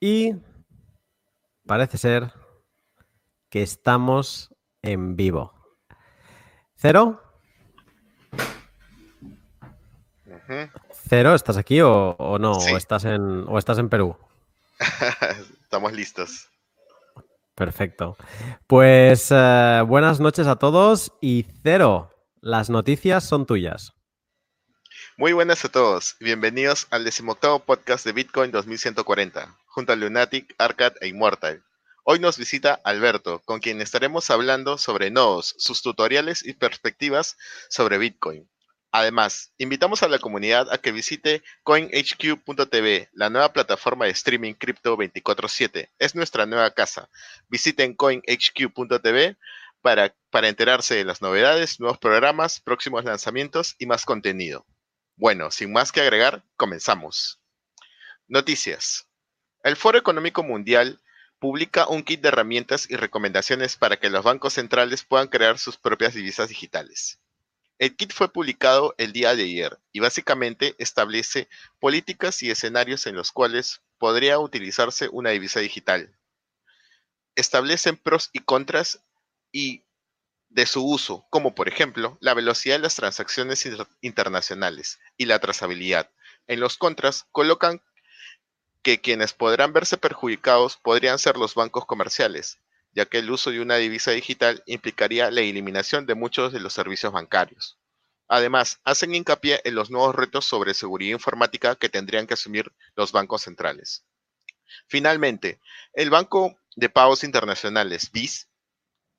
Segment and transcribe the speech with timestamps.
[0.00, 0.34] Y
[1.66, 2.32] parece ser
[3.50, 5.52] que estamos en vivo.
[6.74, 7.22] ¿Cero?
[11.06, 11.34] ¿Cero?
[11.34, 12.52] ¿Estás aquí o, no?
[12.52, 14.16] ¿O, estás en, ¿O estás en Perú?
[15.62, 16.48] Estamos listos.
[17.54, 18.16] Perfecto.
[18.66, 22.10] Pues eh, buenas noches a todos y Cero,
[22.40, 23.92] las noticias son tuyas.
[25.18, 26.16] Muy buenas a todos.
[26.20, 31.64] Bienvenidos al decimoctavo podcast de Bitcoin 2140, junto a Lunatic, Arcad e Immortal.
[32.04, 37.36] Hoy nos visita Alberto, con quien estaremos hablando sobre nodos, sus tutoriales y perspectivas
[37.68, 38.50] sobre Bitcoin.
[38.90, 44.96] Además, invitamos a la comunidad a que visite coinhq.tv, la nueva plataforma de streaming cripto
[44.96, 45.90] 24/7.
[46.00, 47.08] Es nuestra nueva casa.
[47.48, 49.36] Visiten coinhq.tv
[49.80, 54.66] para, para enterarse de las novedades, nuevos programas, próximos lanzamientos y más contenido.
[55.14, 57.40] Bueno, sin más que agregar, comenzamos.
[58.26, 59.09] Noticias.
[59.62, 61.00] El Foro Económico Mundial
[61.38, 65.76] publica un kit de herramientas y recomendaciones para que los bancos centrales puedan crear sus
[65.76, 67.18] propias divisas digitales.
[67.78, 73.16] El kit fue publicado el día de ayer y básicamente establece políticas y escenarios en
[73.16, 76.14] los cuales podría utilizarse una divisa digital.
[77.34, 79.00] Establecen pros y contras
[79.52, 79.84] y
[80.48, 83.66] de su uso, como por ejemplo la velocidad de las transacciones
[84.00, 86.10] internacionales y la trazabilidad.
[86.46, 87.82] En los contras colocan
[88.82, 92.58] que quienes podrán verse perjudicados podrían ser los bancos comerciales,
[92.92, 96.72] ya que el uso de una divisa digital implicaría la eliminación de muchos de los
[96.72, 97.78] servicios bancarios.
[98.28, 103.10] Además, hacen hincapié en los nuevos retos sobre seguridad informática que tendrían que asumir los
[103.12, 104.04] bancos centrales.
[104.86, 105.60] Finalmente,
[105.92, 108.48] el Banco de Pagos Internacionales, BIS,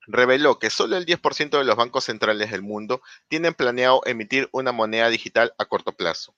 [0.07, 4.71] reveló que solo el 10% de los bancos centrales del mundo tienen planeado emitir una
[4.71, 6.33] moneda digital a corto plazo.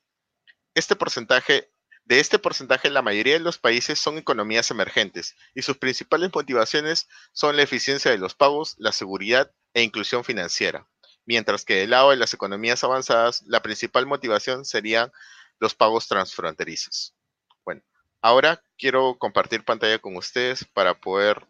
[0.74, 1.70] Este porcentaje,
[2.06, 7.08] de este porcentaje, la mayoría de los países son economías emergentes y sus principales motivaciones
[7.32, 10.88] son la eficiencia de los pagos, la seguridad e inclusión financiera,
[11.26, 15.12] mientras que del lado de las economías avanzadas, la principal motivación serían
[15.60, 17.16] los pagos transfronterizos.
[17.64, 17.82] Bueno,
[18.22, 21.48] ahora quiero compartir pantalla con ustedes para poder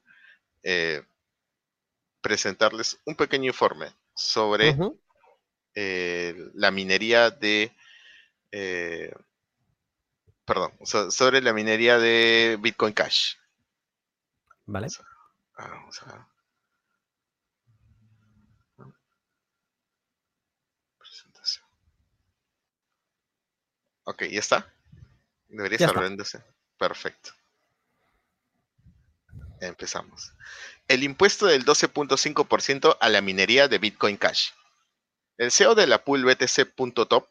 [0.62, 1.04] eh,
[2.22, 4.78] presentarles un pequeño informe sobre
[5.74, 7.76] eh, la minería de...
[8.52, 9.12] Eh,
[10.46, 13.36] perdón, sobre la minería de Bitcoin Cash.
[14.66, 14.88] Vale.
[15.58, 16.28] Vamos a,
[20.98, 21.66] Presentación.
[24.06, 24.74] Ok, ¿ya está?
[25.48, 25.96] Debería estar
[26.78, 27.32] Perfecto.
[29.60, 30.34] Empezamos
[30.88, 34.52] el impuesto del 12.5% a la minería de Bitcoin Cash.
[35.38, 37.28] El CEO de la pool BTC.top,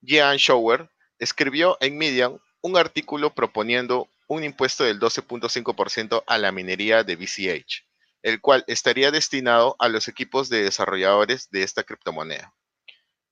[0.00, 0.90] Jean Shower,
[1.22, 7.84] escribió en Medium un artículo proponiendo un impuesto del 12.5% a la minería de BCH,
[8.22, 12.52] el cual estaría destinado a los equipos de desarrolladores de esta criptomoneda.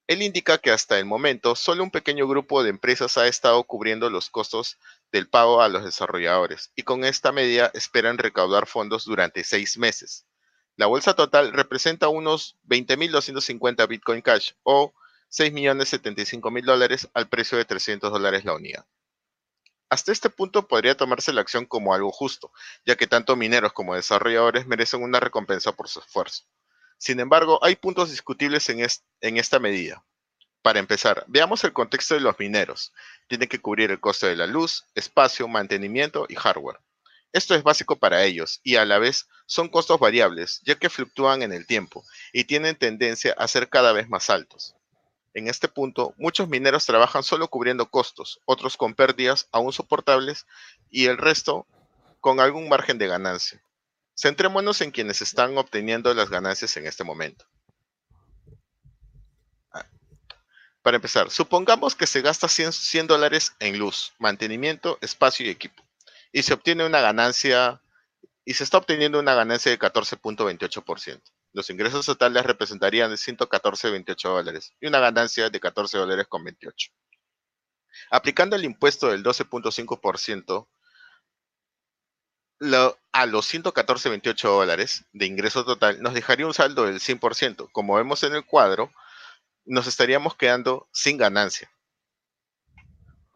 [0.06, 4.09] Él indica que hasta el momento solo un pequeño grupo de empresas ha estado cubriendo
[4.09, 4.79] los costos
[5.11, 10.27] del pago a los desarrolladores y con esta medida esperan recaudar fondos durante seis meses.
[10.77, 14.93] La bolsa total representa unos 20.250 Bitcoin Cash o
[15.31, 18.87] 6.075.000 dólares al precio de 300 dólares la unidad.
[19.89, 22.53] Hasta este punto podría tomarse la acción como algo justo,
[22.87, 26.45] ya que tanto mineros como desarrolladores merecen una recompensa por su esfuerzo.
[26.97, 28.87] Sin embargo, hay puntos discutibles en,
[29.21, 30.05] en esta medida.
[30.63, 32.93] Para empezar, veamos el contexto de los mineros.
[33.27, 36.79] Tienen que cubrir el costo de la luz, espacio, mantenimiento y hardware.
[37.33, 41.43] Esto es básico para ellos y a la vez son costos variables, ya que fluctúan
[41.43, 44.75] en el tiempo y tienen tendencia a ser cada vez más altos.
[45.33, 50.47] En este punto, muchos mineros trabajan solo cubriendo costos, otros con pérdidas aún soportables
[50.91, 51.67] y el resto
[52.21, 53.63] con algún margen de ganancia.
[54.15, 57.47] Centrémonos en quienes están obteniendo las ganancias en este momento.
[59.73, 59.87] Ah,
[60.83, 65.83] para empezar, supongamos que se gasta 100, dólares en luz, mantenimiento, espacio y equipo,
[66.33, 67.81] y se obtiene una ganancia,
[68.44, 71.23] y se está obteniendo una ganancia de 14.28%.
[71.52, 76.91] Los ingresos totales representarían de 114.28 dólares y una ganancia de 14 dólares con 28.
[78.11, 80.69] Aplicando el impuesto del 12.5%,
[83.12, 87.70] a los 114.28 dólares de ingreso total nos dejaría un saldo del 100%.
[87.73, 88.93] Como vemos en el cuadro,
[89.64, 91.70] nos estaríamos quedando sin ganancia.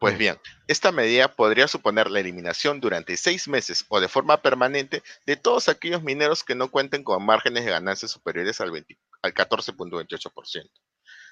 [0.05, 5.01] Pues bien, esta medida podría suponer la eliminación durante seis meses o de forma permanente
[5.25, 8.69] de todos aquellos mineros que no cuenten con márgenes de ganancia superiores al,
[9.23, 10.69] al 14.28%.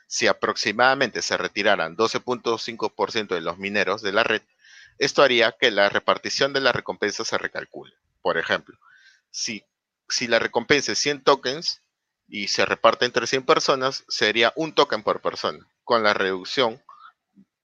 [0.07, 4.41] Si aproximadamente se retiraran 12.5% de los mineros de la red,
[4.97, 7.93] Esto haría que la repartición de la recompensa se recalcule.
[8.23, 8.75] Por ejemplo,
[9.29, 9.63] si,
[10.09, 11.79] si la recompensa es 100 tokens
[12.27, 15.59] y se reparte entre 100 personas, sería un token por persona.
[15.83, 16.81] Con la reducción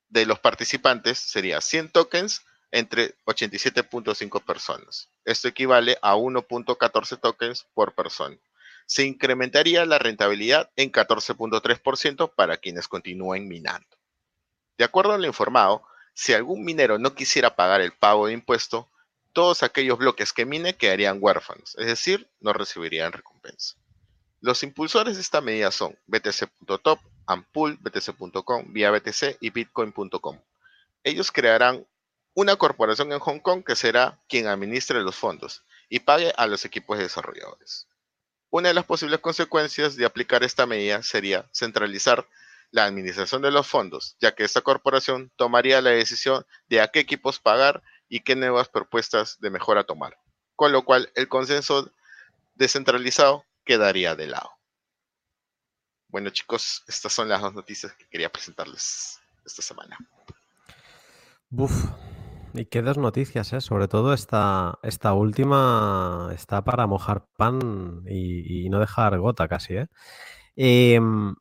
[0.09, 5.09] de los participantes sería 100 tokens entre 87.5 personas.
[5.25, 8.37] Esto equivale a 1.14 tokens por persona.
[8.85, 13.87] Se incrementaría la rentabilidad en 14.3% para quienes continúen minando.
[14.77, 15.83] De acuerdo a lo informado,
[16.13, 18.89] si algún minero no quisiera pagar el pago de impuesto,
[19.33, 23.75] todos aquellos bloques que mine quedarían huérfanos, es decir, no recibirían recompensa.
[24.41, 26.99] Los impulsores de esta medida son btc.top,
[27.29, 30.39] Ampool, btc.com, vía BTC y bitcoin.com.
[31.03, 31.85] Ellos crearán
[32.33, 36.65] una corporación en Hong Kong que será quien administre los fondos y pague a los
[36.65, 37.87] equipos desarrolladores.
[38.49, 42.27] Una de las posibles consecuencias de aplicar esta medida sería centralizar
[42.71, 46.99] la administración de los fondos, ya que esta corporación tomaría la decisión de a qué
[46.99, 50.17] equipos pagar y qué nuevas propuestas de mejora tomar,
[50.55, 51.91] con lo cual el consenso
[52.55, 54.58] descentralizado quedaría de lado.
[56.09, 59.97] Bueno chicos, estas son las dos noticias que quería presentarles esta semana.
[61.49, 61.85] Buf,
[62.53, 63.61] y qué dos noticias, ¿eh?
[63.61, 69.87] Sobre todo esta, esta última está para mojar pan y, no dejar gota casi, ¿eh?
[70.55, 71.35] Em,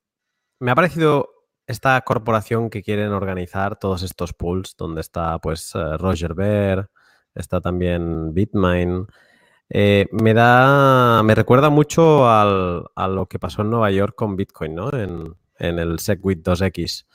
[0.61, 1.31] me ha parecido
[1.67, 6.91] esta corporación que quieren organizar todos estos pools, donde está pues eh, Roger Ver,
[7.35, 9.07] está también Bitmain.
[9.71, 11.23] Eh, me da.
[11.23, 14.91] me recuerda mucho a lo que pasó en Nueva York con Bitcoin, ¿no?
[14.93, 17.07] En, en el SegWit 2X.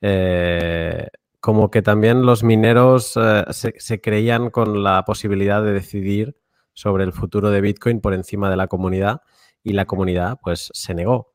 [0.00, 1.08] Eh,
[1.40, 6.36] como que también los mineros eh, se, creían con la posibilidad de decidir
[6.72, 9.22] sobre el futuro de Bitcoin por encima de la comunidad
[9.62, 11.34] y la comunidad pues se negó.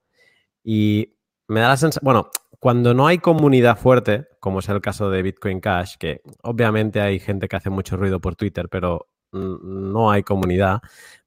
[0.64, 1.16] Y
[1.48, 2.30] me da la sensación, bueno,
[2.60, 7.20] cuando no hay comunidad fuerte, como es el caso de Bitcoin Cash, que obviamente hay
[7.20, 10.82] gente que hace mucho ruido por Twitter, pero no hay comunidad,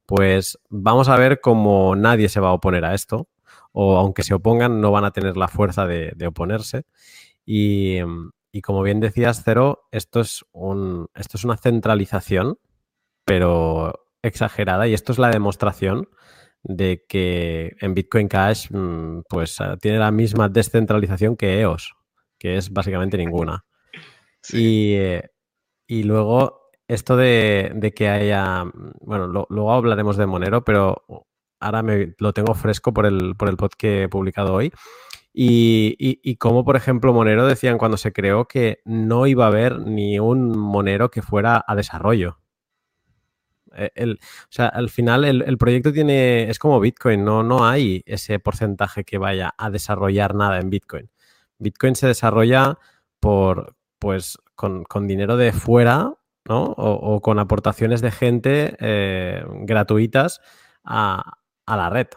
[0.07, 3.29] pues vamos a ver cómo nadie se va a oponer a esto,
[3.73, 6.85] o aunque se opongan, no van a tener la fuerza de, de oponerse.
[7.45, 7.99] Y,
[8.53, 12.59] y como bien decías, Cero, esto es, un, esto es una centralización,
[13.25, 16.09] pero exagerada, y esto es la demostración
[16.65, 21.95] de que en Bitcoin Cash mm, pues ah, tiene la misma descentralización que EOS,
[22.39, 23.65] que es básicamente ninguna.
[24.53, 25.23] Eh,
[25.87, 26.64] y, luego
[26.95, 28.65] esto de, que haya,
[29.01, 31.05] bueno, luego hablaremos de Monero, pero
[31.61, 34.73] ahora me, lo tengo fresco por el, por el pod que he publicado hoy.
[35.33, 39.81] Y, y, como, por ejemplo, Monero decían cuando se creó que no iba a haber
[39.81, 42.39] ni un Monero que fuera a desarrollo.
[43.77, 44.17] E, o
[44.51, 49.19] sea, al final el, proyecto tiene, es como Bitcoin, no, no hay ese porcentaje que
[49.19, 51.11] vaya a desarrollar nada en Bitcoin.
[51.59, 52.79] Bitcoin se desarrolla
[53.21, 56.15] por, pues, con, dinero de fuera,
[56.47, 56.65] ¿no?
[56.77, 60.41] O, con aportaciones de gente eh, gratuitas
[60.85, 62.09] a, la red.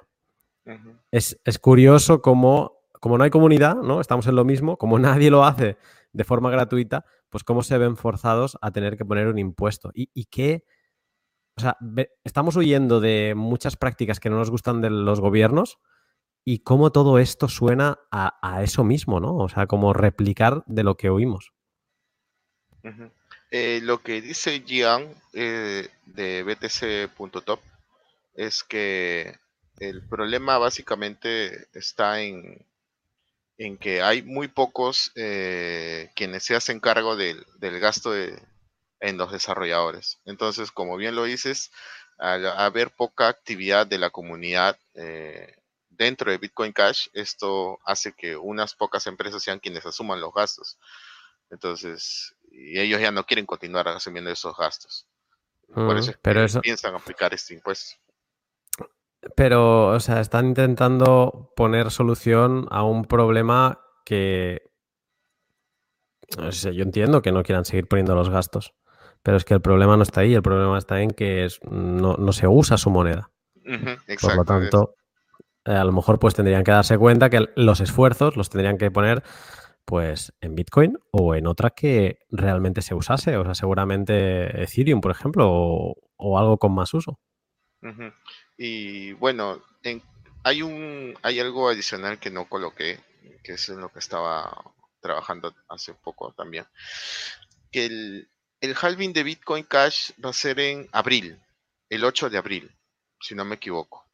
[1.12, 4.02] es, es, curioso cómo como no hay comunidad, ¿no?
[4.02, 5.78] Estamos en lo mismo, como nadie lo hace
[6.14, 9.92] de forma gratuita, pues cómo se ven forzados a tener que poner un impuesto.
[9.94, 10.64] Y, y qué,
[11.58, 11.78] o sea,
[12.24, 15.80] estamos huyendo de muchas prácticas que no nos gustan de los gobiernos
[16.46, 19.36] y cómo todo esto suena a, eso mismo, ¿no?
[19.36, 21.54] O sea, como replicar de lo que oímos.
[23.52, 27.62] Eh, lo que dice Gian eh, de BTC.top
[28.36, 29.40] es que
[29.80, 32.66] el problema básicamente está en,
[33.58, 37.46] en que hay muy pocos eh, quienes se hacen cargo del,
[37.80, 40.20] gasto en los desarrolladores.
[40.26, 41.72] Entonces, como bien lo dices,
[42.18, 45.56] al haber poca actividad de la comunidad eh,
[45.90, 50.78] dentro de Bitcoin Cash, esto hace que unas pocas empresas sean quienes asuman los gastos.
[51.50, 55.08] Entonces, y ellos ya no quieren continuar asumiendo esos gastos.
[55.74, 57.98] Por mm, eso es piensan aplicar este impuesto.
[59.36, 64.62] Pero, o sea, están intentando poner solución a un problema que.
[66.38, 68.74] No sé, yo entiendo que no quieran seguir poniendo los gastos,
[69.24, 72.48] pero es que el problema no está ahí, el problema está en que no, se
[72.48, 73.32] usa su moneda.
[74.22, 74.96] Por lo tanto,
[75.66, 78.92] eh, a lo mejor pues tendrían que darse cuenta que los esfuerzos los tendrían que
[78.92, 79.24] poner
[79.88, 85.12] pues en Bitcoin o en otra que realmente se usase, o sea, seguramente Ethereum, por
[85.12, 87.22] ejemplo, o, algo con más uso.
[88.58, 89.64] Y bueno,
[90.44, 93.00] hay un hay algo adicional que no coloqué,
[93.42, 96.66] que es en lo que estaba trabajando hace poco también.
[97.72, 98.30] Que el,
[98.60, 101.40] el halving de Bitcoin Cash va a ser en abril,
[101.88, 102.76] el 8 de abril,
[103.22, 104.06] si no me equivoco.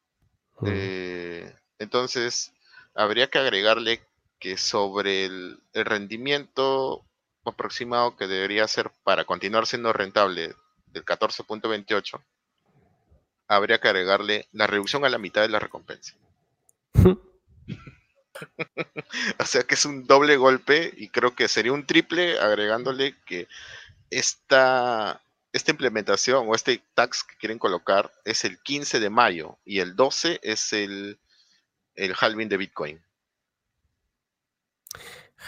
[0.64, 2.52] Eh, entonces,
[2.94, 4.02] habría que agregarle
[4.44, 7.02] que sobre el, rendimiento
[7.46, 10.54] aproximado que debería ser para continuar siendo rentable
[10.88, 12.22] del 14.28,
[13.48, 16.14] habría que agregarle la reducción a la mitad de la recompensa.
[19.38, 23.48] o sea que es un doble golpe y creo que sería un triple agregándole que
[24.10, 25.22] esta,
[25.54, 29.96] esta implementación o este tax que quieren colocar es el 15 de mayo y el
[29.96, 31.18] 12 es el,
[31.94, 33.02] el halving de Bitcoin.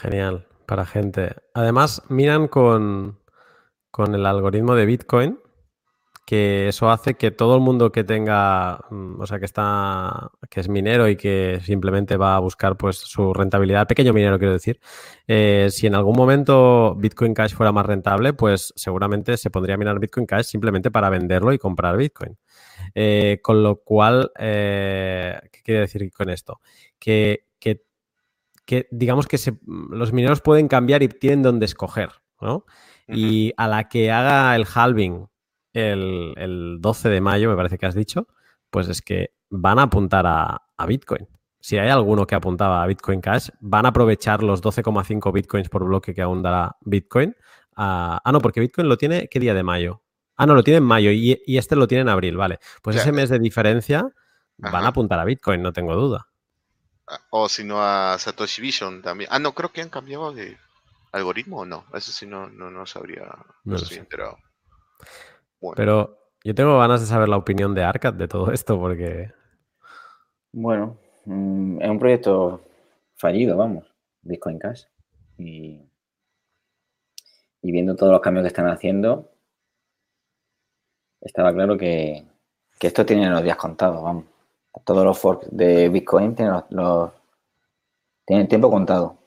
[0.00, 1.36] Genial, para gente.
[1.54, 3.18] Además, miran con,
[3.90, 5.38] con el algoritmo de Bitcoin
[6.26, 10.58] que eso hace que todo el mundo que tenga, mm, o sea, que está, que
[10.60, 14.80] es minero y que simplemente va a buscar pues su rentabilidad, pequeño minero quiero decir,
[15.28, 19.78] eh, si en algún momento Bitcoin Cash fuera más rentable, pues seguramente se pondría a
[19.78, 22.36] minar Bitcoin Cash simplemente para venderlo y comprar Bitcoin.
[22.94, 26.60] Eh, con lo cual, eh, ¿qué quiere decir con esto?
[26.98, 27.45] Que,
[28.66, 32.66] que, digamos que los mineros pueden cambiar y tienen donde escoger, ¿no?
[33.08, 35.28] Y a la que haga el halving
[35.72, 38.26] el, 12 de mayo, me parece que has dicho,
[38.70, 41.26] pues es que van a apuntar a, Bitcoin.
[41.60, 45.84] Si hay alguno que apuntaba a Bitcoin Cash, van a aprovechar los 12,5 Bitcoins por
[45.84, 47.34] bloque que aún dará Bitcoin.
[47.76, 50.02] ah, no, porque Bitcoin lo tiene, ¿qué día de mayo?
[50.36, 52.58] Ah, no, lo tiene en mayo y, este lo tiene en abril, vale.
[52.82, 54.06] Pues ese mes de diferencia
[54.58, 56.28] van a apuntar a Bitcoin, no tengo duda.
[57.30, 59.30] O si no a Satoshi Vision también.
[59.32, 60.56] Ah, no, creo que han cambiado de
[61.12, 61.84] algoritmo o no.
[61.94, 63.28] Eso sí no, no, no sabría,
[63.64, 64.38] no, estoy enterado.
[65.76, 69.32] Pero yo tengo ganas de saber la opinión de Arcad de todo esto porque...
[70.52, 72.62] Bueno, mm, es un proyecto
[73.16, 73.84] fallido, vamos,
[74.22, 74.84] Bitcoin Cash.
[75.38, 75.82] Y,
[77.62, 79.32] viendo todos los cambios que están haciendo,
[81.20, 82.24] estaba claro que,
[82.80, 84.24] esto tiene los días contados, vamos.
[84.84, 87.10] Todos los forks de Bitcoin tienen, los,
[88.24, 89.18] tienen tiempo contado.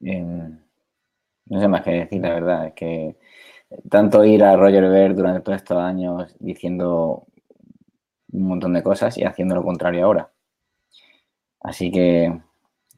[0.00, 2.66] no sé más qué decir, la verdad.
[2.68, 3.16] Es que
[3.90, 7.26] tanto ir a Roger Ver durante todos estos años diciendo
[8.32, 10.30] un montón de cosas y haciendo lo contrario ahora.
[11.60, 12.40] Así que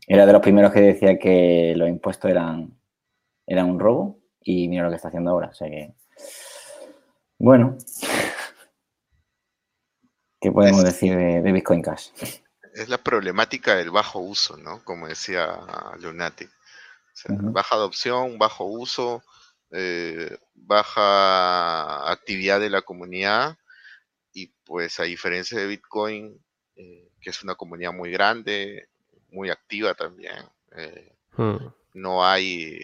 [0.08, 2.76] era de los primeros que decía que los impuestos eran,
[3.46, 5.48] eran un robo y mira lo que está haciendo ahora.
[5.48, 5.92] O sea que,
[7.38, 7.76] bueno,
[10.46, 12.10] ¿qué podemos decir de, Bitcoin Cash?
[12.72, 14.84] Es la problemática del bajo uso, ¿no?
[14.84, 15.58] Como decía
[15.98, 16.48] Lunatic.
[17.28, 19.24] Baja adopción, bajo uso,
[19.72, 23.58] eh, baja actividad de la comunidad
[24.32, 26.40] y pues a diferencia de Bitcoin,
[26.76, 28.88] eh, que es una comunidad muy grande,
[29.30, 31.56] muy activa también, eh, hmm.
[31.94, 32.78] no hay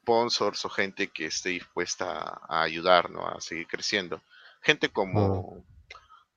[0.00, 4.22] sponsors o gente que esté dispuesta a ayudarnos a seguir creciendo.
[4.62, 5.64] Gente como,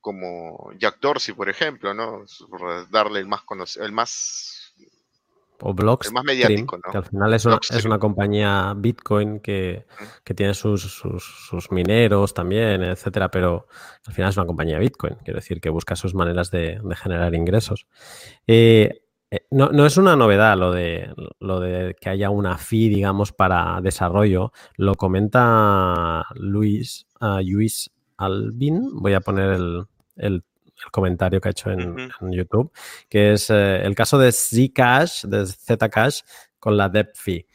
[0.02, 2.26] como Jack Dorsey, por ejemplo, ¿no?
[2.90, 3.44] Darle el más,
[3.78, 4.66] el más
[5.62, 9.86] o Blockstream, más mediático, que al final es una, es una compañía Bitcoin que,
[10.36, 13.68] tiene sus, sus, mineros también, etcétera, pero
[14.06, 17.88] al final es una compañía Bitcoin, quiero decir que busca sus maneras de, generar ingresos.
[18.48, 23.32] Eh, eh, no, es una novedad lo de, lo de que haya una fee, digamos,
[23.32, 24.52] para desarrollo.
[24.76, 28.90] Lo comenta Luis, uh, Luis Albin.
[28.94, 30.44] Voy a poner el, el
[30.84, 32.72] el comentario que ha hecho en, YouTube,
[33.10, 36.22] que es eh, el caso de Zcash, de Zcash,
[36.60, 37.46] con la depth fee.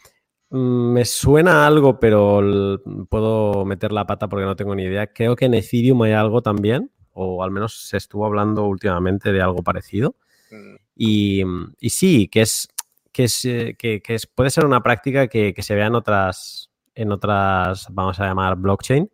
[0.50, 5.06] Mm, me suena algo, pero puedo meter la pata porque no tengo ni idea.
[5.08, 9.42] Creo que en Ethereum hay algo también, o al menos se estuvo hablando últimamente de
[9.42, 10.16] algo parecido.
[10.50, 10.74] Mm.
[10.96, 11.44] Y,
[11.88, 12.68] sí, que es
[13.12, 14.02] que, es, eh, que,
[14.34, 19.10] puede ser una práctica que, se vea en otras, en otras, vamos a llamar, blockchain.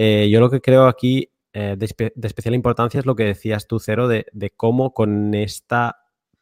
[0.00, 3.80] Eh, yo lo que creo aquí eh, de, especial importancia es lo que decías tú,
[3.80, 4.24] Cero, de,
[4.56, 5.96] cómo con, esta,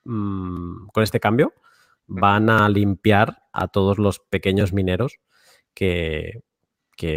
[0.04, 1.54] mm, con este cambio
[2.06, 5.20] van a limpiar a todos los pequeños mineros
[5.72, 6.42] que,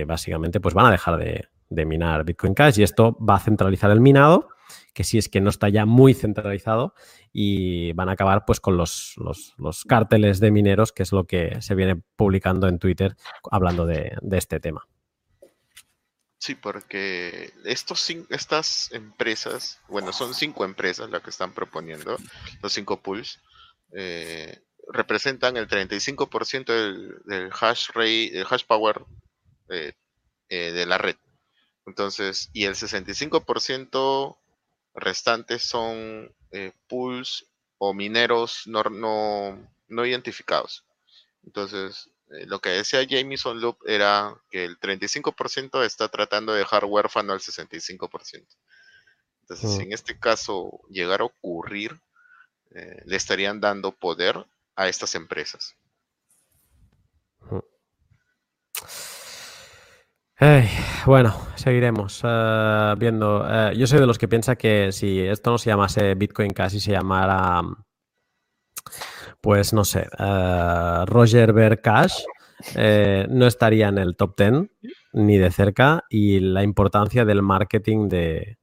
[0.08, 4.00] básicamente pues van a dejar de, minar Bitcoin Cash y esto va a centralizar el
[4.00, 4.48] minado,
[4.94, 6.94] que si es que no está ya muy centralizado
[7.34, 9.16] y van a acabar pues con los,
[9.58, 13.18] los, cárteles de mineros, que es lo que se viene publicando en Twitter
[13.52, 14.88] hablando de este tema.
[16.40, 22.18] Sí, porque estos estas empresas, bueno, son cinco empresas las que están proponiendo,
[22.62, 23.40] los cinco pools,
[23.92, 29.04] eh, representan el 35% del, del, hash rate, el hash power
[29.70, 29.92] eh,
[30.48, 31.18] eh, de la red.
[31.86, 34.38] Entonces, y el 65%
[34.96, 36.34] restante son
[36.88, 37.48] pools
[37.80, 39.58] o mineros no, no,
[39.90, 40.86] no identificados.
[41.46, 46.60] Entonces, eh, eh, lo que decía Jameson Loop era que el 35% está tratando de
[46.60, 48.46] dejar huérfano al 65%.
[49.42, 52.00] Entonces, si en este caso llegara a ocurrir,
[52.72, 54.46] eh, le estarían dando poder
[54.76, 55.76] a estas empresas.
[57.50, 57.60] Mm.
[61.06, 63.44] Bueno, seguiremos eh, viendo.
[63.74, 66.92] Yo soy de los que piensa que si esto no se llamase Bitcoin, casi se
[66.92, 67.84] llamara mm,
[69.42, 72.24] pues no sé, eh, Roger Ver Cash,
[73.30, 74.70] no estaría en el top 10
[75.14, 78.58] ni de cerca y la importancia del marketing de,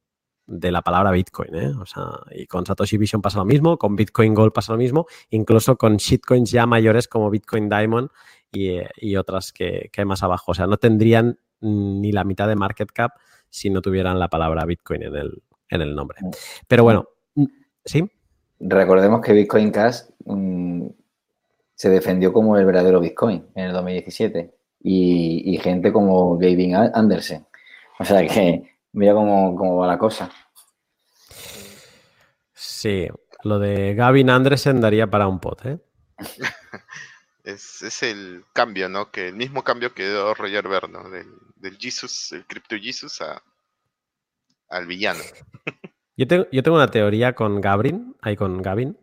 [0.46, 1.54] la palabra Bitcoin.
[1.80, 5.06] O sea, y con Satoshi Vision pasa lo mismo, con Bitcoin Gold pasa lo mismo,
[5.30, 8.10] incluso con shitcoins ya mayores como Bitcoin Diamond
[8.52, 10.52] y, otras que, que, hay más abajo.
[10.52, 13.12] O sea, no tendrían ni la mitad de market cap
[13.48, 16.18] si no tuvieran la palabra Bitcoin en el, en el nombre.
[16.20, 16.30] Mm.
[16.68, 17.44] Pero bueno, mm,
[17.84, 18.10] ¿sí?
[18.58, 20.86] Recordemos que Bitcoin Cash mm,
[21.74, 27.46] se defendió como el verdadero Bitcoin en el 2017 y, gente como Gavin Anderson.
[27.98, 30.30] O sea que mira cómo, va la cosa.
[32.52, 33.08] Sí,
[33.42, 35.78] lo de Gavin Anderson daría para un pot, ¿eh?
[37.44, 39.10] es, el cambio, ¿no?
[39.10, 41.10] Que el mismo cambio que dio Roger Ver, ¿no?
[41.10, 43.20] Del, del Jesus, el Crypto Jesus
[44.68, 45.20] al villano.
[46.16, 48.96] Yo tengo, yo tengo una teoría con Gabrin, ahí con Gavin,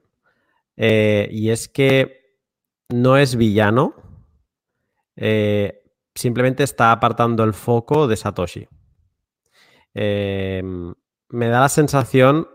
[0.78, 2.38] eh, y es que
[2.90, 3.94] no es villano,
[5.16, 5.84] eh,
[6.16, 8.68] simplemente está apartando el foco de Satoshi.
[9.94, 10.64] Eh,
[11.30, 12.48] me da la sensación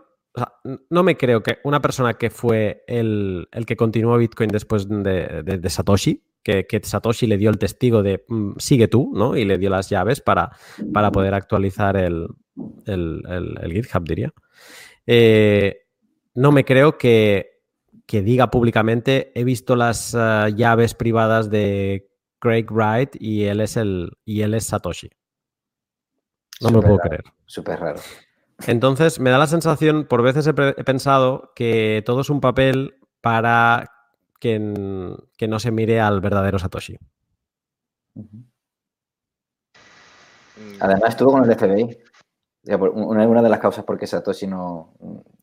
[0.89, 6.23] no me creo que una persona que fue el, que continuó Bitcoin después de, Satoshi,
[6.43, 9.35] que, Satoshi le dio el testigo de mm, sigue tú, ¿no?
[9.35, 10.51] Y le dio las llaves para,
[10.93, 12.27] para poder actualizar el,
[12.85, 14.33] GitHub, diría.
[15.11, 15.87] Eh,
[16.35, 17.63] no me creo que,
[18.07, 24.11] diga públicamente he visto las eh, llaves privadas de Craig Wright y él es el
[24.23, 25.09] y él es Satoshi.
[26.61, 27.23] No me lo puedo creer.
[27.47, 27.99] Súper raro.
[28.67, 33.91] Entonces, me da la sensación, por veces he, pensado que todo es un papel para
[34.39, 36.97] que, no se mire al verdadero Satoshi.
[40.79, 41.97] Además, estuvo con el FBI.
[42.65, 44.93] Una, de las causas por qué Satoshi no,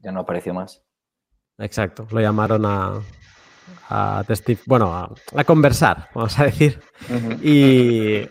[0.01, 0.83] ya no apareció más.
[1.59, 3.01] Exacto, lo llamaron a,
[3.89, 4.25] a
[4.67, 6.81] bueno, a, conversar, vamos a decir.
[7.43, 8.29] y,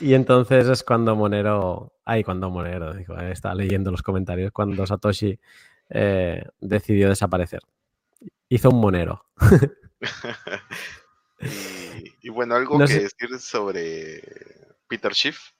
[0.00, 5.38] y entonces es cuando Monero, ay, cuando Monero, digo, estaba leyendo los comentarios, cuando Satoshi
[5.90, 7.60] eh, decidió desaparecer.
[8.48, 9.26] Hizo un Monero.
[12.22, 14.22] y, bueno, algo que decir sobre
[14.88, 15.52] Peter Schiff.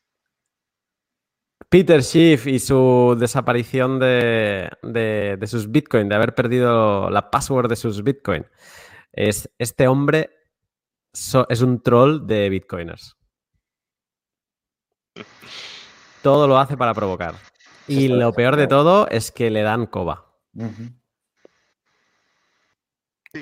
[1.68, 7.76] Peter Schiff y su desaparición de, de, sus Bitcoin, de haber perdido la password de
[7.76, 8.46] sus Bitcoin.
[9.12, 10.30] Es, este hombre
[11.12, 13.16] es un troll de Bitcoiners
[16.26, 17.36] todo lo hace para provocar.
[17.86, 20.26] Y lo peor de todo es que le dan coba.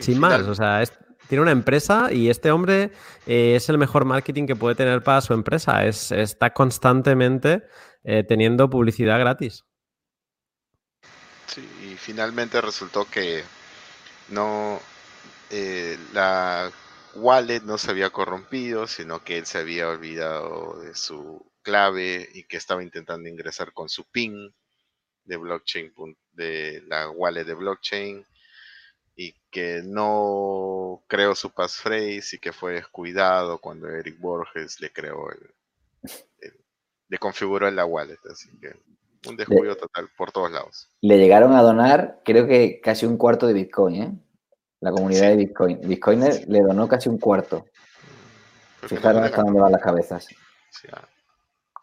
[0.00, 0.84] Sin más, o sea,
[1.26, 2.92] tiene una empresa y este hombre
[3.26, 5.86] eh, es el mejor marketing que puede tener para su empresa.
[5.86, 7.62] Es, está constantemente
[8.04, 9.64] eh, teniendo publicidad gratis.
[11.46, 13.42] Sí, y finalmente resultó que
[14.28, 14.80] no
[15.50, 16.70] eh, la
[17.14, 22.44] wallet no se había corrompido, sino que él se había olvidado de su clave y
[22.44, 24.54] que estaba intentando ingresar con su PIN
[25.24, 25.92] de blockchain,
[26.32, 28.26] de la wallet de blockchain
[29.16, 35.30] y que no creó su passphrase y que fue descuidado cuando Eric Borges le creó
[35.30, 35.54] el,
[37.08, 38.74] le configuró en la wallet, así que
[39.28, 40.90] un descuido total por todos lados.
[41.00, 44.12] Le llegaron a donar, creo que casi un cuarto de Bitcoin, ¿eh?
[44.80, 45.80] La comunidad de Bitcoin.
[45.80, 47.64] Bitcoiner le donó casi un cuarto.
[48.82, 50.26] Fijaros hasta dónde van las cabezas.
[50.26, 51.08] Sí, ah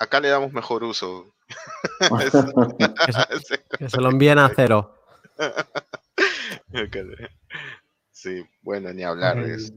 [0.02, 1.34] acá le damos mejor uso.
[3.78, 4.96] que, se, lo envíen a cero.
[8.12, 9.74] sí, bueno, ni hablar de eso.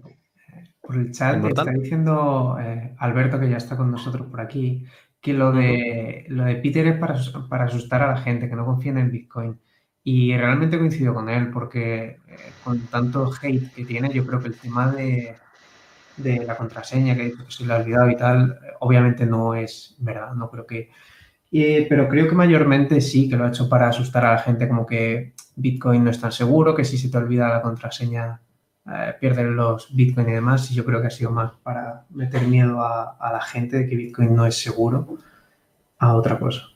[0.80, 4.86] Por el chat me está diciendo eh, Alberto, que ya está con nosotros por aquí,
[5.24, 8.66] que lo de, lo de Peter es para, para asustar a la gente, que no
[8.66, 9.58] confíen en Bitcoin.
[10.02, 14.48] Y realmente coincido con él, porque eh, con tanto hate que tiene, yo creo que
[14.48, 15.34] el tema de,
[16.18, 20.50] de la contraseña, que se le ha olvidado y tal, obviamente no es verdad, no
[20.50, 20.90] creo que...
[21.88, 24.84] pero creo que mayormente sí, que lo ha hecho para asustar a la gente, como
[24.84, 28.42] que Bitcoin no es tan seguro, que si se te olvida la contraseña
[28.86, 32.46] eh, pierden los Bitcoin y demás, y yo creo que ha sido más para meter
[32.46, 35.18] miedo a la gente de que Bitcoin no es seguro
[35.98, 36.74] a otra cosa.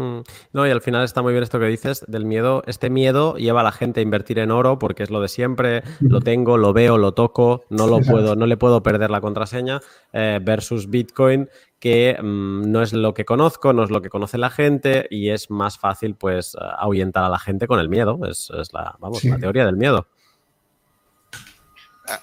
[0.00, 0.22] Mm.
[0.54, 2.62] No, y al final está muy bien esto que dices del miedo.
[2.66, 5.82] Este miedo lleva a la gente a invertir en oro porque es lo de siempre.
[6.00, 9.80] Lo tengo, lo veo, lo toco, no lo puedo, no le puedo perder la contraseña.
[10.12, 11.48] Eh, versus Bitcoin,
[11.78, 15.28] que mm, no es lo que conozco, no es lo que conoce la gente y
[15.28, 18.18] es más fácil, pues, ahuyentar a la gente con el miedo.
[18.26, 20.08] Es, la, vamos, la teoría del miedo.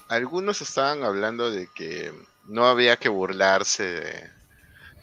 [0.08, 2.12] Algunos estaban hablando de que
[2.46, 4.38] no había que burlarse de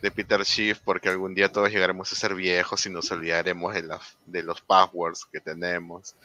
[0.05, 3.89] de Peter Schiff porque algún día todos llegaremos a ser viejos y nos olvidaremos de,
[4.27, 6.15] de los passwords que tenemos.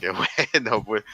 [0.00, 0.10] Qué
[0.54, 1.04] bueno, pues,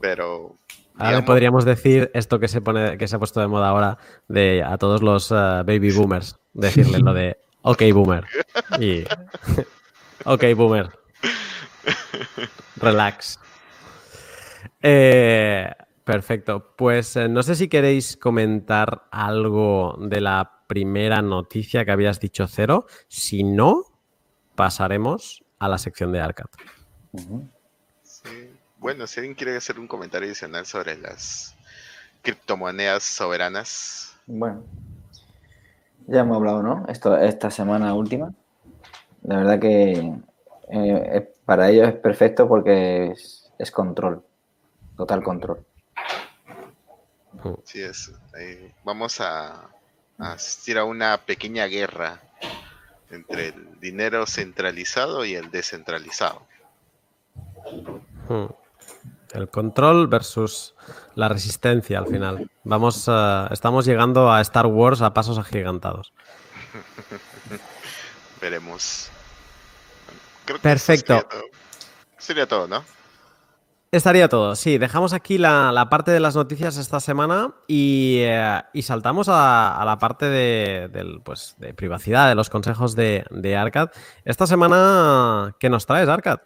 [0.00, 0.54] pero...
[0.96, 4.62] Ahora podríamos decir esto que se pone, que se ha puesto de moda ahora de
[4.64, 8.24] a todos los eh, baby boomers, decirle lo de ok boomer
[8.80, 9.04] y
[10.24, 10.90] ok boomer,
[12.76, 13.38] relax.
[14.82, 15.72] Eh,
[16.08, 16.74] perfecto.
[16.74, 22.48] Pues eh, no sé si queréis comentar algo de la primera noticia que habías dicho
[22.48, 22.86] cero.
[23.08, 23.84] Si no,
[24.54, 26.46] pasaremos a la sección de Arcad.
[28.78, 31.54] Bueno, si alguien quiere hacer un comentario adicional sobre las
[32.22, 34.16] criptomonedas soberanas.
[34.26, 34.64] Bueno,
[36.06, 36.86] ya hemos hablado, ¿no?
[36.88, 38.32] Esto, esta semana última.
[39.24, 40.10] La verdad que
[40.70, 43.12] eh, para ellos es perfecto porque
[43.58, 44.22] es control
[44.98, 45.67] total control.
[47.64, 48.12] Sí, es.
[48.84, 49.68] vamos a,
[50.18, 52.20] asistir a una pequeña guerra
[53.10, 56.42] entre el dinero centralizado y el descentralizado.
[59.32, 60.74] El control versus
[61.14, 62.50] la resistencia al final.
[62.64, 63.08] Vamos,
[63.50, 66.12] estamos llegando a Star Wars a pasos agigantados.
[68.40, 69.10] Veremos.
[70.62, 71.26] Perfecto.
[72.18, 72.97] sería todo, ¿no?
[73.90, 74.76] Estaría todo, sí.
[74.76, 80.26] Dejamos aquí la, parte de las noticias esta semana y, eh, saltamos a, la parte
[80.26, 80.90] de,
[81.24, 83.88] pues, de, privacidad, de los consejos de, de, Arcad.
[84.26, 86.40] Esta semana, ¿qué nos traes, Arcad?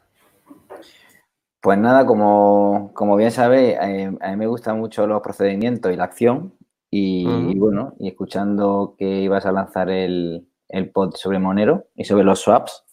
[1.60, 6.04] Pues nada, como, bien sabéis, eh, a mí me gustan mucho los procedimientos y la
[6.04, 6.54] acción.
[6.90, 12.22] Y, bueno, y escuchando que ibas a lanzar el, el pod sobre Monero y sobre
[12.22, 12.84] los swaps,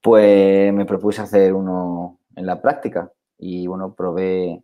[0.00, 4.62] pues me propuse hacer uno en la práctica y bueno, probé,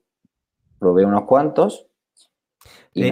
[0.78, 1.86] probé unos cuantos.
[2.92, 3.10] Y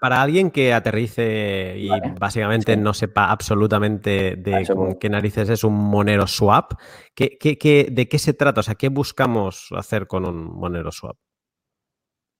[0.00, 6.26] para alguien que aterrice y básicamente no sepa absolutamente de qué narices es un Monero
[6.26, 6.72] Swap,
[7.14, 8.60] ¿qué, qué, de qué se trata?
[8.60, 11.16] O sea, ¿qué buscamos hacer con un Monero Swap?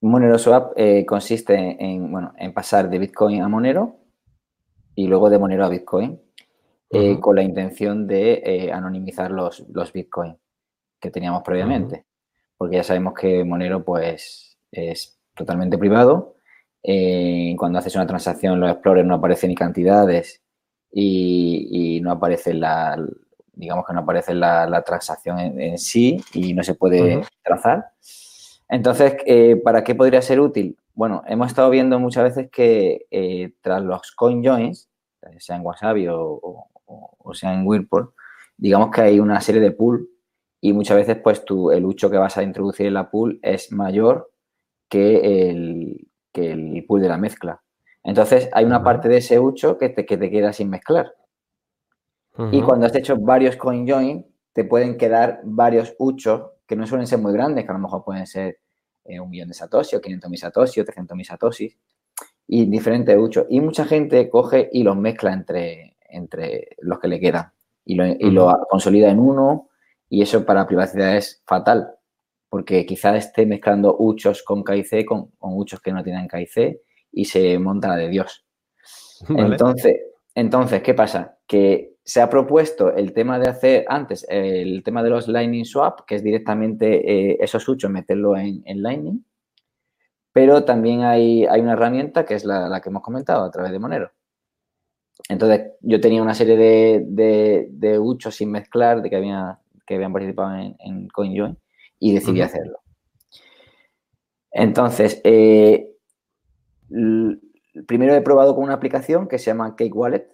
[0.01, 3.99] Monero Swap eh, consiste en, bueno, en pasar de Bitcoin a Monero
[4.95, 6.21] y luego de Monero a Bitcoin
[6.91, 10.37] eh, con la intención de eh, anonimizar los, los Bitcoin
[10.99, 12.07] que teníamos previamente
[12.63, 16.37] porque ya sabemos que Monero pues es totalmente privado.
[16.81, 20.45] Eh, cuando haces una transacción, los Explorer no aparecen ni cantidades
[20.93, 23.05] y, no aparece la,
[23.53, 27.87] digamos que no aparece la, transacción en, sí y no se puede trazar.
[28.69, 30.79] Entonces, eh, ¿para qué podría ser útil?
[30.95, 34.89] Bueno, hemos estado viendo muchas veces que eh, tras los coin joins,
[35.39, 38.15] sea en Wasabi o, o sea en Whirlpool,
[38.57, 40.12] digamos que hay una serie de pool
[40.65, 43.73] y muchas veces pues tú, el ucho que vas a introducir en la pool es
[43.73, 44.31] mayor
[44.89, 47.61] que el, que el pool de la mezcla.
[48.05, 51.13] Entonces hay una parte de ese ucho que te, que te queda sin mezclar.
[52.53, 57.09] Y cuando has hecho varios coin join, te pueden quedar varios uchos que no suelen
[57.09, 58.61] ser muy grandes, que a lo mejor pueden ser
[59.05, 61.77] eh, un millón de satoshi o 500 mil satoshi o 300 mil satoshi
[62.47, 63.47] y diferentes uchos.
[63.51, 67.53] Y mucha gente coge y los mezcla entre, entre los que le quedan
[67.85, 69.71] y lo, y lo consolida en uno
[70.13, 71.95] y eso para privacidad es fatal,
[72.51, 77.25] porque quizá esté mezclando uchos con KIC con, con uchos que no tienen KIC y
[77.25, 78.45] se monta de Dios.
[79.31, 80.03] Entonces,
[80.35, 81.39] entonces, ¿qué pasa?
[81.47, 86.01] Que se ha propuesto el tema de hacer antes, el tema de los Lightning Swap,
[86.07, 89.25] que es directamente eh, esos uchos meterlo en, Lightning,
[90.33, 93.79] pero también hay, hay, una herramienta que es la, que hemos comentado a través de
[93.79, 94.11] Monero.
[95.29, 99.95] Entonces, yo tenía una serie de, de, de uchos sin mezclar, de que había que
[99.97, 101.59] habían participado en, CoinJoin
[101.99, 102.79] y decidí hacerlo.
[104.51, 105.97] Entonces, eh,
[107.87, 110.29] primero he probado con una aplicación que se llama Cake Wallet,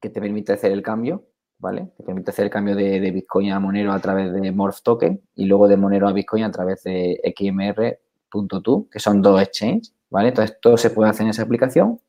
[0.00, 1.24] que te permite hacer el cambio,
[1.58, 1.90] ¿vale?
[1.96, 5.46] Te permite hacer el cambio de, Bitcoin a Monero a través de Morph Token y
[5.46, 10.28] luego de Monero a Bitcoin a través de XMR.to, que son dos exchanges, ¿vale?
[10.28, 12.00] Entonces, todo se puede hacer en esa aplicación.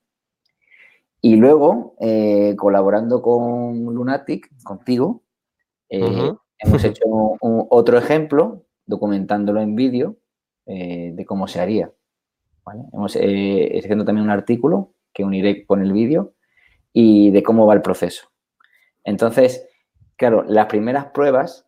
[1.22, 5.24] Y luego, eh, colaborando con Lunatic, contigo,
[5.90, 7.06] eh, Hemos hecho
[7.40, 10.18] otro ejemplo, documentándolo en vídeo,
[10.66, 11.92] eh, de cómo se haría.
[12.66, 12.84] ¿vale?
[12.94, 16.34] Hemos eh, haciendo también un artículo que uniré con el vídeo
[16.94, 18.30] y de cómo va el proceso.
[19.04, 19.68] Entonces,
[20.16, 21.68] claro, las primeras pruebas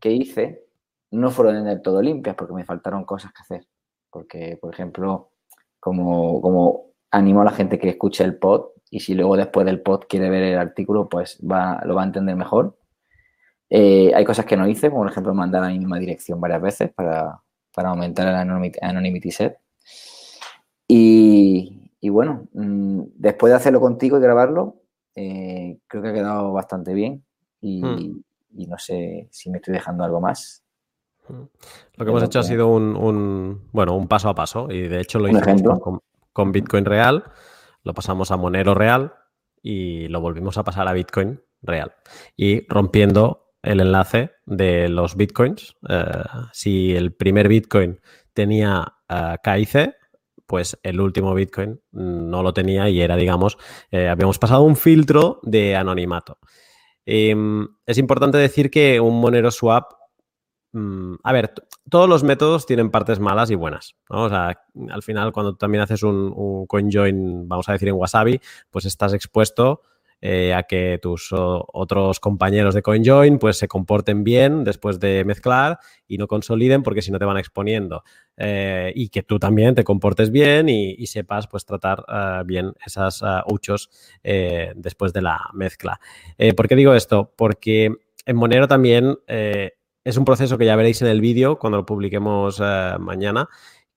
[0.00, 0.64] que hice
[1.10, 3.68] no fueron del todo limpias porque me faltaron cosas que hacer.
[4.10, 5.32] Porque, por ejemplo,
[5.78, 9.82] como, como animo a la gente que escuche el pod y si luego después del
[9.82, 12.76] pod quiere ver el artículo, pues va, lo va a entender mejor.
[13.72, 16.60] Eh, hay cosas que no hice, como por ejemplo mandar a la misma dirección varias
[16.60, 17.40] veces para,
[17.76, 19.58] aumentar el anonymity, set.
[20.88, 24.82] Y, bueno, mm, después de hacerlo contigo y grabarlo,
[25.14, 27.24] eh, creo que ha quedado bastante bien
[27.60, 28.22] hmm.
[28.52, 30.64] y, no sé si me estoy dejando algo más.
[31.28, 31.44] Hmm.
[31.94, 35.20] Lo que hemos hecho ha sido un, bueno, un paso a paso y de hecho
[35.20, 36.00] lo hicimos con,
[36.32, 37.24] con, Bitcoin real,
[37.84, 39.14] lo pasamos a Monero real
[39.62, 41.94] y lo volvimos a pasar a Bitcoin real
[42.36, 45.76] y rompiendo el enlace de los Bitcoins.
[45.88, 46.04] Eh,
[46.52, 48.00] si el primer Bitcoin
[48.32, 49.94] tenía uh, KIC,
[50.46, 53.56] pues el último Bitcoin no lo tenía y era, digamos,
[53.90, 56.38] eh, habíamos pasado un filtro de anonimato.
[57.06, 59.92] Em, es importante decir que un Monero Swap,
[60.72, 61.52] mm, a ver,
[61.88, 63.94] todos los métodos tienen partes malas y buenas.
[64.08, 69.12] Al final, cuando también haces un, un CoinJoin, vamos a decir en Wasabi, pues estás
[69.12, 69.82] expuesto
[70.22, 75.78] eh, a que tus otros compañeros de CoinJoin pues se comporten bien después de mezclar
[76.06, 78.04] y no consoliden porque si no te van exponiendo.
[78.36, 83.22] Eh, y que tú también te comportes bien y, sepas pues tratar eh, bien esas
[83.46, 83.88] uchos
[84.22, 85.98] después de la mezcla.
[86.56, 87.32] ¿Por qué digo esto?
[87.36, 87.94] Porque
[88.26, 92.60] en Monero también es un proceso que ya veréis en el vídeo cuando lo publiquemos
[92.98, 93.48] mañana.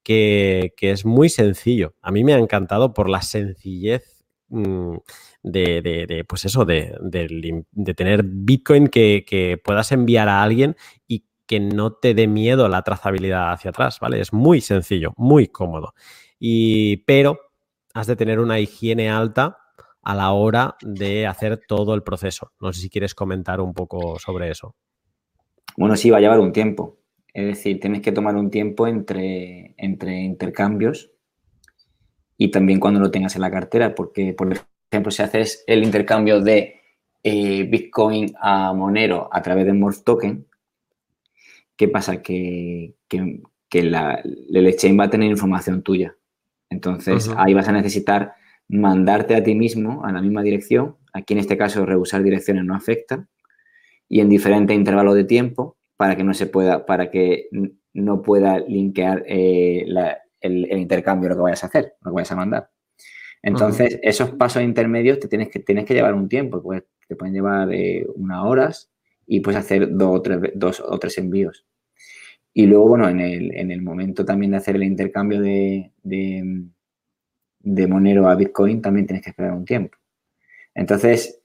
[0.04, 1.96] Que, que, es muy sencillo.
[2.02, 4.13] A mí me ha encantado por la sencillez
[4.50, 4.96] mm,
[5.44, 6.94] de, pues eso, de,
[7.96, 10.76] tener Bitcoin que, puedas enviar a alguien
[11.08, 14.20] y que no te dé miedo la trazabilidad hacia atrás, ¿vale?
[14.20, 15.94] Es muy sencillo, muy cómodo.
[16.40, 17.40] Y, pero
[17.94, 19.58] has de tener una higiene alta
[20.02, 22.52] a la hora de hacer todo el proceso.
[22.60, 24.76] No sé si quieres comentar un poco sobre eso.
[25.78, 27.00] Bueno, sí, va a llevar un tiempo.
[27.34, 31.13] Es decir, tienes que tomar un tiempo entre, entre intercambios
[32.44, 34.52] y también cuando lo tengas en la cartera, porque, por
[34.92, 36.82] ejemplo, si haces el intercambio de
[37.24, 40.46] eh, Bitcoin a Monero a través de Morph Token,
[41.78, 42.22] ¿qué pasa?
[42.22, 42.96] Que,
[43.72, 46.18] la, el exchange va a tener información tuya.
[46.70, 48.34] Entonces, ahí vas a necesitar
[48.68, 50.98] mandarte a ti mismo a la misma dirección.
[51.14, 53.26] Aquí, en este caso, rehusar direcciones no afecta.
[54.10, 57.48] Y en diferentes intervalos de tiempo para que no se pueda, para que
[57.94, 59.86] no pueda linkear eh,
[60.44, 62.70] el, el, intercambio, lo que vayas a hacer, lo que vayas a mandar.
[63.44, 67.34] Entonces, esos pasos intermedios te tienes que, tienes que llevar un tiempo, pues te pueden
[67.34, 68.90] llevar eh, unas horas
[69.28, 71.66] y puedes hacer dos o, tres, dos o tres envíos.
[72.54, 77.88] Y luego, bueno, en el, en el momento también de hacer el intercambio de, de,
[77.88, 79.98] Monero a Bitcoin, también tienes que esperar un tiempo.
[80.74, 81.42] Entonces,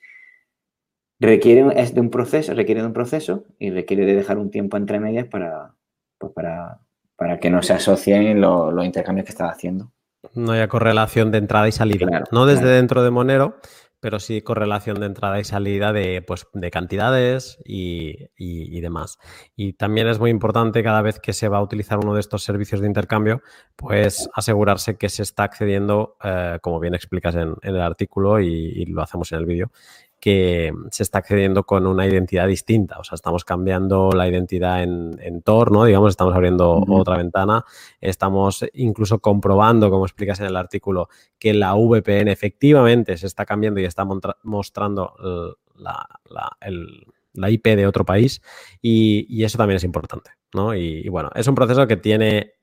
[1.18, 4.76] requiere es de un proceso, requiere de un proceso y requiere de dejar un tiempo
[4.76, 5.74] entre medias para,
[6.18, 6.80] pues para,
[7.18, 9.90] para que no se asocien los intercambios que estás haciendo.
[10.34, 12.22] No haya correlación de entrada y salida.
[12.30, 13.56] no desde dentro de Monero,
[14.00, 19.18] pero sí correlación de entrada y salida de, pues, de cantidades y, demás.
[19.56, 22.44] Y también es muy importante cada vez que se va a utilizar uno de estos
[22.44, 23.42] servicios de intercambio,
[23.74, 29.02] pues asegurarse que se está accediendo, eh, como bien explicas en, el artículo y, lo
[29.02, 29.72] hacemos en el vídeo,
[30.20, 32.98] que se está accediendo con una identidad distinta.
[32.98, 35.84] O sea, estamos cambiando la identidad en, Tor, ¿no?
[35.84, 37.64] Digamos, estamos abriendo otra ventana.
[38.00, 43.80] Estamos incluso comprobando, como explicas en el artículo, que la VPN efectivamente se está cambiando
[43.80, 44.04] y está
[44.42, 48.42] mostrando la, IP de otro país.
[48.82, 50.74] Y, eso también es importante, ¿no?
[50.74, 52.54] Y, bueno, es un proceso que tiene,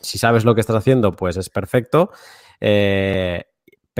[0.00, 2.10] si sabes lo que estás haciendo, pues es perfecto.
[2.60, 3.44] Eh,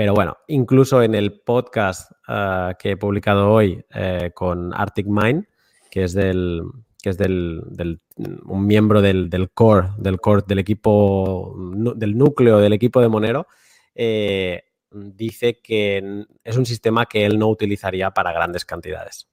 [0.01, 5.45] pero bueno, incluso en el podcast ah, que he publicado hoy eh, con Arctic Mind,
[5.91, 6.63] que es del
[7.03, 8.01] que es del,
[8.45, 11.55] un miembro del, core, del core del equipo,
[11.95, 13.45] del núcleo del equipo de Monero,
[13.93, 19.29] eh, dice que es un sistema que él no utilizaría para grandes cantidades.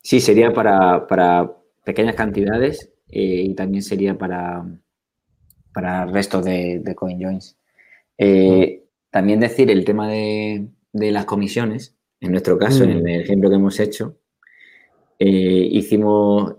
[0.00, 1.06] Sí, sería para,
[1.84, 4.64] pequeñas cantidades eh, y también sería para,
[5.72, 7.56] para el resto de, de CoinJoins.
[8.24, 11.96] Eh, también decir el tema de, las comisiones.
[12.20, 14.16] En nuestro caso, en el ejemplo que hemos hecho,
[15.18, 16.54] eh, hicimos,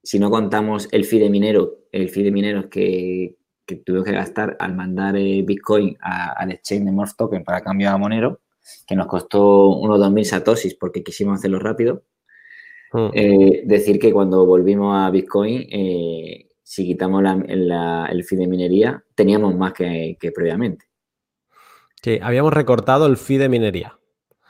[0.00, 4.12] si no contamos el fee de minero, el fee de mineros que, que tuvimos que
[4.12, 8.40] gastar al mandar eh, Bitcoin al exchange de Morph Token para cambio a Monero,
[8.86, 12.04] que nos costó unos 2.000 satoshis porque quisimos hacerlo rápido.
[12.92, 13.66] Mm.
[13.66, 15.66] decir que cuando volvimos a Bitcoin,
[16.64, 20.86] si quitamos el fee de minería, teníamos más que, previamente.
[22.02, 23.98] Sí, habíamos recortado el fee de minería.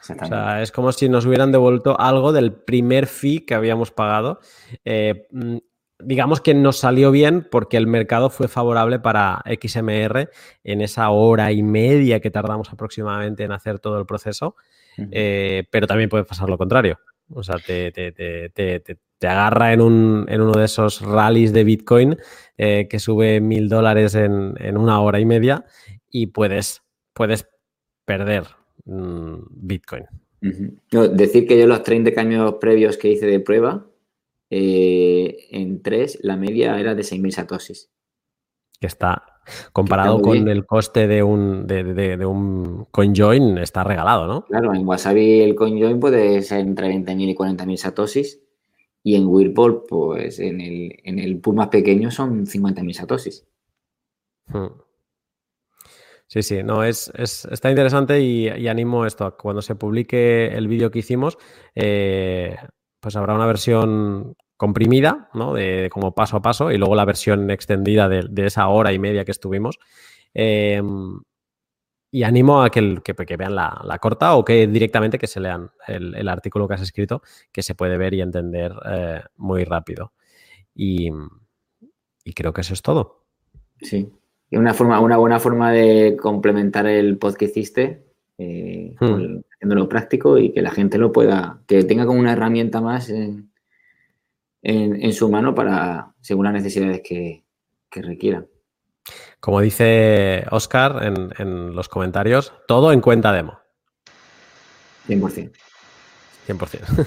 [0.01, 4.39] O sea, es como si nos hubieran devuelto algo del primer fee que habíamos pagado.
[4.85, 5.57] Eh, mm,
[5.99, 10.29] digamos que nos salió bien porque el mercado fue favorable para XMR
[10.63, 14.55] en esa hora y media que tardamos aproximadamente en hacer todo el proceso,
[15.11, 17.01] eh, pero también puede pasar lo contrario.
[17.31, 22.17] O sea, te, te, agarra en, un, en, uno de esos rallies de Bitcoin
[22.59, 25.65] eh, que sube mil dólares en, una hora y media
[26.11, 26.83] y puedes,
[27.13, 27.49] puedes
[28.05, 28.45] perder
[28.85, 30.05] mm, Bitcoin.
[30.41, 33.87] decir que yo los 30 cambios previos que hice de prueba,
[34.51, 37.91] eh, en tres, la media era de 6.000 satoshis.
[38.81, 39.25] Que está,
[39.73, 44.45] comparado con el coste de un, de, un CoinJoin, está regalado, ¿no?
[44.45, 48.44] Claro, en Wasabi el CoinJoin puede ser entre 20.000 y 40.000 satoshis.
[49.05, 53.47] Y en Whirlpool, pues en el, en el pool más pequeño son 50.000 satoshis.
[54.47, 54.85] Hmm.
[56.27, 59.37] Sí, sí, no, es, está interesante y, animo esto.
[59.37, 61.39] Cuando se publique el vídeo que hicimos,
[61.75, 62.57] eh,
[62.99, 65.53] pues habrá una versión comprimida, ¿no?
[65.53, 69.25] De, como paso a paso, y luego la versión extendida de, esa hora y media
[69.25, 69.79] que estuvimos.
[70.33, 71.21] Em,
[72.15, 76.29] y animo a que, que, vean la, corta o que directamente que se lean el,
[76.29, 80.13] artículo que has escrito, que se puede ver y entender eh, muy rápido.
[80.77, 81.11] Y,
[82.33, 83.25] creo que eso es todo.
[83.81, 84.13] Sí.
[84.49, 88.05] Y una, forma, una buena forma de complementar el post que hiciste,
[88.39, 89.41] eh, hmm.
[89.53, 93.51] haciéndolo práctico y que la gente lo pueda, que tenga como una herramienta más en,
[95.13, 97.43] su mano para, según las necesidades que,
[97.91, 98.47] que requieran.
[99.41, 103.61] Como dice Oscar en, los comentarios, todo en cuenta demo.
[105.09, 105.53] 100%.
[106.49, 107.07] 100%.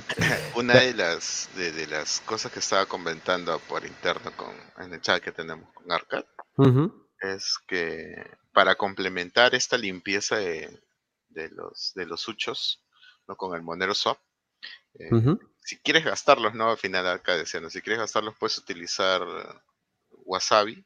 [0.54, 5.22] Una de las, de, las cosas que estaba comentando por interno con, en el chat
[5.22, 6.24] que tenemos con Arcad
[7.20, 8.14] es que
[8.52, 10.80] para complementar esta limpieza de,
[11.28, 12.84] los, de los huchos
[13.26, 13.36] ¿no?
[13.36, 14.18] con el Monero Swap,
[14.98, 15.10] eh,
[15.62, 16.70] si quieres gastarlos, ¿no?
[16.70, 19.22] Al final Arcad decía, si quieres gastarlos puedes utilizar
[20.10, 20.84] Wasabi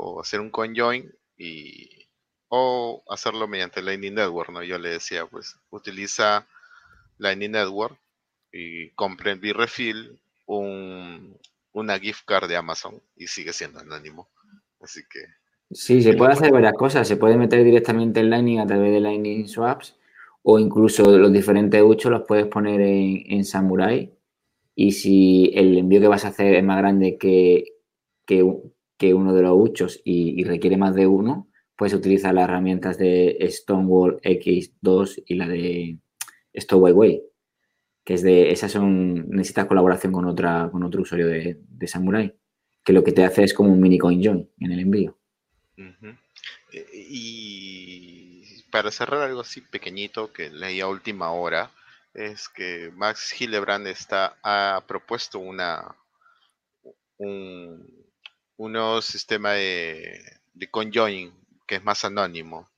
[0.00, 2.08] o hacer un conjoin y
[2.48, 4.62] o hacerlo mediante Lightning Network, ¿no?
[4.62, 6.46] Yo le decía, pues utiliza
[7.18, 7.96] Lightning Network
[8.52, 11.36] y compre en Refill un,
[11.72, 14.28] una gift card de Amazon y sigue siendo anónimo.
[14.80, 15.20] Así que...
[15.70, 17.06] Sí, se puede hacer varias cosas.
[17.06, 19.94] Se puede meter directamente en Lightning a través de Lightning Swaps
[20.42, 24.12] o incluso los diferentes uchos los puedes poner en, Samurai
[24.74, 27.64] y si el envío que vas a hacer es más grande que,
[28.26, 28.42] que,
[29.00, 33.38] que uno de los uchos y, requiere más de uno, puedes utilizar las herramientas de
[33.50, 35.98] Stonewall X2 y la de
[36.54, 37.22] Stowaway,
[38.04, 42.36] que es de, esas son, necesitas colaboración con otra, con otro usuario de, Samurai,
[42.84, 45.16] que lo que te hace es como un mini coin join en el envío.
[46.92, 51.70] Y para cerrar algo así pequeñito que leí a última hora,
[52.12, 55.96] es que Max Hillebrand está, ha propuesto una,
[57.16, 57.99] un,
[58.60, 61.32] un nuevo sistema de, de conjoin
[61.66, 62.70] que es más anónimo.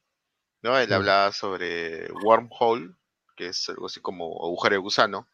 [0.63, 0.79] ¿no?
[0.79, 2.95] Él hablaba sobre wormhole,
[3.35, 5.29] que es algo así como agujero de gusano.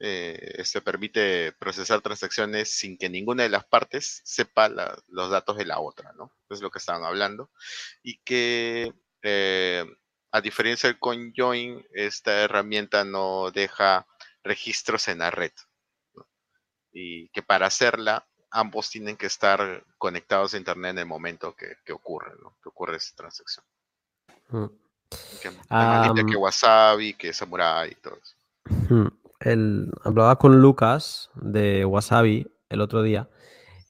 [0.00, 4.68] Eh, este permite procesar transacciones sin que ninguna de las partes sepa
[5.06, 6.32] los datos de la otra, ¿no?
[6.50, 7.52] Es lo que estaban hablando.
[8.02, 9.86] Y que eh,
[10.32, 14.08] a diferencia del conjoin, esta herramienta no deja
[14.42, 15.52] registros en la red.
[16.90, 21.92] Y que para hacerla ambos tienen que estar conectados a Internet en el momento que,
[21.92, 22.54] ocurre, ¿no?
[22.62, 23.64] Que ocurre esa transacción.
[24.50, 24.66] Mm.
[25.42, 28.34] Que, que Wasabi, que Samurai y todo eso.
[28.94, 29.90] Mm.
[30.04, 33.28] hablaba con Lucas de Wasabi el otro día.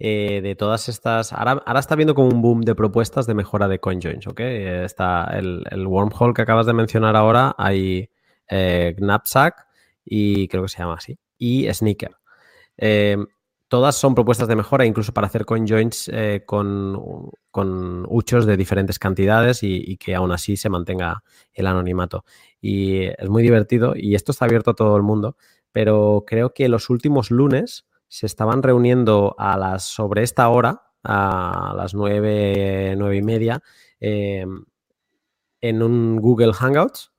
[0.05, 1.33] Eh, de todas estas.
[1.33, 4.41] Ahora, está viendo como un boom de propuestas de mejora de CoinJoins, ¿ok?
[4.41, 8.11] Está el, wormhole que acabas de mencionar ahora, hay
[8.49, 9.65] eh, Knapsack
[10.05, 12.17] y creo que se llama así, y Sneaker.
[12.79, 13.17] Eh,
[13.73, 18.59] todas son propuestas de mejora, incluso para hacer coin joins eh, con, con, uchos de
[18.59, 22.27] diferentes cantidades y, que aún así se mantenga el anonimato.
[22.61, 25.39] Y es muy divertido y esto está abierto a todo el mundo,
[25.73, 31.73] pero creo que los últimos lunes se estaban reuniendo a las sobre esta hora, a
[31.75, 33.63] las nueve, nueve y media,
[34.01, 34.45] eh,
[35.63, 37.11] en un Google Hangouts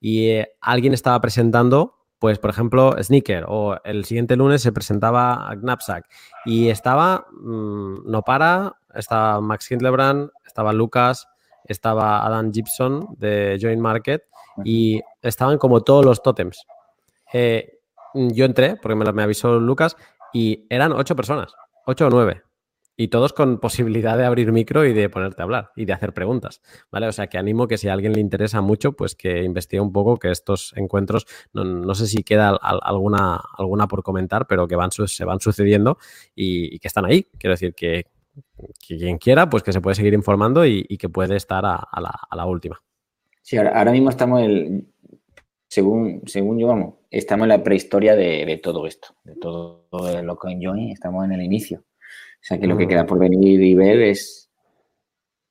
[0.00, 5.52] y eh, alguien estaba presentando pues por ejemplo, Sneaker o el siguiente lunes se presentaba
[5.60, 6.08] Knapsack
[6.44, 11.26] y estaba mm, No Para, estaba Max Hindlebrand, estaba Lucas,
[11.64, 14.22] estaba Adam Gibson de Joint Market
[14.64, 16.64] y estaban como todos los tótems.
[17.32, 17.80] Eh,
[18.14, 19.96] yo entré, porque me, me avisó Lucas,
[20.32, 21.52] y eran ocho personas,
[21.86, 22.44] ocho o nueve
[23.02, 26.12] y todos con posibilidad de abrir micro y de ponerte a hablar y de hacer
[26.12, 27.08] preguntas, ¿vale?
[27.08, 29.92] O sea, que animo que si a alguien le interesa mucho, pues que investigue un
[29.92, 34.92] poco, que estos encuentros, no, sé si queda alguna, alguna por comentar, pero que van,
[34.92, 35.98] se van sucediendo
[36.36, 37.26] y, que están ahí.
[37.38, 38.06] Quiero decir que,
[38.86, 41.88] quien quiera, pues que se puede seguir informando y, que puede estar a,
[42.30, 42.80] la, última.
[43.42, 44.86] Sí, ahora, mismo estamos, el,
[45.66, 50.56] según, según yo, vamos, estamos en la prehistoria de, todo esto, de todo, lo que
[50.62, 51.82] Johnny, estamos en el inicio.
[52.42, 54.50] O sea que lo que queda por venir y ver es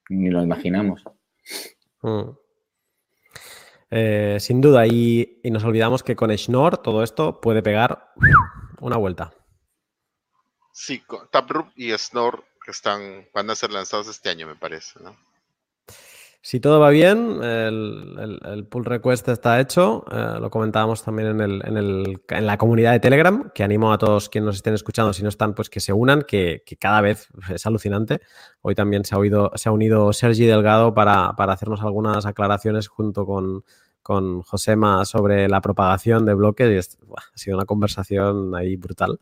[0.09, 1.03] ni lo imaginamos.
[2.01, 2.31] Mm.
[3.91, 8.11] Eh, sin duda, y, nos olvidamos que con Schnorr todo esto puede pegar
[8.81, 9.33] una vuelta.
[10.73, 15.15] Sí, Taproot y Schnorr están, van a ser lanzados este año, me parece, ¿no?
[16.43, 20.03] Si todo va bien, el, pull request está hecho.
[20.11, 24.55] Eh, lo comentábamos también en, la comunidad de Telegram, que animo a todos quienes nos
[24.55, 28.21] estén escuchando, si no están, pues que se unan, que, cada vez es alucinante.
[28.61, 32.87] Hoy también se ha, oído, se ha unido Sergi Delgado para, para hacernos algunas aclaraciones
[32.87, 33.63] junto con,
[34.01, 39.19] con Josema sobre la propagación de bloques y ha sido una conversación ahí brutal.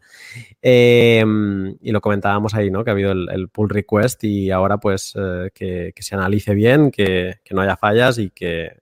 [0.62, 2.84] Em, y lo comentábamos ahí, ¿no?
[2.84, 7.40] Que ha habido el, pull request y ahora pues eh, que, se analice bien, que,
[7.52, 8.78] no haya fallas y que,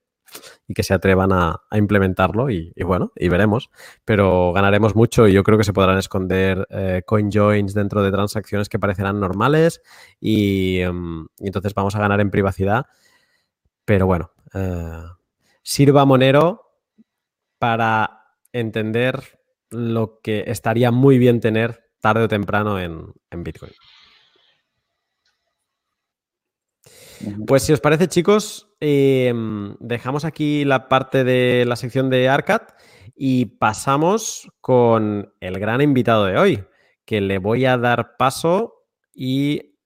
[0.74, 3.70] que se atrevan a, implementarlo y, bueno, y veremos.
[4.06, 8.12] Pero ganaremos mucho y yo creo que se podrán esconder eh, coin joins dentro de
[8.12, 9.82] transacciones que parecerán normales
[10.20, 12.86] y, em, y, entonces vamos a ganar en privacidad.
[13.86, 15.04] Pero bueno, eh,
[15.68, 16.62] sirva Monero
[17.60, 23.14] para entender lo que estaría muy bien tener tarde o temprano en,
[23.44, 23.74] Bitcoin.
[27.46, 32.62] Pues si os parece, chicos, em, dejamos aquí la parte de la sección de ARCAD
[33.14, 36.64] y pasamos con el gran invitado de hoy,
[37.04, 39.78] que le voy a dar paso y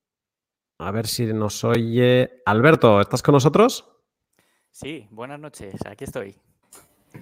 [0.78, 2.44] a ver si nos oye.
[2.46, 3.91] Alberto, ¿estás con nosotros?
[4.72, 6.36] Sí, buenas noches, aquí estoy.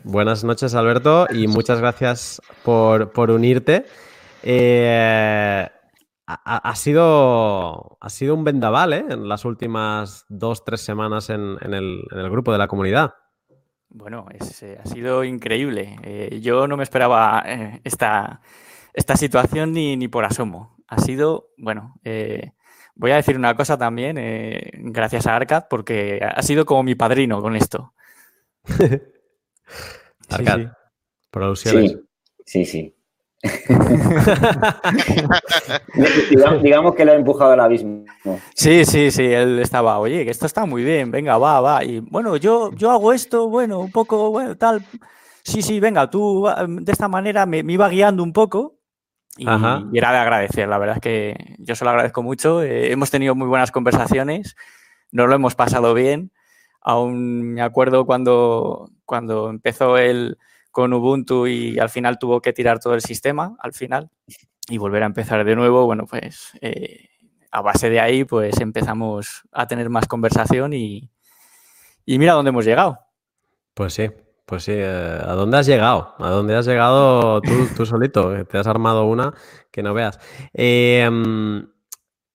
[0.04, 3.86] Buenas noches, Alberto, y muchas gracias por, unirte.
[4.44, 5.68] Eh,
[6.28, 9.06] ha, sido, ha sido un vendaval ¿eh?
[9.10, 13.16] en las últimas dos, tres semanas en, el, grupo de la comunidad.
[13.90, 16.40] Bueno, eh, ha sido increíble.
[16.42, 17.44] yo no me esperaba
[17.84, 18.42] esta,
[18.94, 20.78] esta situación ni, ni, por asomo.
[20.88, 21.96] Ha sido, bueno,
[23.00, 26.96] Voy a decir una cosa también, eh, gracias a Arcad, porque ha sido como mi
[26.96, 27.94] padrino con esto.
[30.30, 30.74] Arcad,
[31.32, 31.96] por alusiones.
[32.46, 32.94] Sí, sí, sí.
[36.62, 38.04] digamos, que lo ha empujado al abismo.
[38.54, 41.86] Sí, sí, sí, él estaba, oye, que esto está muy bien, venga, va, va.
[41.86, 44.86] Y bueno, yo, yo hago esto, bueno, un poco, bueno, tal.
[45.42, 48.79] Sí, sí, venga, tú de esta manera me iba guiando un poco
[49.40, 52.62] y, era de agradecer, la verdad es que yo se lo agradezco mucho.
[52.62, 54.56] Eh, hemos tenido muy buenas conversaciones,
[55.12, 56.32] nos lo hemos pasado bien.
[56.82, 60.38] Aún me acuerdo cuando, cuando empezó él
[60.72, 64.10] con Ubuntu y al final tuvo que tirar todo el sistema, al final,
[64.68, 65.86] y volver a empezar de nuevo.
[65.86, 67.10] Bueno, pues eh,
[67.52, 71.10] a base de ahí, pues empezamos a tener más conversación y,
[72.06, 73.00] y mira dónde hemos llegado.
[73.74, 74.10] Pues sí,
[74.50, 76.16] pues sí, eh, ¿a dónde has llegado?
[76.18, 78.34] ¿A dónde has llegado tú, solito?
[78.46, 79.32] Te has armado una
[79.70, 80.20] que no veas.
[80.54, 81.68] Em,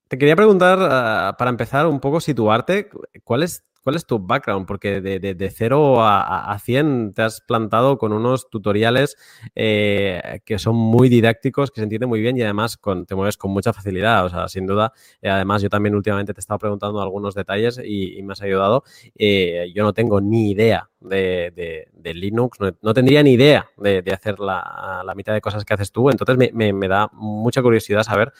[0.06, 2.88] te quería preguntar, ah, para empezar, un poco situarte,
[3.24, 4.66] ¿cuál es ¿Cuál es tu background?
[4.66, 9.18] Porque de, de, 0 a, a, 100 te has plantado con unos tutoriales
[9.54, 13.36] eh, que son muy didácticos, que se entienden muy bien y además con, te mueves
[13.36, 14.24] con mucha facilidad.
[14.24, 17.78] O sea, sin duda, eh, además yo también últimamente te he estado preguntando algunos detalles
[17.84, 18.84] y, me has ayudado.
[19.16, 25.02] Eh, yo no tengo ni idea de, Linux, no, tendría ni idea de, hacer la,
[25.04, 26.08] la, mitad de cosas que haces tú.
[26.08, 28.32] Entonces me, me, da mucha curiosidad saber,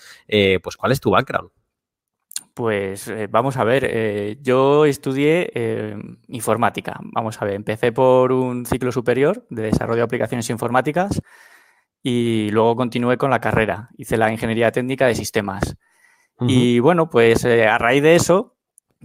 [0.63, 1.51] pues, cuál es tu background.
[2.55, 5.97] Pues eh, vamos a ver, eh, yo estudié eh,
[6.29, 7.01] informática.
[7.03, 11.21] Vamos a ver, empecé por un ciclo superior de desarrollo de aplicaciones informáticas
[12.01, 13.91] y luego continué con la carrera.
[13.97, 15.77] Hice la ingeniería técnica de sistemas.
[16.41, 18.54] Y bueno, pues a raíz de eso,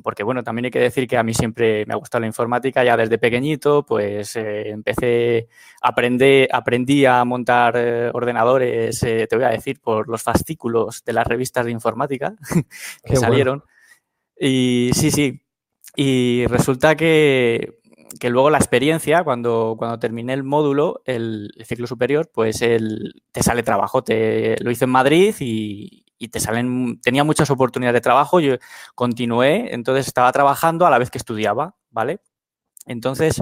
[0.02, 2.84] porque bueno, también hay que decir que a mí siempre me ha gustado la informática,
[2.84, 5.48] ya desde pequeñito, pues eh, empecé,
[5.82, 11.14] aprendí, aprendí a montar eh, ordenadores, eh, te voy a decir, por los fascículos de
[11.14, 12.36] las revistas de informática
[13.04, 13.64] que salieron.
[14.40, 15.42] Y sí, sí,
[15.96, 17.80] y resulta que,
[18.20, 23.44] que, luego la experiencia, cuando, cuando terminé el módulo, el, ciclo superior, pues el, te
[23.44, 24.04] sale trabajo.
[24.04, 28.58] Te, lo hice en Madrid y, y te salen, tenía muchas oportunidades de trabajo, yo
[28.94, 32.20] continué, entonces estaba trabajando a la vez que estudiaba, ¿vale?
[32.86, 33.42] Entonces,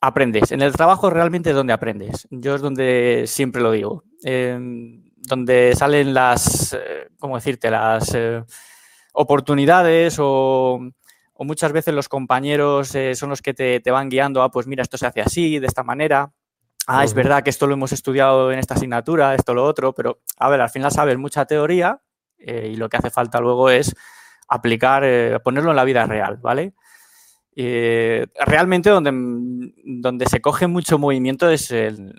[0.00, 0.50] aprendes.
[0.52, 2.26] En el trabajo realmente es donde aprendes.
[2.30, 4.04] Yo es donde siempre lo digo.
[5.26, 7.70] donde salen las, eh, ¿cómo decirte?
[7.70, 8.42] Las eh,
[9.14, 10.80] oportunidades o,
[11.38, 14.82] muchas veces los compañeros eh, son los que te, te, van guiando a, pues mira,
[14.82, 16.32] esto se hace así, de esta manera
[16.86, 20.20] ah, es verdad que esto lo hemos estudiado en esta asignatura, esto lo otro, pero
[20.38, 22.00] a ver, al final sabes mucha teoría
[22.38, 23.94] eh, y lo que hace falta luego es
[24.48, 26.74] aplicar, eh, ponerlo en la vida real, ¿vale?
[27.56, 29.12] Eh, realmente donde,
[29.84, 32.12] donde, se coge mucho movimiento es en,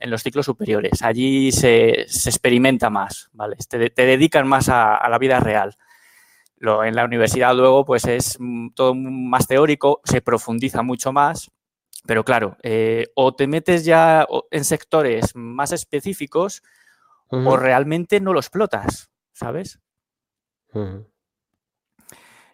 [0.00, 1.02] los ciclos superiores.
[1.02, 3.56] Allí se, experimenta más, ¿vale?
[3.68, 5.76] Te, dedican más a, la vida real.
[6.56, 11.50] Lo, en la universidad luego pues es mm, todo más teórico, se profundiza mucho más,
[12.06, 16.62] pero claro, eh, o te metes ya en sectores más específicos
[17.28, 19.80] o realmente no lo explotas, ¿sabes?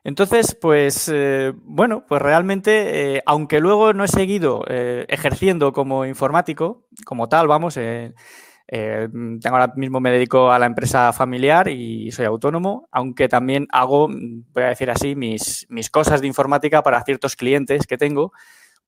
[0.04, 6.86] Entonces, pues eh, bueno, pues realmente, eh, aunque luego no he seguido ejerciendo como informático,
[7.04, 8.12] como tal, vamos, tengo
[9.50, 14.62] ahora mismo me dedico a la empresa familiar y soy autónomo, aunque también hago, voy
[14.62, 18.32] a decir así, mis, mis cosas de informática para ciertos clientes que tengo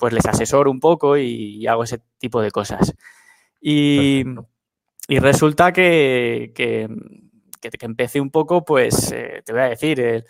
[0.01, 2.95] pues les asesoro un poco y, hago ese tipo de cosas.
[3.61, 4.25] Y,
[5.09, 6.89] resulta que, que,
[7.83, 10.25] empecé un poco, pues, eh, te voy a decir,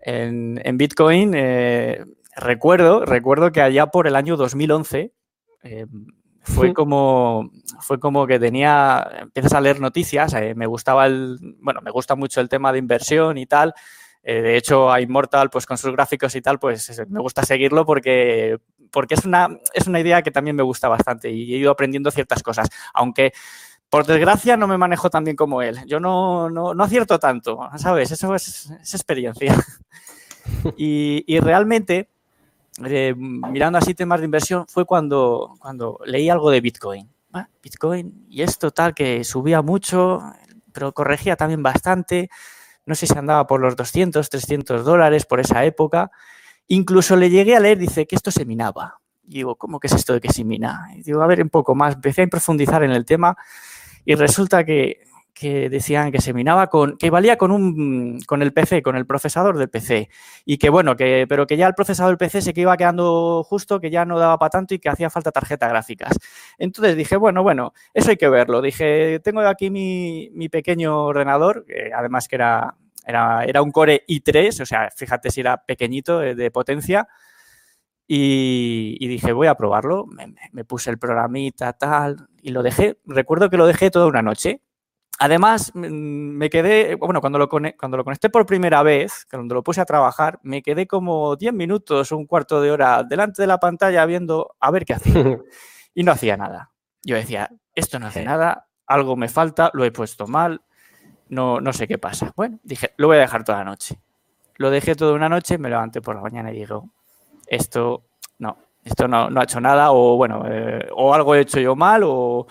[0.00, 2.04] en, Bitcoin, eh,
[2.36, 5.12] recuerdo, recuerdo que allá por el año 2011
[5.62, 5.86] eh,
[6.40, 7.50] fue como
[7.80, 12.42] fue como que tenía empiezas a leer noticias me gustaba el bueno me gusta mucho
[12.42, 13.72] el tema de inversión y tal
[14.32, 18.58] de hecho a Immortal pues con sus gráficos y tal pues me gusta seguirlo porque
[18.94, 22.10] porque es una, es una idea que también me gusta bastante y he ido aprendiendo
[22.12, 23.32] ciertas cosas, aunque
[23.90, 25.78] por desgracia no me manejo tan bien como él.
[25.86, 28.12] Yo no, no, acierto tanto, ¿sabes?
[28.12, 29.54] Eso es, experiencia.
[30.76, 32.08] y, realmente,
[32.84, 37.08] eh, mirando así temas de inversión, fue cuando, cuando leí algo de Bitcoin.
[37.32, 40.22] Ah, Bitcoin y esto tal que subía mucho,
[40.72, 42.30] pero corregía también bastante.
[42.86, 46.10] No sé si andaba por los 200, 300 dólares por esa época.
[46.68, 49.00] Incluso le llegué a leer, dice que esto se minaba.
[49.22, 50.88] digo, ¿cómo que es esto de que se mina?
[50.94, 51.94] Y digo, a ver un poco más.
[51.94, 53.36] Empecé a profundizar en el tema
[54.04, 55.04] y resulta que,
[55.68, 59.58] decían que se minaba con, que valía con un, con el PC, con el procesador
[59.58, 60.08] del PC.
[60.44, 63.42] Y que bueno, que, pero que ya el procesador del PC se que iba quedando
[63.44, 66.18] justo, que ya no daba para tanto y que hacía falta tarjetas gráficas.
[66.58, 68.62] Entonces dije, bueno, bueno, eso hay que verlo.
[68.62, 72.76] Dije, tengo aquí mi, mi pequeño ordenador, que además que era
[73.06, 77.08] era, un Core i3, o sea, fíjate si era pequeñito de, potencia.
[78.06, 80.06] Y, dije, voy a probarlo.
[80.52, 82.98] Me, puse el programita, tal, y lo dejé.
[83.06, 84.60] Recuerdo que lo dejé toda una noche.
[85.18, 89.80] Además, me quedé, bueno, cuando lo, cuando lo conecté por primera vez, cuando lo puse
[89.80, 94.04] a trabajar, me quedé como 10 minutos, un cuarto de hora delante de la pantalla
[94.06, 95.14] viendo a ver qué hacía.
[95.94, 96.72] y no hacía nada.
[97.02, 100.62] Yo decía, esto no hace nada, algo me falta, lo he puesto mal,
[101.28, 102.32] no, no sé qué pasa.
[102.34, 104.00] Bueno, dije, lo voy a dejar toda la noche.
[104.56, 106.90] Lo dejé toda una noche, me levanté por la mañana y digo,
[107.46, 108.04] esto
[108.38, 112.02] no, esto no, ha hecho nada, o bueno, eh, o algo he hecho yo mal,
[112.04, 112.46] o,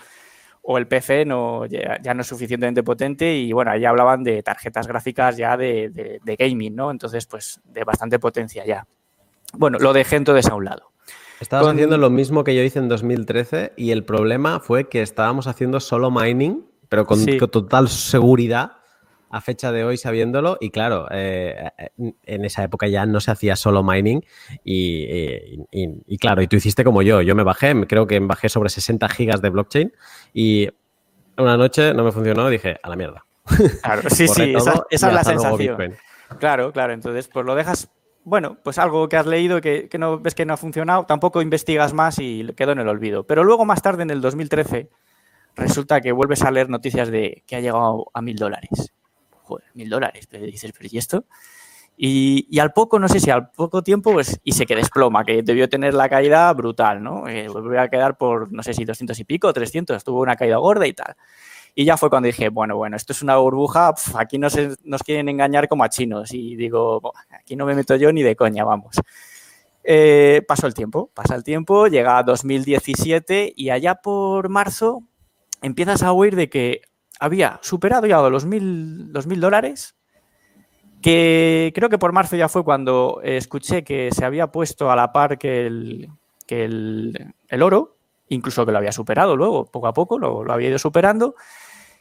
[0.66, 3.34] el PC no, ya, no es suficientemente potente.
[3.34, 6.90] Y bueno, ahí hablaban de tarjetas gráficas ya de, gaming, ¿no?
[6.90, 8.86] Entonces, pues de bastante potencia ya.
[9.52, 10.90] Bueno, lo dejé entonces a un lado.
[11.40, 15.46] Estabas haciendo lo mismo que yo hice en 2013 y el problema fue que estábamos
[15.46, 18.72] haciendo solo mining pero con, total seguridad
[19.34, 20.56] a fecha de hoy sabiéndolo.
[20.60, 24.24] Y claro, eh, en esa época ya no se hacía solo mining.
[24.64, 27.20] Y, claro, y tú hiciste como yo.
[27.20, 29.92] Yo me bajé, creo que bajé sobre 60 gigas de blockchain.
[30.32, 30.68] Y
[31.36, 33.26] una noche no me funcionó dije, a la mierda.
[33.82, 35.96] Claro, sí, sí, esa, es la sensación.
[36.38, 36.92] Claro, claro.
[36.92, 37.90] Entonces, pues lo dejas
[38.26, 41.42] bueno, pues algo que has leído que, que, no ves que no ha funcionado, tampoco
[41.42, 43.26] investigas más y quedó en el olvido.
[43.26, 44.88] Pero luego más tarde, en el 2013,
[45.56, 48.93] resulta que vuelves a leer noticias de que ha llegado a mil dólares.
[49.44, 50.26] Joder, mil dólares.
[50.28, 51.24] Pero dices, ¿pero y esto?
[51.96, 55.42] Y, al poco, no sé si al poco tiempo, pues, y se que desploma, que
[55.42, 57.28] debió tener la caída brutal, ¿no?
[57.28, 60.56] Eh, volvió a quedar por, no sé si 200 y pico, 300, tuvo una caída
[60.56, 61.14] gorda y tal.
[61.76, 65.28] Y ya fue cuando dije, bueno, bueno, esto es una burbuja, aquí nos, nos quieren
[65.28, 66.32] engañar como a chinos.
[66.32, 68.96] Y digo, aquí no me meto yo ni de coña, vamos.
[69.84, 75.02] Eh, pasó el tiempo, pasa el tiempo, llega a 2017 y allá por marzo
[75.62, 76.82] empiezas a oír de que
[77.24, 79.96] había superado ya los mil, los mil dólares,
[81.02, 85.12] que creo que por marzo ya fue cuando escuché que se había puesto a la
[85.12, 86.08] par que el,
[86.46, 87.96] que el, oro,
[88.28, 91.34] incluso que lo había superado luego, poco a poco, lo, lo había ido superando.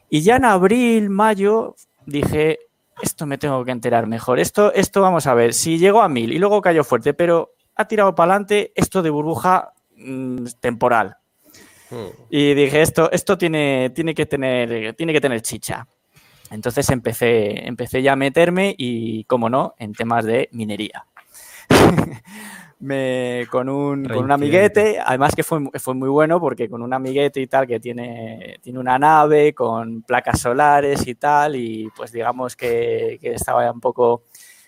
[0.10, 2.60] Y ya en abril, mayo, dije,
[3.02, 4.40] esto me tengo que enterar mejor.
[4.40, 7.88] Esto, esto vamos a ver, si llegó a mil y luego cayó fuerte, pero ha
[7.88, 11.18] tirado para adelante esto de burbuja mm, temporal.
[12.30, 15.88] Y dije, esto, esto tiene, tiene, que tener, tiene que tener chicha.
[16.52, 21.06] Entonces empecé, empecé ya a meterme y, como no, en temas de minería.
[22.80, 26.94] Me, con, un, con un amiguete, además que fue, fue muy bueno porque con un
[26.94, 32.12] amiguete y tal que tiene, tiene una nave con placas solares y tal y pues
[32.12, 34.24] digamos que, que estaba un poco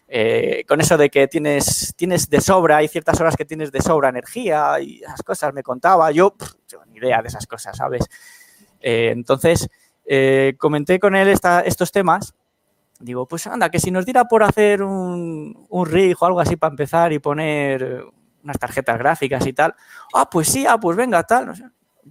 [0.08, 3.82] eh, con eso de que tienes, tienes de sobra, hay ciertas horas que tienes de
[3.82, 6.36] sobra energía y esas cosas me contaba, yo,
[6.88, 8.06] ni idea de esas cosas, ¿sabes?
[8.80, 9.68] Eh, entonces,
[10.06, 12.36] eh, comenté con él estos temas
[13.00, 16.56] digo, pues anda, que si nos diera por hacer un, un rig o algo así
[16.56, 18.06] para empezar y poner
[18.44, 19.76] unas tarjetas gráficas y tal,
[20.14, 21.54] ah, pues sí, ah, pues venga, tal.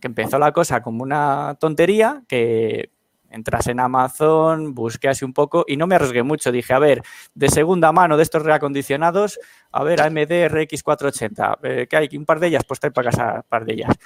[0.01, 2.91] Que empezó la cosa como una tontería, que
[3.35, 6.53] entras en Amazon, busqué así un poco y no me arriesgué mucho.
[6.53, 7.03] Dije, a ver,
[7.35, 9.39] de segunda mano de estos reacondicionados,
[9.73, 13.35] a ver, AMD RX480, eh, que hay un par de ellas, pues trae para casa
[13.37, 13.97] un par de ellas.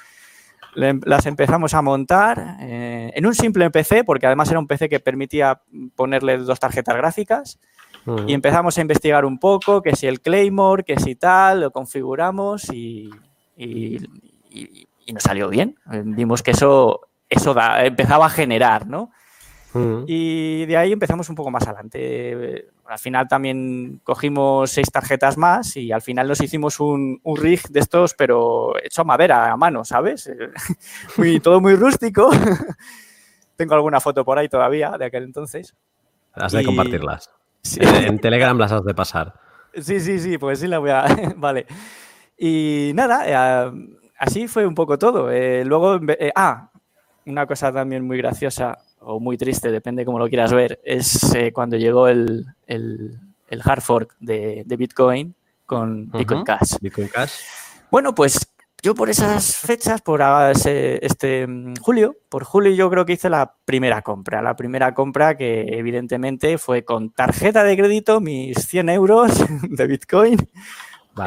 [0.75, 5.01] Las empezamos a montar eh, en un simple PC, porque además era un PC que
[5.01, 5.61] permitía
[5.97, 7.59] ponerle dos tarjetas gráficas.
[8.27, 12.73] Y empezamos a investigar un poco, que si el Claymore, que si tal, lo configuramos
[12.73, 13.11] y,
[13.55, 13.99] y,
[15.13, 15.77] nos salió bien.
[16.05, 19.11] Vimos que eso, eso empezaba a generar, ¿no?
[20.07, 22.69] Y de ahí empezamos un poco más adelante.
[22.87, 27.81] Al final también cogimos seis tarjetas más y al final nos hicimos un, rig de
[27.81, 30.31] estos, pero hecho a madera, a mano, ¿sabes?
[31.17, 32.31] muy, todo muy rústico.
[33.57, 35.75] Tengo alguna foto por ahí todavía de aquel entonces.
[36.33, 37.31] Has de compartirlas.
[37.81, 39.35] En Telegram las has de pasar.
[39.75, 41.05] Sí, sí, sí, pues sí la voy a...
[41.37, 41.67] vale.
[42.37, 43.73] Y nada, eh,
[44.19, 45.31] así fue un poco todo.
[45.31, 46.71] Eh, luego, eh, ah,
[47.27, 51.77] una cosa también muy graciosa o muy triste, depende cómo lo quieras ver, es cuando
[51.77, 53.19] llegó el, el,
[53.65, 55.35] hard fork de, Bitcoin
[55.67, 56.79] con Bitcoin Cash.
[56.81, 57.33] Bitcoin Cash.
[57.91, 58.49] Bueno, pues
[58.81, 60.23] yo por esas fechas, por
[60.65, 64.41] este mm, julio, por julio yo creo que hice la primera compra.
[64.41, 69.33] La primera compra que evidentemente fue con tarjeta de crédito, mis 100 euros
[69.69, 70.49] de Bitcoin,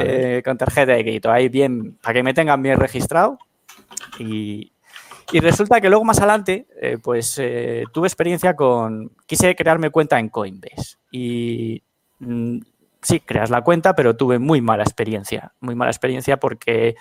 [0.00, 1.30] eh, con tarjeta de crédito.
[1.30, 3.38] Ahí bien, para que me tengan bien registrado.
[4.18, 4.71] Y,
[5.40, 10.28] resulta que luego más adelante, eh, pues eh, tuve experiencia con, quise crearme cuenta en
[10.28, 10.96] Coinbase.
[11.10, 11.82] Y
[12.18, 12.58] mm,
[13.02, 15.52] sí, creas la cuenta, pero tuve muy mala experiencia.
[15.60, 16.96] Muy mala experiencia porque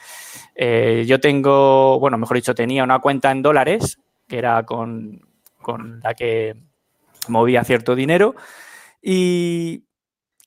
[0.56, 5.22] eh, yo tengo, bueno, mejor dicho, tenía una cuenta en dólares, que era con,
[6.04, 6.56] la que
[7.28, 8.36] movía cierto dinero,
[9.02, 9.84] y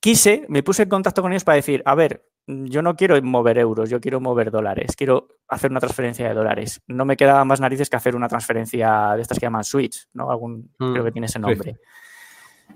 [0.01, 3.57] quise, me puse en contacto con ellos para decir, a ver, yo no quiero mover
[3.57, 6.81] euros, yo quiero mover dólares, quiero hacer una transferencia de dólares.
[6.87, 10.29] No me quedaba más narices que hacer una transferencia de estas que llaman Switch, ¿no?
[10.29, 11.79] Algún, creo que tiene ese nombre.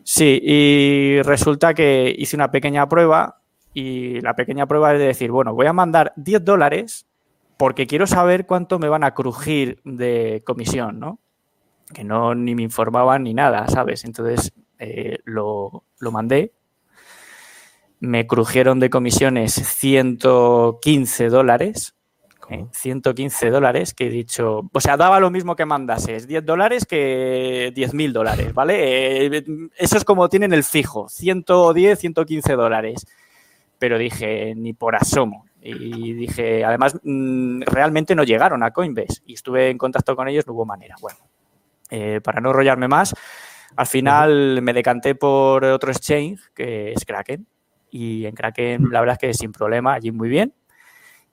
[0.03, 3.41] Sí, y resulta que hice una pequeña prueba
[3.73, 7.05] y la pequeña prueba es de decir, bueno, voy a mandar 10 dólares
[7.57, 11.19] porque quiero saber cuánto me van a crujir de comisión, ¿no?
[11.93, 14.05] Que no ni me informaban ni nada, ¿sabes?
[14.05, 16.53] Entonces eh, lo, lo mandé.
[17.99, 21.95] Me crujieron de comisiones 115 dólares
[22.71, 27.71] 115 dólares que he dicho, o sea, daba lo mismo que mandases, 10 dólares que
[27.75, 29.27] 10 mil dólares, ¿vale?
[29.27, 29.43] Eh,
[29.77, 33.07] eso es como tienen el fijo, 110, 115 dólares.
[33.77, 35.45] Pero dije, ni por asomo.
[35.61, 40.45] Y dije, además, mm, realmente no llegaron a Coinbase y estuve en contacto con ellos,
[40.47, 40.95] no hubo manera.
[40.99, 41.19] Bueno,
[41.89, 43.13] eh, para no enrollarme más,
[43.75, 47.45] al final me decanté por otro exchange que es Kraken.
[47.91, 50.53] Y en Kraken, la verdad es que sin problema, allí muy bien.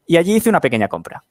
[0.06, 1.24] Y allí hice una pequeña compra.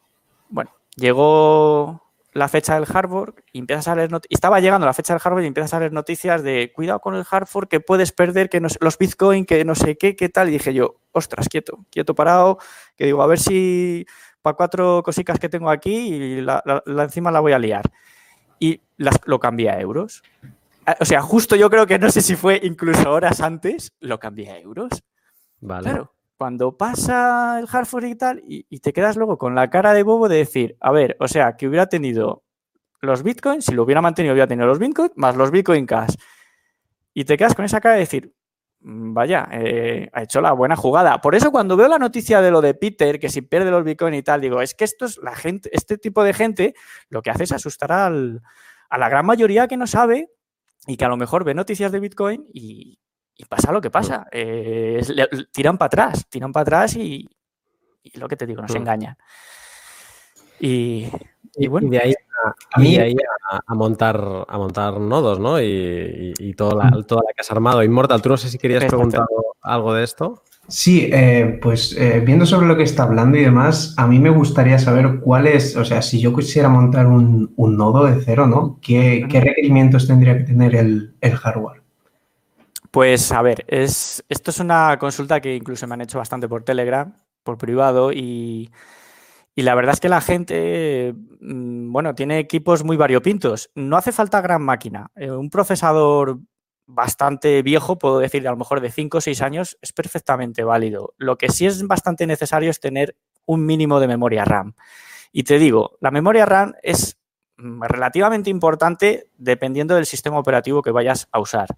[0.50, 2.06] Bueno, llegó
[2.36, 5.48] la fecha del hard y empiezas a leer estaba llegando la fecha del hard y
[5.48, 9.46] empiezas a leer noticias de cuidado con el hard que puedes perder que los bitcoin
[9.46, 12.58] que no sé qué qué tal y dije yo ostras quieto quieto parado
[12.98, 14.06] que digo a ver si
[14.42, 17.90] para cuatro cositas que tengo aquí y la, encima la voy a liar
[18.60, 20.22] y las, lo cambié a euros.
[21.00, 24.52] O sea justo yo creo que no sé si fue incluso horas antes lo cambié
[24.52, 24.90] a euros
[25.62, 30.04] claro cuando pasa el hard y tal, y, te quedas luego con la cara de
[30.04, 32.44] bobo de decir, a ver, o sea, que hubiera tenido
[33.02, 36.16] los bitcoins, si lo hubiera mantenido, hubiera tenido los bitcoins más los bitcoin cash.
[37.14, 38.34] Y te quedas con esa cara de decir,
[38.82, 41.22] mm, vaya, eh, ha hecho la buena jugada.
[41.22, 44.14] Por eso cuando veo la noticia de lo de Peter, que si pierde los bitcoin
[44.14, 46.76] y tal, digo, es que esto es la gente, este tipo de gente
[47.10, 48.42] lo que hace es asustar al,
[48.90, 50.30] a la gran mayoría que no sabe
[50.88, 53.00] y que a lo mejor ve noticias de bitcoin y,
[53.38, 54.28] y pasa lo que pasa.
[54.32, 55.02] Eh,
[55.52, 57.28] tiran para atrás, tiran para atrás y,
[58.14, 58.78] lo que te digo, nos mm.
[58.78, 59.18] engañan.
[60.60, 61.08] Y,
[61.68, 61.88] bueno.
[61.88, 62.00] Y de
[63.02, 63.16] ahí,
[63.68, 65.62] a, montar, a montar nodos, ¿no?
[65.62, 67.84] Y, toda, la, toda la que has armado.
[67.84, 69.26] Inmortal, tú no sé si querías preguntar
[69.62, 70.44] algo de esto.
[70.68, 74.32] Sí, eh, pues eh, viendo sobre lo que está hablando y demás, a mí me
[74.32, 78.80] gustaría saber cuál es, o sea, si yo quisiera montar un, nodo de cero, ¿no?
[78.82, 81.85] ¿Qué, requerimientos tendría que tener el hardware?
[82.96, 86.64] Pues a ver, es, esto es una consulta que incluso me han hecho bastante por
[86.64, 88.72] Telegram, por privado, y,
[89.58, 93.70] la verdad es que la gente, mm, bueno, tiene equipos muy variopintos.
[93.76, 95.12] No hace falta gran máquina.
[95.18, 96.40] Eh, un procesador
[96.86, 101.16] bastante viejo, puedo decir a lo mejor de 5 o 6 años, es perfectamente válido.
[101.18, 104.74] Lo que sí es bastante necesario es tener un mínimo de memoria RAM.
[105.34, 107.18] Y te digo, la memoria RAM es
[107.58, 111.76] mm, relativamente importante dependiendo del sistema operativo que vayas a usar.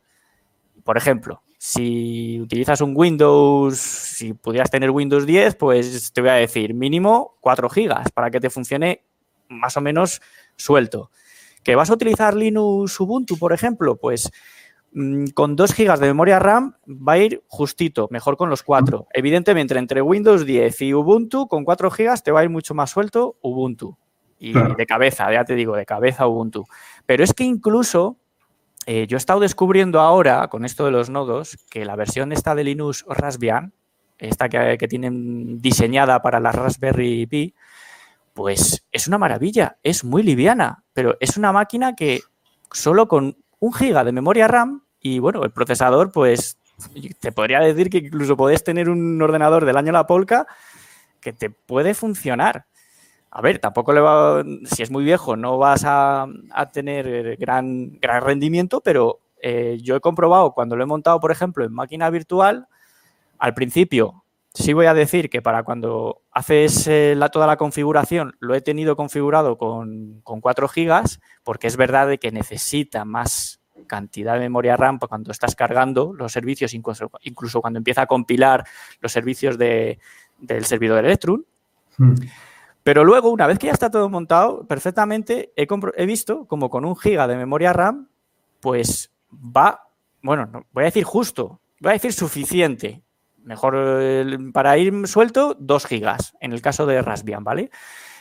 [0.88, 6.36] Por ejemplo, si utilizas un Windows, si pudieras tener Windows 10, pues te voy a
[6.36, 9.04] decir mínimo 4 gigas para que te funcione
[9.50, 10.22] más o menos
[10.56, 11.12] suelto.
[11.62, 13.98] ¿Que vas a utilizar Linux Ubuntu, por ejemplo?
[13.98, 14.32] Pues
[14.94, 19.08] mm, con 2 gigas de memoria RAM va a ir justito, mejor con los 4.
[19.14, 22.92] Evidentemente, entre Windows 10 y Ubuntu, con 4 gigas te va a ir mucho más
[22.92, 23.98] suelto Ubuntu.
[24.40, 26.64] Y de cabeza, ya te digo, de cabeza Ubuntu.
[27.06, 28.16] Pero es que incluso
[28.90, 32.56] eh, yo he estado descubriendo ahora, con esto de los nodos, que la versión esta
[32.56, 33.74] de Linux Raspbian,
[34.18, 37.54] esta que, tienen diseñada para la Raspberry Pi,
[38.34, 42.22] pues es una maravilla, es muy liviana, pero es una máquina que
[42.72, 46.58] solo con un giga de memoria RAM y bueno, el procesador, pues
[47.20, 50.48] te podría decir que incluso podés tener un ordenador del año La Polka
[51.20, 52.68] que te puede funcionar.
[53.38, 56.26] A ver, tampoco le va, si es muy viejo, no vas a,
[56.74, 61.64] tener gran, gran rendimiento, pero eh, yo he comprobado cuando lo he montado, por ejemplo,
[61.64, 62.68] en máquina virtual,
[63.38, 64.24] al principio
[64.56, 68.62] sí voy a decir que para cuando haces eh, la, toda la configuración lo he
[68.62, 74.78] tenido configurado con, 4 gigas, porque es verdad de que necesita más cantidad de memoria
[74.78, 78.66] RAM cuando estás cargando los servicios, incluso, incluso cuando empieza a compilar
[79.00, 80.00] los servicios de,
[80.40, 81.44] del servidor Electrum.
[81.98, 82.16] Hmm.
[82.88, 86.96] Pero luego, una vez que ya está todo montado, perfectamente he, visto como con un
[86.96, 88.08] giga de memoria RAM,
[88.62, 89.90] pues va,
[90.22, 93.04] bueno, voy a decir justo, voy a decir suficiente.
[93.44, 93.76] Mejor
[94.54, 97.72] para ir suelto, 2 gigas, en el caso de Raspbian, ¿vale?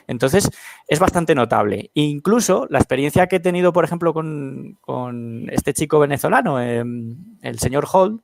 [0.08, 0.50] Entonces,
[0.88, 1.92] es bastante notable.
[1.94, 7.86] Incluso la experiencia que he tenido, por ejemplo, con, este chico venezolano, em, el señor
[7.92, 8.20] Hall,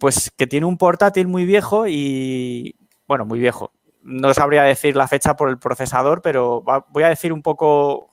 [0.00, 3.72] pues que tiene un portátil muy viejo y, bueno, muy viejo,
[4.02, 8.10] no sabría decir la fecha por el procesador, pero voy a decir un poco,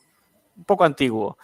[0.55, 1.37] un poco antiguo.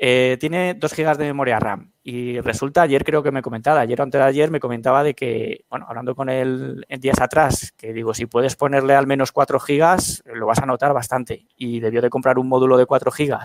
[0.00, 4.00] Eh, tiene 2 GB de memoria RAM y resulta, ayer creo que me comentaba, ayer
[4.00, 7.92] o antes de ayer me comentaba de que, bueno, hablando con él días atrás, que
[7.92, 11.46] digo, si puedes ponerle al menos 4 GB, lo vas a notar bastante.
[11.56, 13.38] Y debió de comprar un módulo de 4 GB.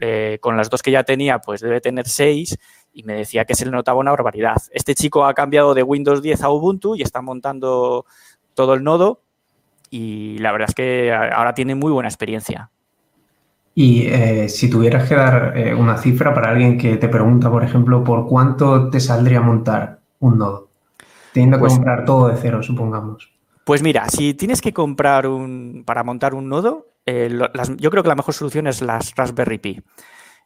[0.00, 2.58] Eh, con las dos que ya tenía, pues debe tener 6
[2.92, 4.56] y me decía que se le notaba una barbaridad.
[4.70, 8.06] Este chico ha cambiado de Windows 10 a Ubuntu y está montando
[8.54, 9.22] todo el nodo
[9.90, 12.70] y la verdad es que ahora tiene muy buena experiencia.
[13.74, 17.62] Y eh, si tuvieras que dar eh, una cifra para alguien que te pregunta, por
[17.62, 20.70] ejemplo, ¿por cuánto te saldría montar un nodo?
[21.32, 23.30] Teniendo que pues comprar todo de cero, supongamos.
[23.64, 27.38] Pues mira, si tienes que comprar un para montar un nodo, eh,
[27.76, 29.82] yo creo que la mejor solución es las Raspberry Pi.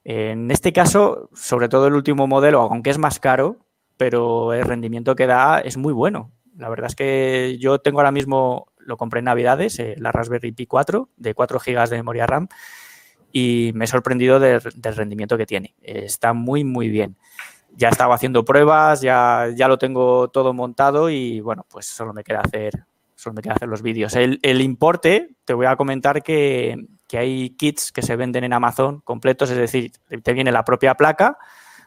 [0.02, 3.58] En este caso, sobre todo el último modelo, aunque es más caro,
[3.96, 6.32] pero el rendimiento que da es muy bueno.
[6.56, 10.52] La verdad es que yo tengo ahora mismo lo compré en Navidades, eh, la Raspberry
[10.52, 12.48] Pi 4 de 4 GB de memoria RAM
[13.32, 15.74] y me he sorprendido del, rendimiento que tiene.
[15.82, 17.16] está muy, muy bien.
[17.76, 22.24] Ya estaba haciendo pruebas, ya, ya lo tengo todo montado y bueno, pues solo me
[22.24, 24.16] queda hacer, solo me queda hacer los vídeos.
[24.16, 26.76] El, importe, te voy a comentar que,
[27.06, 30.94] que hay kits que se venden en Amazon completos, es decir, te viene la propia
[30.94, 31.38] placa,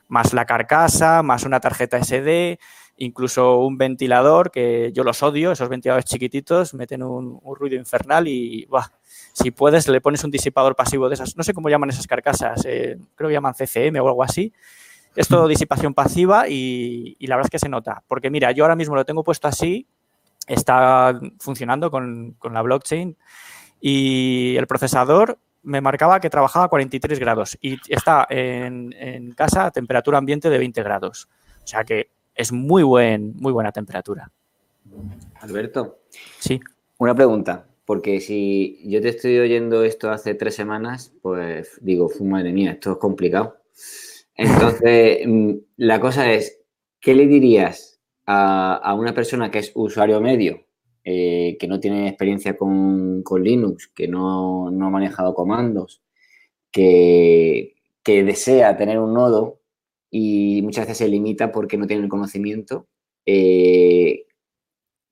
[0.08, 2.60] más la carcasa, más una tarjeta SD,
[2.98, 8.68] incluso un ventilador, que yo los odio, esos ventiladores chiquititos, meten un, ruido infernal y,
[9.34, 12.64] si puedes, le pones un disipador pasivo de esas, no sé cómo llaman esas carcasas,
[12.66, 14.54] eh, creo que llaman CCM o algo así.
[15.16, 18.04] Es todo disipación pasiva y, la verdad es que se nota.
[18.08, 19.88] Porque mira, yo ahora mismo lo tengo puesto así,
[20.48, 23.16] está funcionando con, la blockchain
[23.80, 29.66] y el procesador me marcaba que trabajaba a 43 grados y está en, en casa
[29.66, 31.30] a temperatura ambiente de 20 grados.
[31.64, 34.32] O sea que es muy, buen, muy buena temperatura.
[35.42, 36.00] Alberto.
[36.40, 36.60] Sí.
[36.98, 42.54] Una pregunta, porque si yo te estoy oyendo esto hace tres semanas, pues digo, madre
[42.54, 43.58] mía, esto es complicado.
[44.36, 46.62] Entonces, mm, la cosa es,
[47.00, 50.66] ¿qué le dirías a, una persona que es usuario medio,
[51.04, 56.02] eh, que no tiene experiencia con, Linux, que no, no, ha manejado comandos,
[56.72, 59.60] que, que desea tener un nodo
[60.16, 62.88] y muchas veces se limita porque no tiene el conocimiento.
[63.26, 64.28] Eh,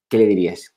[0.08, 0.76] ¿Qué le dirías?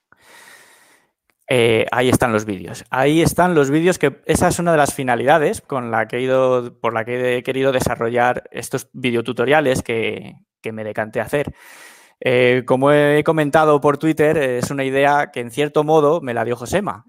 [1.46, 2.86] Eh, ahí están los vídeos.
[2.88, 6.22] Ahí están los vídeos que esa es una de las finalidades con la que he
[6.22, 10.36] ido, por la que he querido desarrollar estos videotutoriales que,
[10.72, 11.52] me decanté a hacer.
[12.18, 16.46] Eh, como he comentado por Twitter, es una idea que en cierto modo me la
[16.46, 17.04] dio Josema.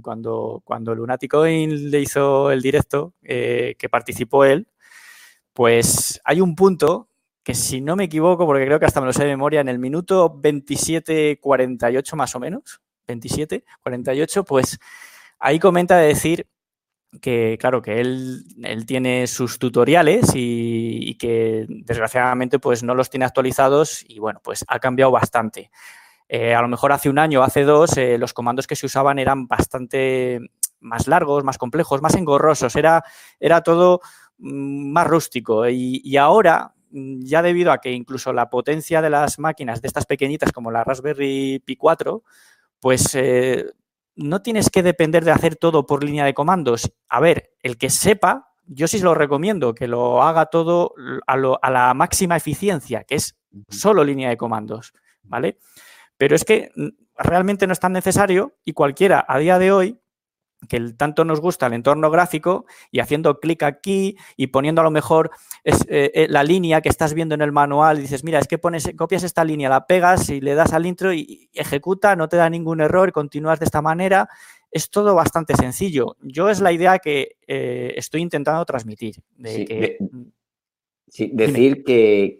[0.00, 4.66] Cuando, cuando Lunaticoin le hizo el directo, que participó él,
[5.56, 7.08] pues hay un punto
[7.42, 9.70] que si no me equivoco, porque creo que hasta me lo sé de memoria, en
[9.70, 14.78] el minuto 27.48 más o menos, 27, 48, pues
[15.38, 16.46] ahí comenta de decir
[17.22, 23.24] que, claro, que él, él tiene sus tutoriales y, que desgraciadamente pues no los tiene
[23.24, 25.70] actualizados y bueno, pues ha cambiado bastante.
[26.28, 29.18] Eh, a lo mejor hace un año, hace dos, eh, los comandos que se usaban
[29.18, 30.40] eran bastante
[30.80, 33.02] más largos, más complejos, más engorrosos, era,
[33.40, 34.02] era todo
[34.38, 39.82] más rústico y, ahora mm, ya debido a que incluso la potencia de las máquinas
[39.82, 42.22] de estas pequeñitas como la Raspberry Pi 4,
[42.80, 43.66] pues eh,
[44.16, 46.92] no tienes que depender de hacer todo por línea de comandos.
[47.08, 50.94] A ver, el que sepa, yo sí se lo recomiendo, que lo haga todo
[51.26, 55.58] a, la máxima eficiencia, que es solo línea de comandos, ¿vale?
[56.16, 60.00] Pero es que mm, realmente no es tan necesario y cualquiera a día de hoy
[60.68, 64.90] que tanto nos gusta el entorno gráfico y haciendo clic aquí y poniendo a lo
[64.90, 65.30] mejor
[65.64, 68.48] es, eh, eh, la línea que estás viendo en el manual, y dices, mira, es
[68.48, 72.28] que pones, copias esta línea, la pegas y le das al intro y, ejecuta, no
[72.28, 74.28] te da ningún error, continúas de esta manera.
[74.70, 76.16] Es todo bastante sencillo.
[76.22, 79.16] Yo es la idea que eh, estoy intentando transmitir.
[81.08, 82.38] sí, decir que,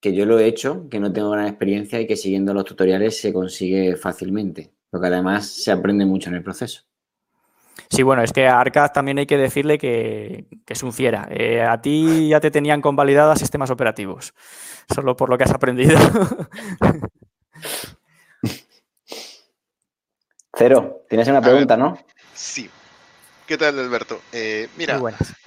[0.00, 3.18] que yo lo he hecho, que no tengo gran experiencia y que siguiendo los tutoriales
[3.18, 6.84] se consigue fácilmente, porque además se aprende mucho en el proceso.
[7.90, 11.26] Sí, bueno, es que a Arcad también hay que decirle que, es un fiera.
[11.32, 14.34] Eh, a ti ya te tenían convalidadas sistemas operativos,
[14.94, 15.98] solo por lo que has aprendido.
[20.56, 21.98] Cero, tienes una pregunta, ¿no?
[22.32, 22.70] Sí.
[23.48, 24.20] ¿Qué tal, Alberto?
[24.30, 25.00] Eh, mira,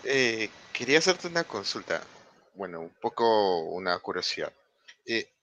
[0.03, 2.01] eh, quería hacerte una consulta.
[2.53, 4.51] Bueno, un poco una curiosidad.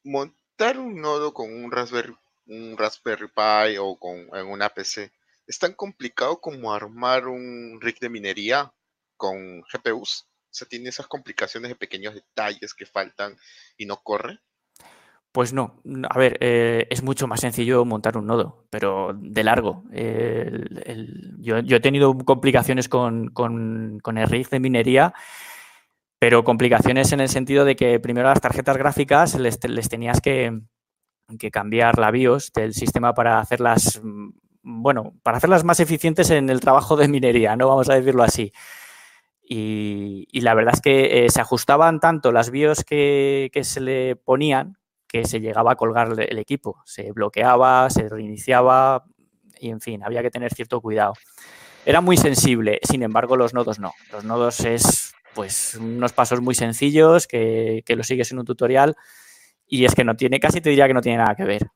[0.02, 2.14] montar un nodo con un Raspberry,
[2.46, 5.12] un Raspberry Pi o con en una PC
[5.46, 8.72] ¿Es tan complicado como armar un rig de minería
[9.16, 10.26] con GPUs?
[10.26, 13.36] O sea, tiene esas complicaciones de pequeños detalles que faltan
[13.76, 14.38] y no corre.
[15.32, 19.82] Pues no, a ver, eh, es mucho más sencillo montar un nodo, pero de largo.
[21.40, 23.32] yo, he tenido complicaciones con,
[24.16, 25.12] el rig de minería,
[26.20, 30.60] pero complicaciones en el sentido de que primero las tarjetas gráficas les, tenías que,
[31.38, 34.00] que, cambiar la BIOS del sistema para hacerlas
[34.64, 37.68] bueno, para hacerlas más eficientes en el trabajo de minería, ¿no?
[37.68, 38.50] Vamos a decirlo así.
[39.46, 44.78] Y, la verdad es que eh, se ajustaban tanto las BIOS que, se le ponían
[45.06, 46.82] que se llegaba a colgar el equipo.
[46.86, 49.04] Se bloqueaba, se reiniciaba
[49.60, 51.12] y, en fin, había que tener cierto cuidado.
[51.84, 53.92] Era muy sensible, sin embargo, los nodos no.
[54.10, 58.96] Los nodos es pues unos pasos muy sencillos que, que lo sigues en un tutorial
[59.66, 61.66] y es que no tiene, casi te diría que no tiene nada que ver.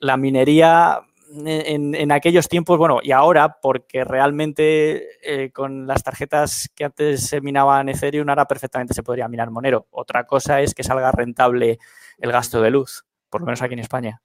[0.00, 1.00] la, minería
[1.46, 7.40] en, aquellos tiempos, bueno, y ahora, porque realmente eh, con las tarjetas que antes se
[7.40, 9.86] minaban Ethereum, ahora perfectamente se podría minar Monero.
[9.90, 11.78] Otra cosa es que salga rentable
[12.18, 14.22] el gasto de luz, por lo menos aquí en España.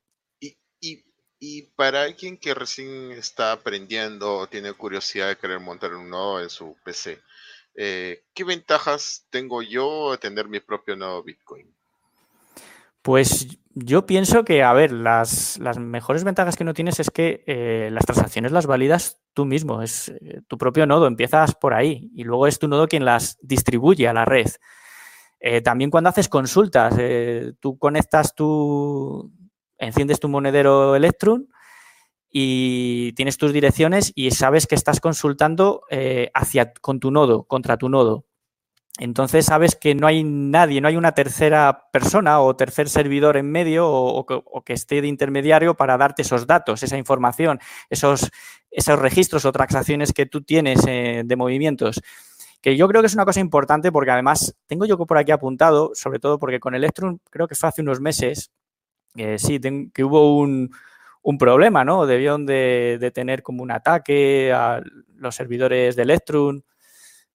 [1.42, 6.42] Y, para alguien que recién está aprendiendo o tiene curiosidad de querer montar un nodo
[6.42, 7.18] en su PC,
[7.76, 11.74] eh, ¿qué ventajas tengo yo de tener mi propio nodo Bitcoin?
[13.10, 17.90] Pues yo pienso que, a ver, las, mejores ventajas que no tienes es que eh,
[17.92, 22.24] las transacciones las validas tú mismo, es eh, tu propio nodo, empiezas por ahí y
[22.24, 24.46] luego es tu nodo quien las distribuye a la red.
[25.40, 26.94] Eh, también cuando haces consultas,
[27.60, 29.34] tú conectas tu,
[29.80, 31.48] enciendes tu monedero Electrum
[32.30, 35.82] y tienes tus direcciones y sabes que estás consultando
[36.36, 38.29] hacia, con tu nodo, contra tu nodo.
[39.00, 43.50] Entonces sabes que no hay nadie, no hay una tercera persona o tercer servidor en
[43.50, 48.30] medio o, que esté de intermediario para darte esos datos, esa información, esos,
[48.70, 52.02] esos registros o transacciones que tú tienes eh, de movimientos.
[52.62, 55.92] Que yo creo que es una cosa importante porque además tengo yo por aquí apuntado,
[55.94, 58.52] sobre todo porque con Electrum creo que fue hace unos meses,
[59.38, 59.62] sí,
[59.94, 60.72] que hubo un,
[61.40, 62.06] problema, ¿no?
[62.06, 64.82] Debieron de, de, tener como un ataque a
[65.16, 66.64] los servidores de Electrum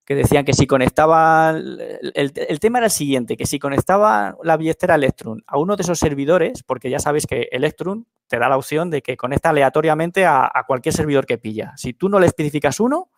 [0.04, 4.96] que decían que si conectaba, el, tema era el siguiente, que si conectaba la billetera
[4.96, 8.90] Electrum a uno de esos servidores, porque ya sabes que Electrum te da la opción
[8.90, 11.72] de que conecta aleatoriamente a, cualquier servidor que pilla.
[11.76, 13.10] Si tú no le especificas uno,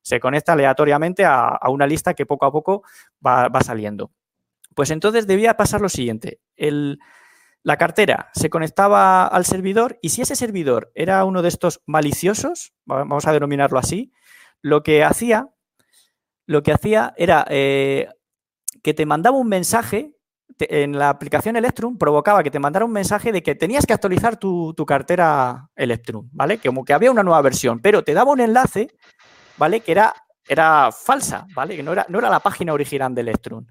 [0.00, 2.82] se conecta aleatoriamente a, una lista que poco a poco
[3.24, 4.12] va, saliendo.
[4.76, 6.38] Pues entonces debía pasar lo siguiente,
[7.64, 12.72] la cartera se conectaba al servidor y si ese servidor era uno de estos maliciosos,
[12.84, 14.12] vamos a denominarlo así,
[14.62, 15.48] lo que hacía
[16.48, 18.08] lo que hacía era eh,
[18.82, 20.14] que te mandaba un mensaje
[20.58, 24.38] en la aplicación Electrum, provocaba que te mandara un mensaje de que tenías que actualizar
[24.38, 26.58] tu, cartera Electrum, ¿vale?
[26.58, 28.88] Como que había una nueva versión, pero te daba un enlace,
[29.58, 29.80] ¿vale?
[29.80, 30.14] Que era,
[30.48, 31.76] era falsa, ¿vale?
[31.76, 33.66] Que no era, no era la página original de Electrum.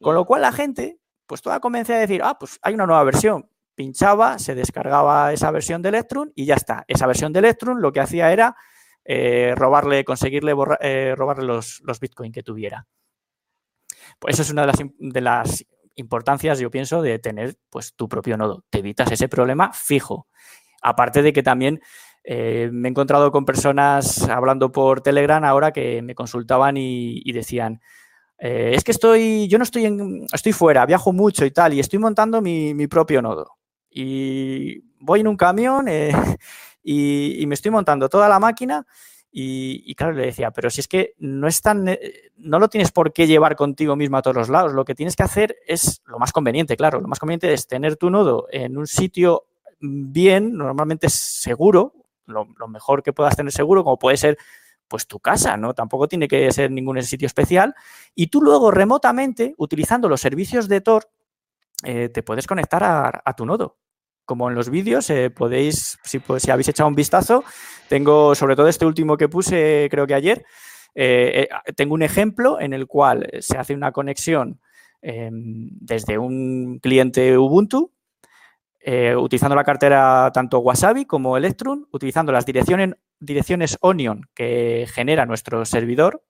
[0.00, 3.04] Con lo cual la gente, pues toda convencía a decir, ah, pues hay una nueva
[3.04, 3.50] versión.
[3.74, 6.84] Pinchaba, se descargaba esa versión de Electrum y ya está.
[6.88, 8.56] Esa versión de Electrum lo que hacía era
[9.04, 12.86] eh, robarle, conseguirle eh, robarle los, los Bitcoin que tuviera.
[14.18, 18.08] Pues eso es una de las, de las importancias, yo pienso, de tener pues, tu
[18.08, 18.64] propio nodo.
[18.70, 20.26] Te evitas ese problema fijo.
[20.82, 21.80] Aparte de que también
[22.22, 27.80] eh, me he encontrado con personas hablando por Telegram ahora que me consultaban y, decían,
[28.38, 31.98] es que estoy, yo no estoy en, estoy fuera, viajo mucho y tal, y estoy
[31.98, 33.56] montando mi, propio nodo.
[33.90, 35.88] Y voy en un camión
[36.84, 38.86] y, me estoy montando toda la máquina.
[39.36, 41.84] Y, claro, le decía, pero si es que no es tan,
[42.36, 44.74] no lo tienes por qué llevar contigo mismo a todos los lados.
[44.74, 47.00] Lo que tienes que hacer es lo más conveniente, claro.
[47.00, 49.46] Lo más conveniente es tener tu nodo en un sitio
[49.80, 51.94] bien, normalmente seguro,
[52.26, 54.38] lo, mejor que puedas tener seguro, como puede ser
[54.88, 55.74] pues tu casa, ¿no?
[55.74, 57.74] Tampoco tiene que ser ningún sitio especial.
[58.14, 61.08] Y tú luego remotamente, utilizando los servicios de Tor,
[61.82, 62.82] eh, te puedes conectar
[63.24, 63.78] a, tu nodo.
[64.24, 66.20] Como en los vídeos, eh, podéis, si,
[66.50, 67.44] habéis echado un vistazo,
[67.88, 70.44] tengo sobre todo este último que puse, creo que ayer,
[70.94, 74.60] eh, tengo un ejemplo en el cual se hace una conexión
[75.02, 77.94] em, desde un cliente Ubuntu
[78.86, 85.24] eh, utilizando la cartera tanto Wasabi como Electrum, utilizando las direcciones, direcciones Onion que genera
[85.24, 86.22] nuestro servidor,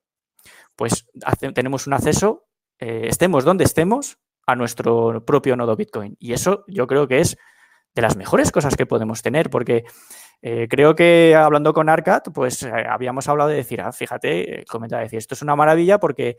[0.77, 1.05] pues
[1.53, 2.47] tenemos un acceso,
[2.79, 6.17] eh, estemos donde estemos, a nuestro propio nodo Bitcoin.
[6.21, 7.37] Y eso yo creo que es
[7.95, 9.85] de las mejores cosas que podemos tener, porque
[10.43, 15.19] eh, creo que hablando con Arcad, pues habíamos hablado de decir, ah, fíjate, comentaba decir,
[15.19, 16.37] esto es una maravilla porque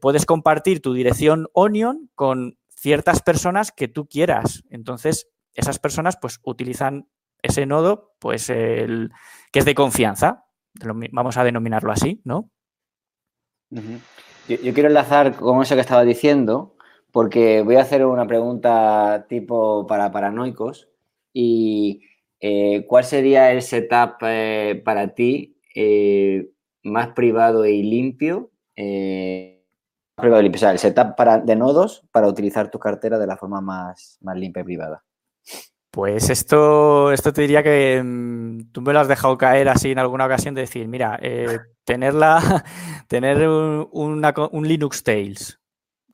[0.00, 4.62] puedes compartir tu dirección Onion con ciertas personas que tú quieras.
[4.70, 7.08] Entonces, esas personas pues utilizan
[7.42, 9.10] ese nodo, pues el
[9.50, 10.44] que es de confianza,
[11.12, 12.50] vamos a denominarlo así, ¿no?
[13.70, 16.75] yo, quiero enlazar con eso que estaba diciendo,
[17.16, 20.90] porque voy a hacer una pregunta tipo para paranoicos.
[21.32, 22.02] Y
[22.40, 26.50] eh, ¿cuál sería el setup eh, para ti eh,
[26.82, 28.50] más privado y limpio?
[28.76, 29.62] el
[30.76, 34.64] setup para, de nodos para utilizar tu cartera de la forma más, más limpia y
[34.64, 35.02] privada.
[35.90, 40.00] Pues esto, esto te diría que mm, tú me lo has dejado caer así en
[40.00, 41.18] alguna ocasión de decir, mira,
[41.84, 42.62] tenerla,
[43.08, 44.20] tener un,
[44.64, 45.58] Linux Tails,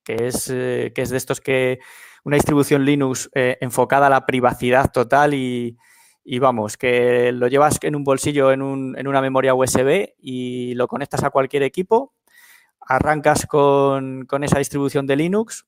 [0.04, 1.80] que es, eh, que es de estos que
[2.24, 5.76] una distribución Linux eh, enfocada a la privacidad total y,
[6.24, 10.74] y, vamos, que lo llevas en un bolsillo en, un, en una memoria USB y
[10.74, 12.12] lo conectas a cualquier equipo
[12.86, 15.66] arrancas con, esa distribución de Linux,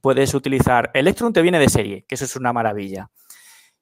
[0.00, 3.10] puedes utilizar Electron, te viene de serie, que eso es una maravilla.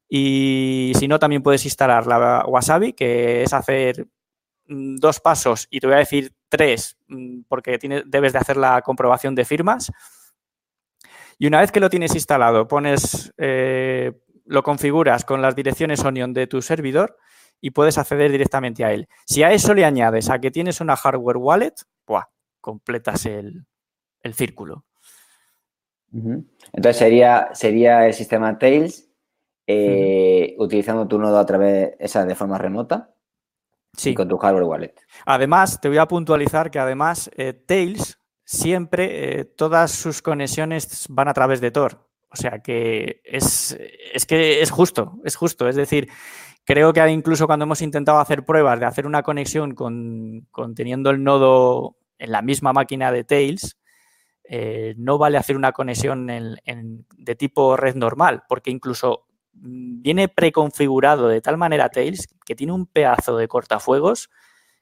[0.08, 4.06] Y si no, también puedes instalar la Wasabi, que es hacer
[4.68, 8.82] mm, dos pasos y te voy a decir tres, mm, porque debes de hacer la
[8.82, 9.90] comprobación de firmas.
[11.38, 14.12] Y una vez que lo tienes instalado, pones, eh,
[14.44, 17.16] lo configuras con las direcciones Onion de tu servidor
[17.58, 19.08] y puedes acceder directamente a él.
[19.24, 21.74] Si a eso le añades a que tienes una hardware wallet,
[22.06, 22.26] ¡buah!
[22.60, 23.64] completas el,
[24.34, 24.84] círculo.
[26.12, 29.08] Entonces sería, sería el sistema Tails
[29.66, 33.10] eh, utilizando tu nodo a través esa de forma remota.
[33.96, 34.14] Sí.
[34.14, 34.94] con tu hardware wallet.
[35.26, 41.28] Además, te voy a puntualizar que además eh, Tails siempre eh, todas sus conexiones van
[41.28, 42.08] a través de Tor.
[42.30, 43.78] O sea que es,
[44.14, 45.68] es que es justo, es justo.
[45.68, 46.08] Es decir,
[46.64, 51.10] creo que incluso cuando hemos intentado hacer pruebas de hacer una conexión con, con teniendo
[51.10, 53.76] el nodo en la misma máquina de Tails,
[54.44, 61.40] eh, no vale hacer una conexión de tipo red normal, porque incluso viene preconfigurado de
[61.40, 64.30] tal manera Tails que tiene un pedazo de cortafuegos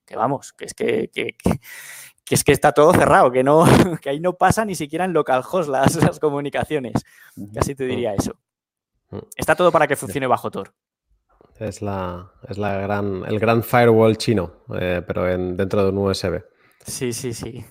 [0.07, 1.11] que vamos, que es que,
[2.31, 3.64] es que está todo cerrado, que no,
[4.03, 7.05] que ahí no pasa ni siquiera en localhost las, las comunicaciones.
[7.55, 8.39] Casi te diría eso.
[9.37, 10.73] Está todo para que funcione bajo Tor.
[11.59, 15.99] Es la, es la gran, el gran firewall chino, eh, pero en, dentro de un
[15.99, 16.43] USB.
[16.87, 17.64] Sí, sí, sí.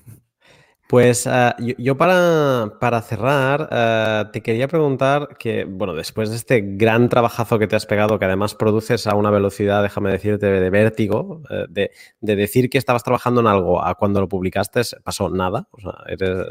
[0.90, 7.10] Pues ah, yo, para, cerrar ah, te quería preguntar que, bueno, después de este gran
[7.10, 11.44] trabajazo que te has pegado, que además produces a una velocidad, déjame decirte, de vértigo,
[11.52, 15.80] eh, de, decir que estabas trabajando en algo a cuando lo publicaste pasó nada, o
[15.80, 16.48] sea, eres,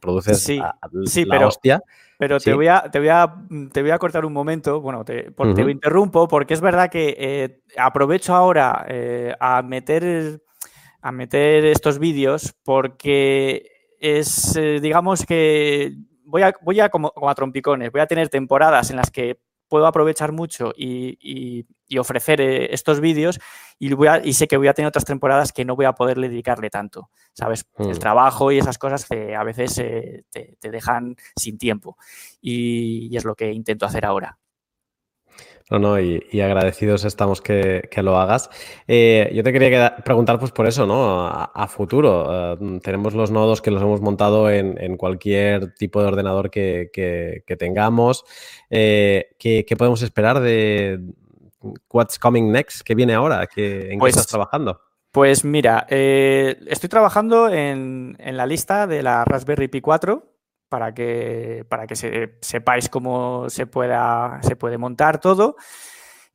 [0.00, 0.78] produces sí, la
[1.28, 1.82] pero, hostia.
[2.16, 3.34] Pero te, voy a, te, voy a,
[3.72, 7.62] te voy a cortar un momento, bueno, te, te interrumpo porque es verdad que eh,
[7.76, 10.42] aprovecho ahora eh, a meter
[11.02, 15.94] a meter estos vídeos porque es, eh, digamos que
[16.24, 19.38] voy a, voy a como, a trompicones, voy a tener temporadas en las que
[19.68, 21.64] puedo aprovechar mucho y,
[21.98, 23.38] ofrecer eh, estos vídeos
[23.78, 26.18] y, voy y sé que voy a tener otras temporadas que no voy a poder
[26.18, 27.66] dedicarle tanto, ¿sabes?
[27.78, 27.98] El mm.
[27.98, 31.96] trabajo y esas cosas que a veces eh, te, dejan sin tiempo
[32.40, 34.38] y, es lo que intento hacer ahora.
[35.70, 38.50] No, no, y, agradecidos estamos que, lo hagas.
[38.88, 41.26] Eh, yo te quería preguntar, pues por eso, ¿no?
[41.26, 42.54] A, futuro.
[42.54, 48.24] Eh, tenemos los nodos que los hemos montado en, cualquier tipo de ordenador que, tengamos.
[48.68, 51.00] Eh, ¿qué, podemos esperar de
[51.92, 52.82] What's Coming Next?
[52.82, 53.42] ¿Qué viene ahora?
[53.42, 54.80] ¿En qué pues estás trabajando?
[55.12, 60.29] Pues mira, estoy trabajando en, en, la lista de la Raspberry Pi 4
[60.70, 65.56] para que, para que sepáis cómo se, pueda, se puede montar todo.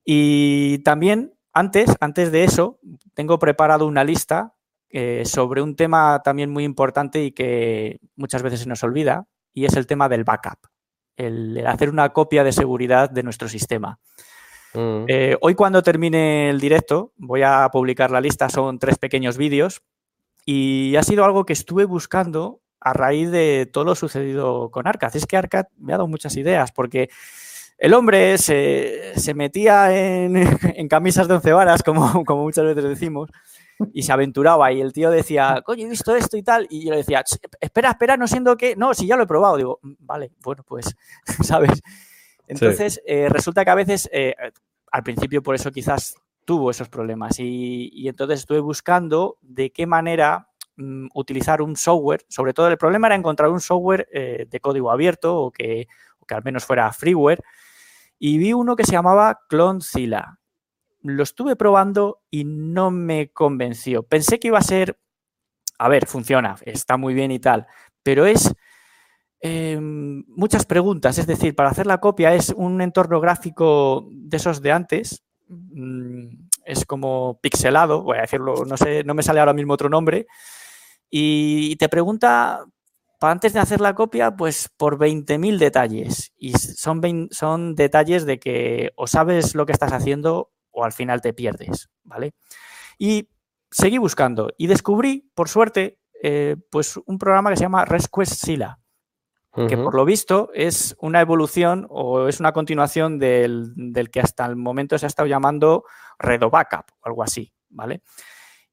[0.04, 2.80] Y también, antes, antes de eso,
[3.16, 4.54] tengo preparado una lista
[4.90, 9.66] eh, sobre un tema también muy importante y que muchas veces se nos olvida, y
[9.66, 10.68] es el tema del backup,
[11.16, 14.00] el, hacer una copia de seguridad de nuestro sistema.
[14.74, 15.06] Mm.
[15.08, 19.82] Eh, hoy cuando termine el directo voy a publicar la lista, son tres pequeños vídeos
[20.46, 25.16] y ha sido algo que estuve buscando a raíz de todo lo sucedido con Arcad.
[25.16, 27.10] Es que Arcad me ha dado muchas ideas porque
[27.80, 33.32] el hombre se, metía en, camisas de once varas, como, como muchas veces decimos,
[33.92, 34.72] y se aventuraba.
[34.72, 36.68] Y el tío decía, coño, he visto esto y tal.
[36.70, 37.24] Y yo le decía,
[37.60, 38.76] espera, espera, no siendo que.
[38.76, 39.58] No, si ya lo he probado.
[39.58, 40.96] Digo, mm, vale, bueno, pues,
[41.44, 41.82] ¿sabes?
[42.48, 44.36] Entonces, eh, resulta que a veces, eh,
[44.92, 47.40] al principio, por eso quizás tuvo esos problemas.
[47.40, 52.78] Y, y entonces estuve buscando de qué manera Mm, utilizar un software, sobre todo el
[52.78, 55.88] problema era encontrar un software eh, de código abierto o que,
[56.28, 57.42] que, al menos fuera freeware,
[58.20, 60.38] y vi uno que se llamaba Clonezilla.
[61.02, 64.04] Lo estuve probando y no me convenció.
[64.04, 65.00] Pensé que iba a ser,
[65.80, 67.68] a ver, funciona, está muy bien y tal,
[68.04, 68.54] pero es
[69.40, 74.62] em, muchas preguntas, es decir, para hacer la copia es un entorno gráfico de esos
[74.62, 76.28] de antes, mm,
[76.66, 80.28] es como pixelado, voy a decirlo, no sé, no me sale ahora mismo otro nombre,
[81.18, 82.66] y te pregunta,
[83.22, 86.34] antes de hacer la copia, pues por 20.000 detalles.
[86.38, 91.22] Y son, son detalles de que o sabes lo que estás haciendo o al final
[91.22, 92.34] te pierdes, ¿vale?
[92.98, 93.30] Y
[93.72, 98.80] seguí buscando y descubrí, por suerte, eh, pues un programa que se llama Resquest Sila,
[99.70, 104.46] que por lo visto es una evolución o es una continuación del, del, que hasta
[104.46, 105.86] el momento se ha estado llamando
[106.20, 108.02] Redo Backup o algo así, ¿vale?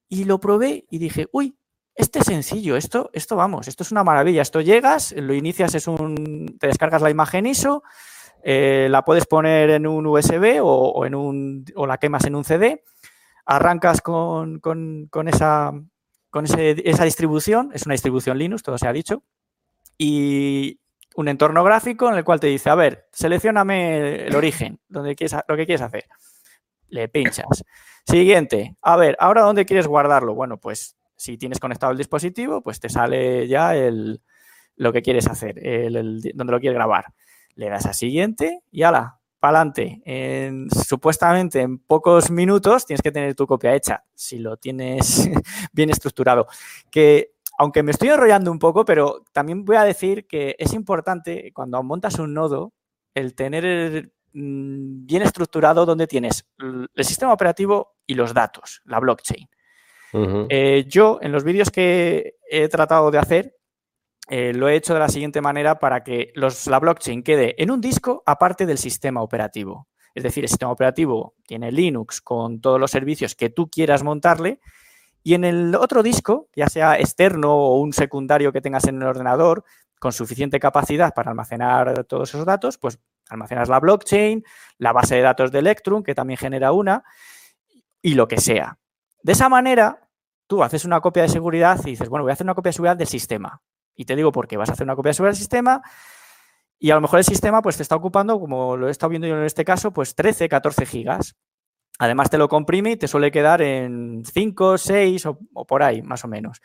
[0.08, 1.56] Y lo probé y dije, uy,
[1.94, 4.42] este es sencillo, esto, esto vamos, esto es una maravilla.
[4.42, 7.82] Esto llegas, lo inicias, es un, te descargas la imagen ISO,
[8.42, 12.44] eh, la puedes poner en un USB o, en un, o la quemas en un
[12.44, 12.82] CD,
[13.44, 14.60] arrancas con,
[15.26, 15.72] esa,
[16.30, 19.22] con esa distribución, es una distribución Linux, todo se ha dicho,
[19.98, 20.80] y
[21.14, 25.10] un entorno gráfico en el cual te dice, a ver, seleccioname el origen, donde
[25.46, 26.06] lo que quieres hacer.
[26.88, 27.64] Le pinchas.
[28.04, 30.34] Siguiente, a ver, ahora dónde quieres guardarlo.
[30.34, 34.20] Bueno, pues si tienes conectado el dispositivo, pues te sale ya el,
[34.74, 37.04] lo que quieres hacer, donde lo quieres grabar.
[37.54, 40.02] Le das a siguiente y ala, para adelante.
[40.84, 45.28] supuestamente en pocos minutos tienes que tener tu copia hecha, si lo tienes
[45.72, 46.48] bien estructurado.
[46.90, 51.52] Que aunque me estoy enrollando un poco, pero también voy a decir que es importante
[51.54, 52.72] cuando montas un nodo
[53.14, 59.48] el tener mm, bien estructurado donde tienes el sistema operativo y los datos, la blockchain.
[60.12, 63.56] Eh, yo, en los vídeos que he tratado de hacer,
[64.28, 67.80] eh, lo he hecho de la siguiente manera para que la blockchain quede en un
[67.80, 69.88] disco aparte del sistema operativo.
[70.14, 74.60] Es decir, el sistema operativo tiene Linux con todos los servicios que tú quieras montarle
[75.22, 79.08] y en el otro disco, ya sea externo o un secundario que tengas en el
[79.08, 79.64] ordenador,
[79.98, 82.98] con suficiente capacidad para almacenar todos esos datos, pues
[83.28, 84.44] almacenas la blockchain,
[84.78, 87.04] la base de datos de Electrum, que también genera una,
[88.02, 88.78] y lo que sea.
[89.22, 90.01] De esa manera,
[90.52, 92.74] tú haces una copia de seguridad y dices, bueno, voy a hacer una copia de
[92.74, 93.62] seguridad del sistema.
[93.96, 95.80] Y te digo por qué vas a hacer una copia de seguridad del sistema
[96.78, 99.26] y a lo mejor el sistema pues te está ocupando, como lo he estado viendo
[99.26, 101.36] yo en este caso, pues 13, 14 gigas.
[101.98, 106.22] Además te lo comprime y te suele quedar en 5, 6 o, por ahí, más
[106.26, 106.60] o menos.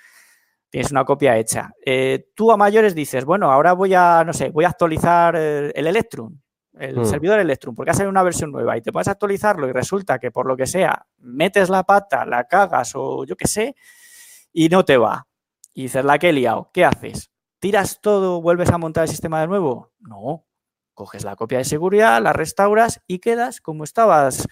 [0.70, 1.72] Tienes una copia hecha.
[1.86, 5.88] Eh, tú a mayores dices, bueno, ahora voy a, no sé, voy a actualizar el
[5.88, 6.38] Electrum
[6.80, 7.06] el hmm.
[7.06, 10.32] servidor Electrum, porque ha salido una versión nueva y te puedes actualizarlo y resulta que
[10.32, 13.76] por lo que sea metes la pata, la cagas o yo qué sé
[14.54, 15.28] y no te va.
[15.74, 17.32] Y dices, la que he liado, ¿qué haces?
[17.60, 19.92] ¿Tiras todo, vuelves a montar el sistema de nuevo?
[20.00, 20.46] No.
[20.94, 24.48] Coges la copia de seguridad, la restauras y quedas como estabas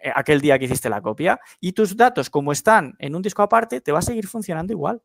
[0.00, 1.40] eh, aquel día que hiciste la copia.
[1.60, 5.02] Y tus datos, como están en un disco aparte, te va a seguir funcionando igual.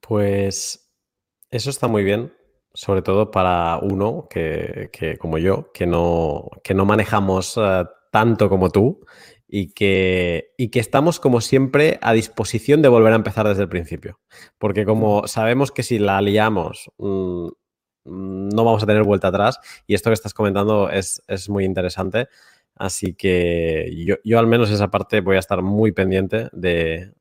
[0.00, 0.90] Pues
[1.50, 2.32] eso está muy bien
[2.74, 4.90] sobre todo para uno que,
[5.20, 9.00] como yo, que no, que no manejamos eh, tanto como tú
[9.48, 13.68] y que, y que estamos como siempre a disposición de volver a empezar desde el
[13.68, 14.20] principio.
[14.58, 17.48] Porque como sabemos que si la liamos, mm,
[18.04, 22.28] no vamos a tener vuelta atrás y esto que estás comentando es, muy interesante.
[22.74, 23.92] Así que
[24.24, 27.12] yo, al menos esa parte voy a estar muy pendiente de,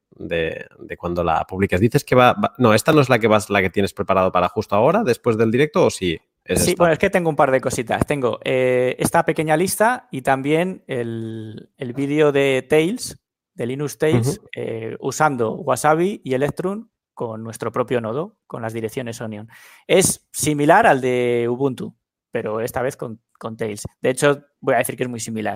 [0.97, 1.79] cuando la publiques.
[1.79, 4.49] Dices que va, No, esta no es la que vas, la que tienes preparado para
[4.49, 6.19] justo ahora, después del directo, o sí.
[6.55, 8.05] sí, bueno, es que tengo un par de cositas.
[8.05, 13.19] Tengo eh, esta pequeña lista y también el, vídeo de Tails,
[13.53, 19.21] de Linux Tails, eh, usando Wasabi y Electron con nuestro propio nodo, con las direcciones
[19.21, 19.47] Onion.
[19.85, 21.95] Es similar al de Ubuntu,
[22.31, 23.19] pero esta vez con,
[23.57, 23.83] Tails.
[24.01, 25.55] De hecho, voy a decir que es muy similar.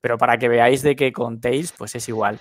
[0.00, 2.40] Pero para que veáis de que con Tails, pues es igual.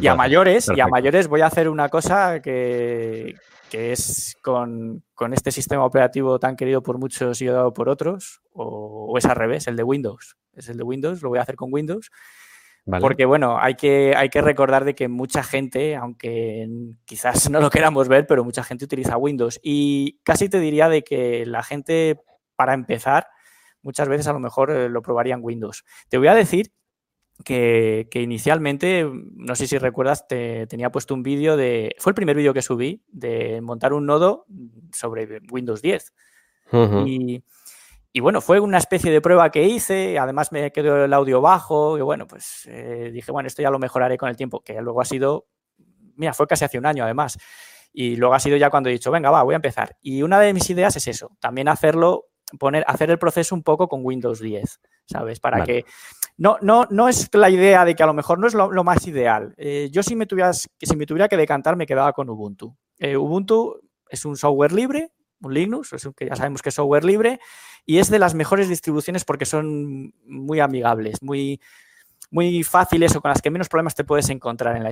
[0.00, 3.34] Y a mayores, y a mayores voy a hacer una cosa que,
[3.72, 5.02] es con,
[5.32, 9.36] este sistema operativo tan querido por muchos y odiado por otros, o, o, es al
[9.36, 10.36] revés, el de Windows.
[10.54, 12.10] Es el de Windows, lo voy a hacer con Windows.
[12.84, 16.66] Porque, bueno, hay que, hay que recordar de que mucha gente, aunque
[17.04, 19.60] quizás no lo queramos ver, pero mucha gente utiliza Windows.
[19.62, 22.20] Y casi te diría de que la gente,
[22.56, 23.28] para empezar,
[23.82, 25.84] muchas veces a lo mejor eh, lo probarían Windows.
[26.08, 26.72] Te voy a decir
[27.44, 31.94] que, inicialmente, no sé si recuerdas, te, tenía puesto un vídeo de.
[31.98, 34.46] Fue el primer vídeo que subí de montar un nodo
[34.92, 36.12] sobre Windows 10.
[37.06, 37.42] Y
[38.12, 41.96] y bueno, fue una especie de prueba que hice, además me quedó el audio bajo,
[41.96, 45.00] y bueno, pues eh, dije, bueno, esto ya lo mejoraré con el tiempo, que luego
[45.00, 45.46] ha sido,
[46.16, 47.38] mira, fue casi hace un año además.
[47.92, 49.96] Y luego ha sido ya cuando he dicho, venga, va, voy a empezar.
[50.00, 52.26] Y una de mis ideas es eso, también hacerlo,
[52.58, 55.38] poner, hacer el proceso un poco con Windows 10, ¿sabes?
[55.38, 55.84] Para que
[56.40, 59.06] no, no, no es la idea de que a lo mejor no es lo, más
[59.06, 59.52] ideal.
[59.58, 62.74] Eh, yo si me, tuvieras, si me tuviera que decantar me quedaba con Ubuntu.
[62.98, 65.12] Eh, Ubuntu es un software libre,
[65.42, 67.40] un Linux, que ya sabemos que es software libre,
[67.84, 71.60] y es de las mejores distribuciones porque son muy amigables, muy,
[72.30, 74.82] muy fáciles o con las que menos problemas te puedes encontrar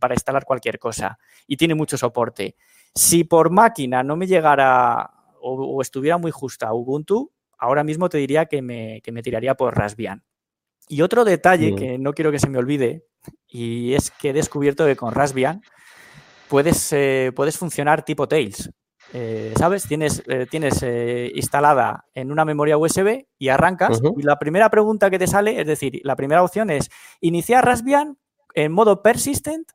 [0.00, 1.16] para instalar cualquier cosa.
[1.46, 2.56] Y tiene mucho soporte.
[2.92, 8.46] Si por máquina no me llegara o, estuviera muy justa Ubuntu, ahora mismo te diría
[8.46, 10.24] que me, tiraría por Raspbian.
[10.88, 13.04] Y otro detalle que no quiero que se me olvide,
[13.46, 15.62] y es que he descubierto que con Raspbian
[16.48, 18.70] puedes, eh, puedes funcionar tipo Tails.
[19.14, 19.88] Eh, ¿sabes?
[19.88, 20.82] Tienes, eh, tienes
[21.34, 24.00] instalada en una memoria USB y arrancas.
[24.16, 26.90] Y la primera pregunta que te sale, es decir, la primera opción es
[27.20, 28.18] iniciar Raspbian
[28.54, 29.66] en modo persistent.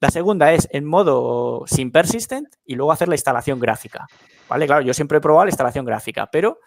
[0.00, 4.08] La segunda es en modo sin persistent y luego hacer la instalación gráfica.
[4.48, 4.66] ¿Vale?
[4.66, 6.58] Claro, yo siempre he probado la instalación gráfica, pero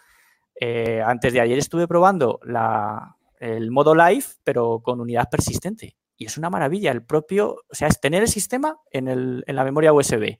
[1.04, 2.40] antes de ayer estuve probando
[3.38, 5.96] el modo live, pero con unidad persistente.
[6.16, 6.90] Y es una maravilla.
[6.92, 10.38] El propio, o sea, es tener el sistema en, el, en la memoria USB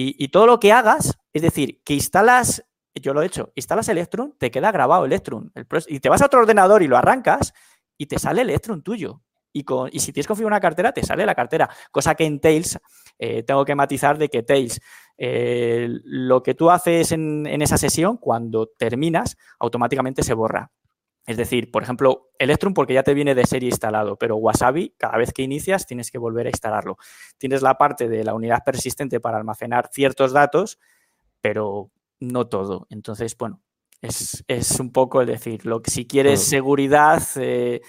[0.00, 2.64] y, todo lo que hagas, es decir, que instalas,
[2.94, 5.52] yo lo he hecho, instalas Electron, te queda grabado Electron.
[5.88, 7.52] y te vas a otro ordenador y lo arrancas
[7.96, 9.22] y te sale Electron tuyo.
[9.52, 11.68] Y, con, y si tienes configurada una cartera, te sale la cartera.
[11.90, 12.78] Cosa que en Tails
[13.18, 14.80] eh, tengo que matizar de que Tails,
[15.16, 20.70] eh, lo que tú haces en, en, esa sesión, cuando terminas, automáticamente se borra.
[21.28, 25.18] Es decir, por ejemplo, Electron porque ya te viene de serie instalado, pero Wasabi, cada
[25.18, 26.96] vez que inicias, tienes que volver a instalarlo.
[27.36, 30.78] Tienes la parte de la unidad persistente para almacenar ciertos datos,
[31.42, 32.86] pero no todo.
[32.88, 33.60] Entonces, bueno,
[34.00, 34.42] es,
[34.80, 37.82] un poco el decir, lo que si quieres seguridad, eh,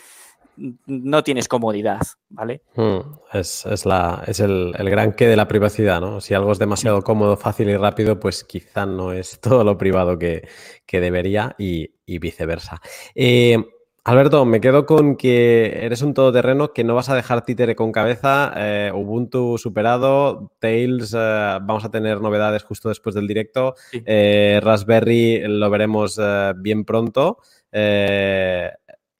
[0.85, 2.61] no tienes comodidad, ¿vale?
[2.75, 2.99] Mm,
[3.33, 6.21] es, la, es el, gran que de la privacidad, ¿no?
[6.21, 10.17] Si algo es demasiado cómodo, fácil y rápido, pues quizá no es todo lo privado
[10.17, 10.47] que,
[10.91, 12.81] debería y, viceversa.
[13.13, 13.57] Eh,
[14.03, 17.91] Alberto, me quedo con que eres un todoterreno que no vas a dejar títere con
[17.91, 18.51] cabeza.
[18.55, 23.75] Eh, Ubuntu superado, Tails, eh, vamos a tener novedades justo después del directo.
[23.93, 26.19] Raspberry lo veremos
[26.55, 27.37] bien pronto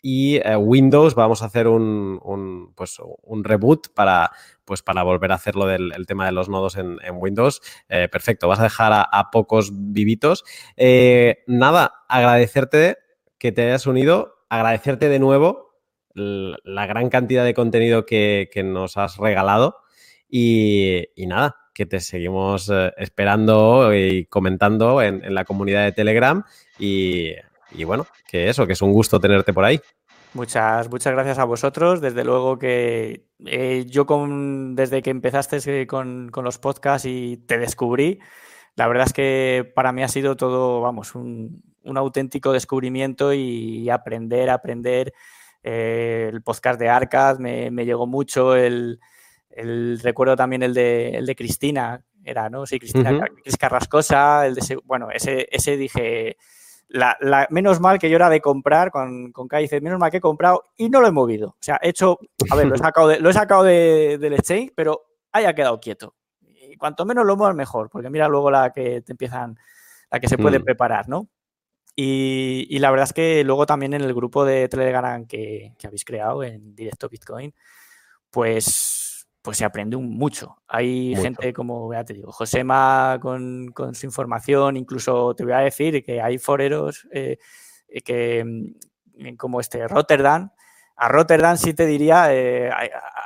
[0.02, 4.32] y eh, Windows vamos a hacer un, pues, un reboot para,
[4.66, 7.62] pues, para volver a hacerlo del el tema de los nodos en, Windows.
[7.90, 10.46] Eh, perfecto, vas a dejar a, pocos vivitos.
[10.78, 12.98] Eh, nada, agradecerte
[13.38, 15.70] que te hayas unido, agradecerte de nuevo
[16.16, 19.78] la gran cantidad de contenido que, nos has regalado
[20.30, 26.44] y, nada, que te seguimos esperando y comentando en, en la comunidad de Telegram
[26.78, 27.36] y
[27.72, 29.80] y bueno, que eso, que es un gusto tenerte por ahí.
[30.34, 32.02] Muchas, muchas gracias a vosotros.
[32.02, 37.58] Desde luego que eh, yo con, desde que empezaste eh, con, los podcasts y te
[37.58, 38.20] descubrí,
[38.76, 41.64] la verdad es que para mí ha sido todo, vamos, un,
[41.96, 45.14] auténtico descubrimiento y aprender, aprender.
[45.64, 49.00] Eh, el podcast de Arcad me, llegó mucho, el,
[50.04, 52.66] recuerdo también el de, el de Cristina, era, ¿no?
[52.66, 53.28] Sí, Cristina
[53.60, 56.38] Carrascosa, el de, bueno, ese, ese dije
[56.90, 60.22] la, menos mal que yo era de comprar con, con dice, menos mal que he
[60.22, 61.50] comprado y no lo he movido.
[61.50, 62.20] O sea, he hecho,
[62.52, 65.80] a ver, lo he sacado, de, lo he sacado de, del exchange, pero haya quedado
[65.80, 66.16] quieto.
[66.42, 69.58] Y cuanto menos lo muevas, mejor, porque mira luego la que te empiezan
[70.12, 70.64] la que se puede mm.
[70.64, 71.30] preparar, ¿no?
[71.96, 76.44] Y, la verdad es que luego también en el grupo de Telegram que, habéis creado
[76.44, 77.54] en Directo Bitcoin,
[78.32, 78.99] pues,
[79.42, 80.58] pues se aprende mucho.
[80.68, 85.60] Hay gente como, ya te digo, Josema con, con, su información, incluso te voy a
[85.60, 87.38] decir que hay foreros eh,
[88.04, 90.52] que, mm, como este Rotterdam,
[90.96, 92.70] a Rotterdam sí te diría, eh,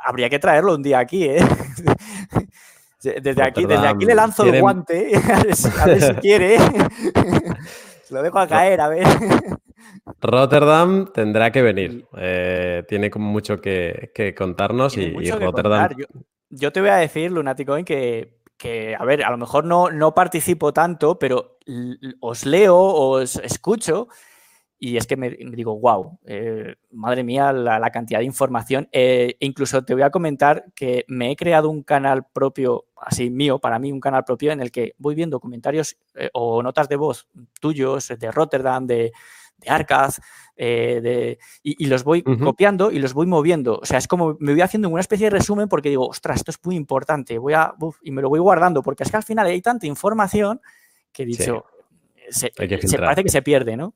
[0.03, 1.39] habría que traerlo un día aquí, ¿eh?
[3.03, 5.11] Desde aquí, desde aquí le lanzo el guante,
[5.81, 6.57] a ver si quiere.
[8.09, 9.05] Lo dejo a caer, a ver.
[10.21, 12.05] Rotterdam tendrá que venir.
[12.17, 15.89] Eh, tiene como mucho que, contarnos y, Rotterdam.
[16.49, 20.13] Yo, te voy a decir, Lunaticoin, que, que, a ver, a lo mejor no, no
[20.13, 21.57] participo tanto, pero
[22.19, 24.07] os leo, os escucho
[24.85, 28.89] y es que me, digo, wow, eh, madre mía, la, cantidad de información.
[28.91, 33.29] Eh, e incluso te voy a comentar que me he creado un canal propio, así
[33.29, 36.89] mío, para mí, un canal propio en el que voy viendo comentarios eh, o notas
[36.89, 37.29] de voz
[37.61, 39.13] tuyos de Rotterdam, de,
[39.57, 40.19] de Arcaz,
[40.55, 43.79] de, y, los voy copiando y los voy moviendo.
[43.81, 46.51] O sea, es como me voy haciendo una especie de resumen porque digo, ostras, esto
[46.51, 49.47] es muy importante, voy a, y me lo voy guardando, porque es que al final
[49.47, 50.61] hay tanta información
[51.11, 51.65] que he dicho,
[52.29, 52.51] se,
[52.81, 53.95] se, parece que se pierde, ¿no?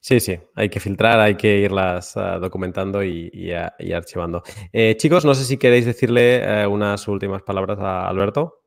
[0.00, 3.52] Sí, sí, hay que filtrar, hay que irlas ah, documentando y,
[3.94, 4.42] archivando.
[4.72, 8.62] Eh, chicos, no sé si queréis decirle eh, unas últimas palabras a Alberto.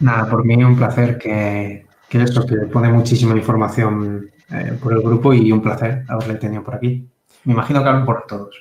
[0.00, 5.02] Nada, por mí un placer que, que esto, que pone muchísima información eh, por el
[5.02, 7.06] grupo y un placer haberle tenido por aquí.
[7.44, 8.56] Me imagino que hablan por todos.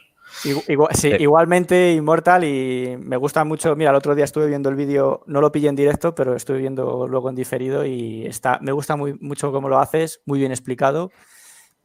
[0.68, 3.76] Igual, sí, igualmente Immortal y me gusta mucho.
[3.76, 6.60] Mira, el otro día estuve viendo el vídeo, no lo pillé en directo, pero estuve
[6.60, 10.52] viendo luego en diferido y está, me gusta muy, mucho cómo lo haces, muy bien
[10.52, 11.12] explicado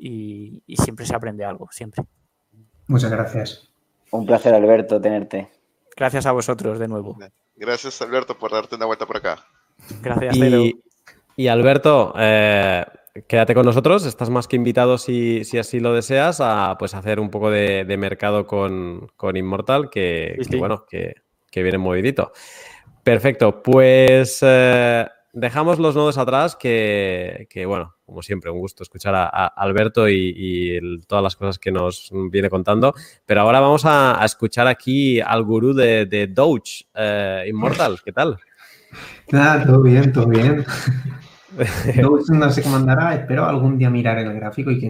[0.03, 2.05] y, siempre se aprende algo, siempre.
[2.89, 3.73] Muchas gracias.
[4.11, 5.49] Un placer, Alberto, tenerte.
[5.97, 7.17] Gracias a vosotros de nuevo.
[7.55, 9.47] Gracias, Alberto, por darte una vuelta por acá.
[10.03, 10.83] Gracias, y,
[11.37, 12.85] y Alberto, eh,
[13.27, 17.31] quédate con nosotros, estás más que invitado si, así lo deseas a pues hacer un
[17.31, 21.15] poco de, mercado con, con, Immortal, que, bueno, que,
[21.55, 22.33] viene movidito.
[23.03, 29.47] Perfecto, pues eh, dejamos los nodos atrás, que, bueno, como siempre, un gusto escuchar a,
[29.47, 32.95] Alberto y, todas las cosas que nos viene contando,
[33.27, 38.39] pero ahora vamos a, escuchar aquí al gurú de, de Doge, eh, Immortal, ¿qué tal?
[39.31, 40.65] Nada, todo bien, todo bien.
[42.33, 44.81] no sé cómo andará, espero algún día mirar el gráfico y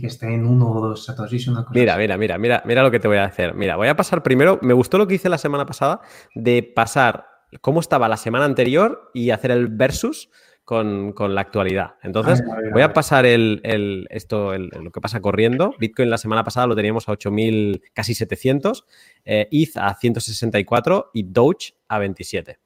[0.00, 1.48] que, esté en uno o dos satoshis.
[1.48, 3.54] Una cosa mira, mira, mira, mira, mira lo que te voy a hacer.
[3.54, 6.00] Mira, voy a pasar primero, me gustó lo que hice la semana pasada
[6.34, 7.26] de pasar
[7.60, 10.30] cómo estaba la semana anterior y hacer el versus
[10.64, 11.96] con, la actualidad.
[12.02, 15.74] Entonces, voy a pasar el, esto, lo que pasa corriendo.
[15.78, 18.86] Bitcoin la semana pasada lo teníamos a 8.000, casi 700,
[19.24, 22.58] eh, ETH a 164 y Doge a 27.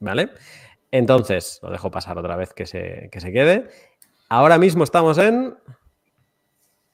[0.00, 0.30] ¿Vale?
[0.90, 3.68] Entonces, lo dejo pasar otra vez que se, se quede.
[4.28, 5.54] Ahora mismo estamos en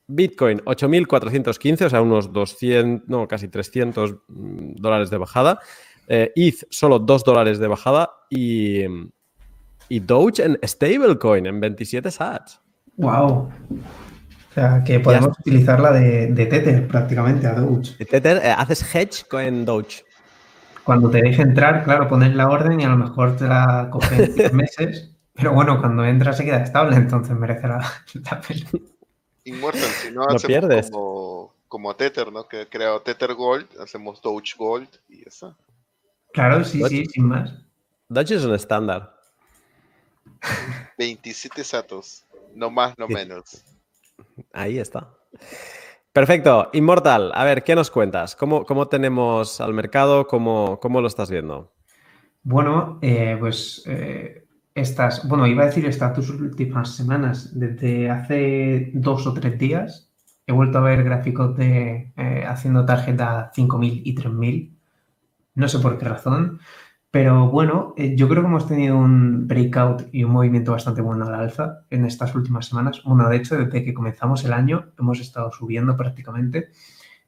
[0.07, 5.61] Bitcoin 8.415, o sea, unos 200, no, casi 300 mm, dólares de bajada.
[6.09, 8.83] Eh, ETH solo 2 dólares de bajada y,
[9.89, 12.61] y Doge en stablecoin en 27 sats.
[12.97, 13.51] ¡Wow!
[14.51, 18.05] O sea, que podemos utilizarla de, de Tether prácticamente a Doge.
[18.05, 20.06] Tether, eh, haces hedge con Doge
[20.87, 24.33] cuando te deje entrar, claro, pones la orden y a lo mejor te la cogen
[24.35, 27.81] 10 meses, pero bueno, cuando entras se queda estable, entonces merece la,
[28.47, 28.71] pena.
[29.43, 32.47] Immortal, si no, hacemos Como, como Tether, ¿no?
[32.47, 35.57] Que he creado Tether Gold, hacemos Doge Gold y ya está.
[36.33, 37.53] Claro, sí, sí, sin más.
[38.09, 39.13] Doge es un estándar.
[40.99, 43.65] 27 satos, no más, no menos.
[44.53, 45.13] Ahí está.
[46.17, 46.71] Perfecto.
[46.73, 48.37] Inmortal, a ver, ¿qué nos cuentas?
[48.37, 50.27] ¿Cómo, cómo tenemos al mercado?
[50.27, 51.75] ¿Cómo, cómo lo estás viendo?
[52.43, 59.27] Bueno, eh, pues eh, estas, bueno, iba a decir estas últimas semanas, desde hace dos
[59.27, 60.11] o tres días,
[60.47, 64.75] he vuelto a ver gráficos de eh, haciendo tarjeta 5.000 y 3.000.
[65.55, 66.61] No sé por qué razón.
[67.11, 71.27] Pero bueno, eh, yo creo que hemos tenido un breakout y un movimiento bastante bueno
[71.27, 73.03] al alza en estas últimas semanas.
[73.05, 76.71] Bueno, de hecho, desde que comenzamos el año hemos estado subiendo prácticamente.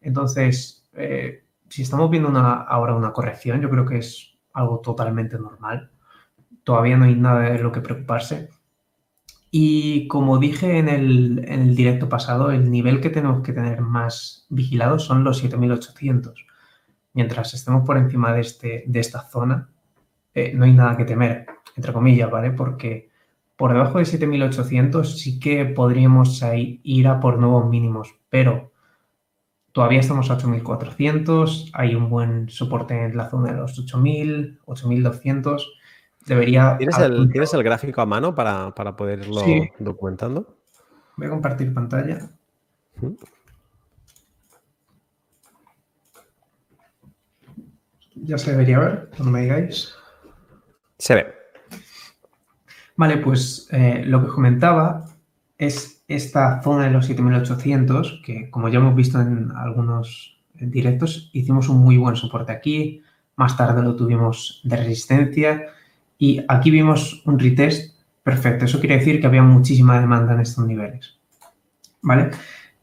[0.01, 5.91] Entonces, eh, si estamos viendo ahora una corrección, yo creo que es algo totalmente normal.
[6.65, 8.51] Todavía no hay nada de lo que preocuparse.
[9.51, 14.99] Y como dije en el, directo pasado, el nivel que tenemos que tener más vigilado
[14.99, 16.45] son los 7800.
[17.15, 19.71] Mientras estemos por encima de, este, de esta zona,
[20.35, 22.51] eh, no hay nada que temer, entre comillas, ¿vale?
[22.51, 23.11] Porque
[23.57, 26.43] por debajo de 7.800 sí que podríamos
[26.83, 28.73] ir a por nuevos mínimos, pero
[29.73, 35.67] todavía estamos a 8.400, hay un buen soporte en la zona de los 8.000, 8.200
[36.29, 36.77] debería...
[36.79, 39.43] ¿Tienes el, ¿tienes el gráfico a mano para, para poder irlo
[39.79, 40.57] documentando?
[41.17, 42.31] Voy a compartir pantalla.
[48.25, 49.95] Ya se debería ver, cuando me digáis.
[50.99, 51.27] Se ve.
[52.97, 55.05] Vale, pues eh, lo que comentaba
[55.57, 61.69] es esta zona de los 7800, que como ya hemos visto en algunos directos, hicimos
[61.69, 63.03] un muy buen soporte aquí,
[63.37, 65.67] más tarde lo tuvimos de resistencia
[66.19, 68.65] y aquí vimos un retest perfecto.
[68.65, 71.17] Eso quiere decir que había muchísima demanda en estos niveles.
[72.03, 72.31] ¿Vale?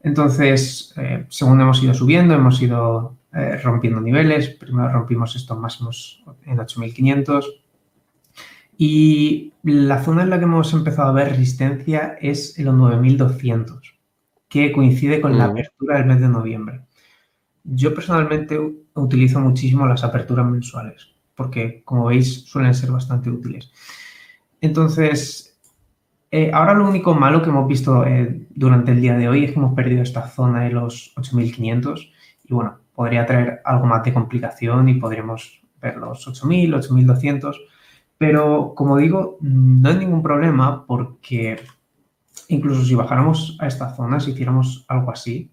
[0.02, 4.50] Entonces, eh, según hemos ido subiendo, hemos ido eh, rompiendo niveles.
[4.50, 7.62] Primero rompimos estos máximos en 8500.
[8.78, 13.98] Y la zona en la que hemos empezado a ver resistencia es en los 9200,
[14.48, 16.82] que coincide con la apertura del mes de noviembre.
[17.64, 18.58] Yo personalmente
[18.94, 23.72] utilizo muchísimo las aperturas mensuales, porque como veis suelen ser bastante útiles.
[24.60, 25.58] Entonces,
[26.30, 29.52] eh, ahora lo único malo que hemos visto eh, durante el día de hoy es
[29.52, 32.12] que hemos perdido esta zona de los 8500
[32.44, 37.60] y bueno, podría traer algo más de complicación y podríamos ver los 8000, 8200,
[38.18, 41.60] pero como digo, no hay ningún problema porque
[42.48, 45.52] incluso si bajáramos a esta zona, si hiciéramos algo así,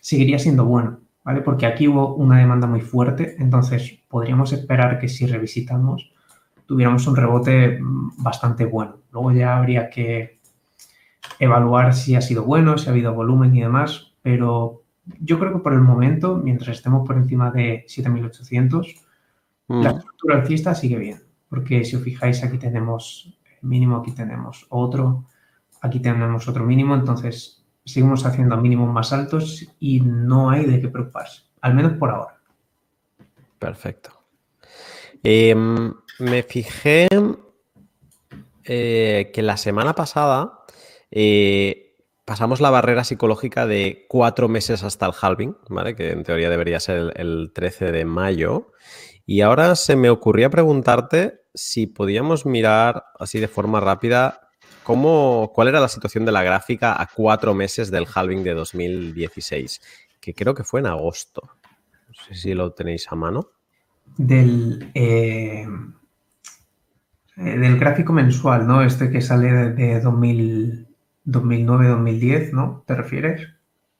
[0.00, 1.42] seguiría siendo bueno, ¿vale?
[1.42, 6.12] Porque aquí hubo una demanda muy fuerte, entonces podríamos esperar que si revisitamos
[6.66, 8.98] tuviéramos un rebote mm, bastante bueno.
[9.12, 10.40] Luego ya habría que
[11.38, 14.82] evaluar si ha sido bueno, si ha habido volumen y demás, pero
[15.20, 18.94] yo creo que por el momento, mientras estemos por encima de 7800,
[19.68, 19.82] mm.
[19.82, 25.24] la estructura alcista sigue bien, porque si os fijáis aquí tenemos mínimo, aquí tenemos otro,
[25.80, 30.88] aquí tenemos otro mínimo, entonces seguimos haciendo mínimos más altos y no hay de qué
[30.88, 32.38] preocuparse, al menos por ahora.
[33.58, 34.10] Perfecto.
[35.22, 37.08] Em, me fijé
[38.64, 40.64] eh, que la semana pasada
[41.10, 41.85] eh,
[42.26, 45.96] pasamos la barrera psicológica de cuatro meses hasta el halving, ¿vale?
[45.96, 48.72] Que en teoría debería ser el, 13 de mayo.
[49.24, 54.50] Y ahora se me ocurría preguntarte si podíamos mirar así de forma rápida
[54.82, 59.80] cómo, cuál era la situación de la gráfica a cuatro meses del halving de 2016,
[60.20, 61.42] que creo que fue en agosto.
[62.08, 63.50] No sé si lo tenéis a mano
[64.16, 65.66] del, eh,
[67.36, 68.82] del gráfico mensual, ¿no?
[68.82, 70.00] Este que sale de
[71.26, 72.84] 2009-2010, ¿no?
[72.86, 73.48] ¿Te refieres?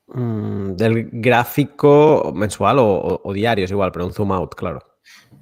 [0.09, 4.81] Mm, del gráfico mensual o, diario, es igual, pero un zoom out, claro.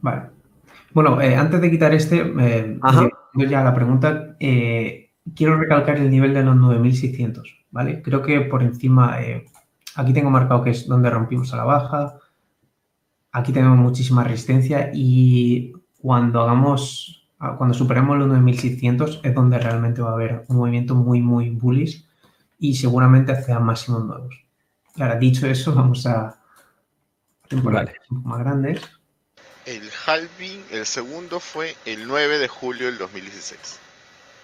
[0.01, 0.23] Vale.
[0.93, 2.79] Bueno, eh, antes de quitar este, eh,
[3.49, 8.01] ya la pregunta, quiero recalcar el nivel de los 9600, ¿vale?
[8.01, 9.17] Creo que por encima,
[9.97, 12.19] aquí tengo marcado que es donde rompimos a la baja,
[13.35, 17.04] aquí tenemos muchísima resistencia y cuando hagamos,
[17.59, 22.07] cuando superemos los 9600 es donde realmente va a haber un movimiento muy, muy bullish
[22.59, 24.35] y seguramente hacia máximos nuevos.
[24.97, 26.37] Ahora, dicho eso, vamos a
[27.49, 28.81] temporales un poco más grandes.
[29.67, 33.81] El halving, el segundo fue el 9 de julio del 2016.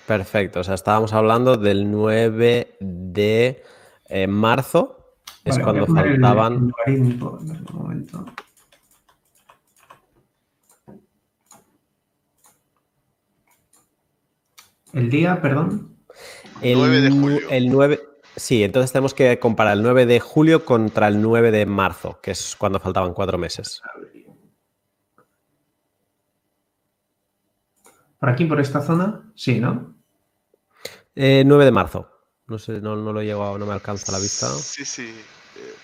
[0.06, 3.62] Perfecto, o sea, estábamos hablando del 9 de
[4.08, 5.14] eh, marzo,
[5.44, 6.72] es cuando faltaban...
[6.86, 7.14] ¿El
[14.92, 15.96] día, perdón?
[16.60, 17.40] El 9 de julio.
[17.50, 18.00] El 9,
[18.36, 22.32] sí, entonces tenemos que comparar el 9 de julio contra el 9 de marzo, que
[22.32, 23.82] es cuando faltaban cuatro meses.
[28.18, 29.32] ¿Por aquí, por esta zona?
[29.34, 29.94] Sí, ¿no?
[31.14, 32.10] 9 eh, de marzo.
[32.46, 34.48] No sé, no, lo llego, no me alcanza la vista.
[34.48, 35.06] Sí, sí.
[35.56, 35.74] Eh,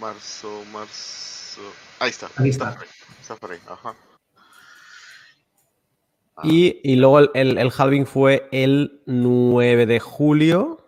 [0.00, 1.60] marzo, marzo.
[2.00, 2.28] Ahí está.
[2.36, 2.76] Ahí está.
[3.20, 3.94] Está por ahí, ajá.
[6.44, 10.78] Y, luego el, el, halving fue el 9 de julio.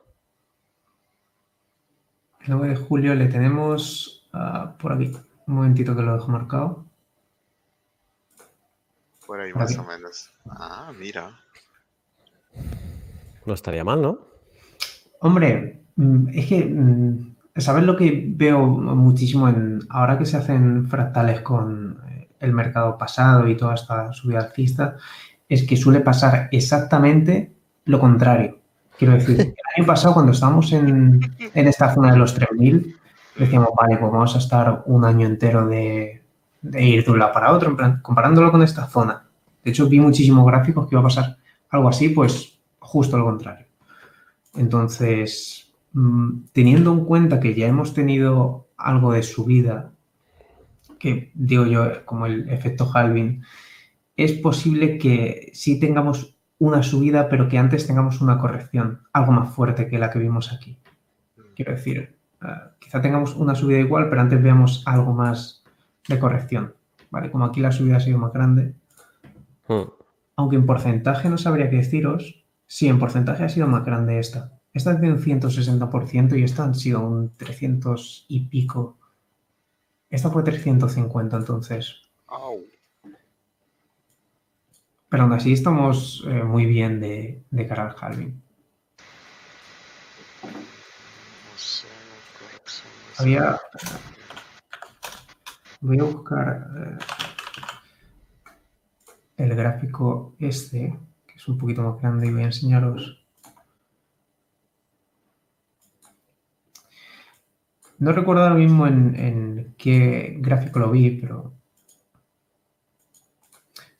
[2.40, 5.12] El 9 de julio le tenemos ah, por aquí.
[5.46, 6.84] Un momentito que lo dejo marcado.
[9.26, 10.30] Por ahí más o menos.
[10.48, 11.40] Ah, mira.
[13.44, 14.18] No estaría mal, ¿no?
[15.20, 20.88] Hombre, mm, es que, mm, ¿sabes lo que veo muchísimo en ahora que se hacen
[20.88, 24.96] fractales con eh, el mercado pasado y toda esta subida alcista?
[25.50, 27.52] Es que suele pasar exactamente
[27.84, 28.58] lo contrario.
[28.96, 31.20] Quiero decir, el año pasado cuando estábamos en,
[31.54, 32.94] esta zona de los 3.000,
[33.36, 36.22] decíamos, vale, pues vamos a estar un año entero de,
[36.62, 39.24] ir de un lado para otro, en plan, comparándolo con esta zona.
[39.64, 41.36] De hecho, vi muchísimos gráficos que iba a pasar
[41.70, 43.66] algo así, pues justo lo contrario.
[44.54, 49.90] Entonces, mm, teniendo en cuenta que ya hemos tenido algo de subida,
[51.00, 53.42] que digo yo, como el efecto halving,
[54.24, 59.54] es posible que sí tengamos una subida, pero que antes tengamos una corrección, algo más
[59.54, 60.78] fuerte que la que vimos aquí.
[61.56, 62.46] Quiero decir, eh,
[62.78, 65.64] quizá tengamos una subida igual, pero antes veamos algo más
[66.06, 66.74] de corrección.
[67.10, 67.30] ¿Vale?
[67.30, 68.74] Como aquí la subida ha sido más grande.
[69.66, 69.88] Hmm.
[70.36, 74.52] Aunque en porcentaje no sabría qué deciros, sí, en porcentaje ha sido más grande esta.
[74.74, 78.98] Esta es de un 160% y esta han sido un 300 y pico.
[80.10, 82.02] Esta fue 350 entonces.
[85.10, 88.42] Pero aún así estamos eh, muy bien de, de cara al halving.
[95.82, 96.98] Voy a buscar eh,
[99.36, 103.20] el gráfico este, que es un poquito más grande y voy a enseñaros
[108.00, 111.52] No recuerdo ahora mismo en, qué gráfico lo vi, pero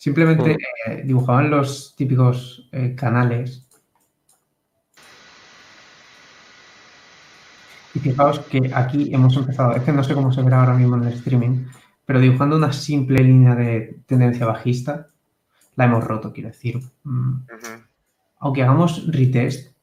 [0.00, 0.56] simplemente
[0.86, 3.68] eh, dibujaban los típicos eh, canales.
[7.94, 10.96] Y fijaos que aquí hemos empezado, es que no sé cómo se verá ahora mismo
[10.96, 11.66] en el streaming,
[12.06, 15.08] pero dibujando una simple línea de tendencia bajista,
[15.76, 16.80] la hemos roto, quiero decir.
[17.04, 17.34] Mm,
[18.38, 19.76] aunque hagamos retest,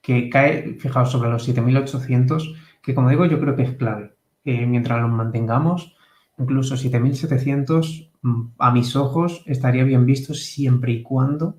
[0.00, 4.14] que cae, fijaos, sobre los 7800, que como digo yo creo que es clave.
[4.44, 5.94] mientras los mantengamos,
[6.38, 8.11] incluso 7700 mm,
[8.58, 11.56] a mis ojos estaría bien visto siempre y cuando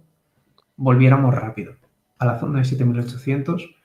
[0.75, 1.75] volviéramos rápido
[2.19, 3.75] a la zona de 7800.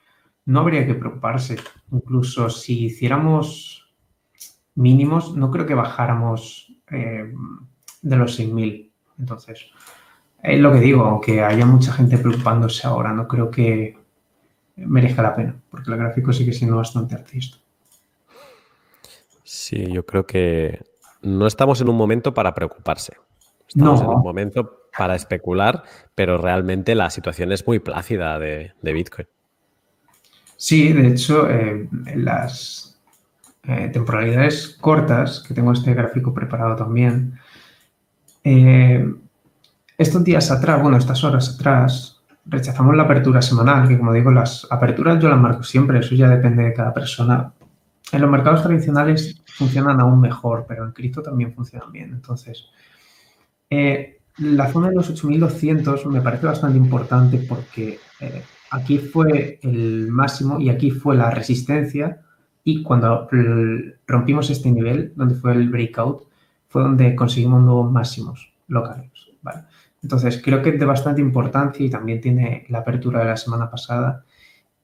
[0.46, 1.56] No habría que preocuparse.
[1.90, 3.90] Incluso si hiciéramos
[4.74, 7.32] mínimos, no creo que bajáramos eh,
[8.02, 8.92] de los 6000.
[9.18, 9.66] Entonces,
[10.42, 13.98] es lo que digo, aunque haya mucha gente preocupándose ahora, no creo que
[14.76, 17.58] merezca la pena, porque el gráfico sigue siendo bastante artista.
[19.42, 20.80] Sí, yo creo que
[21.22, 23.14] no estamos en un momento para preocuparse.
[23.68, 25.82] Estamos en un momento para especular,
[26.14, 29.28] pero realmente la situación es muy plácida de, Bitcoin.
[30.56, 32.98] Sí, de hecho, eh, en las
[33.64, 37.38] eh, temporalidades cortas, que tengo este gráfico preparado también,
[38.42, 39.06] eh,
[39.98, 44.66] estos días atrás, bueno, estas horas atrás, rechazamos la apertura semanal, que como digo, las
[44.70, 47.52] aperturas yo las marco siempre, eso ya depende de cada persona.
[48.12, 52.10] En los mercados tradicionales funcionan aún mejor, pero en cripto también funcionan bien.
[52.10, 52.66] Entonces,
[53.68, 60.08] eh, la zona de los 8200 me parece bastante importante porque eh, aquí fue el
[60.08, 62.22] máximo y aquí fue la resistencia
[62.64, 63.28] y cuando
[64.06, 66.28] rompimos este nivel, donde fue el breakout,
[66.68, 69.10] fue donde conseguimos nuevos máximos locales.
[70.02, 73.70] Entonces, creo que es de bastante importancia y también tiene la apertura de la semana
[73.70, 74.24] pasada.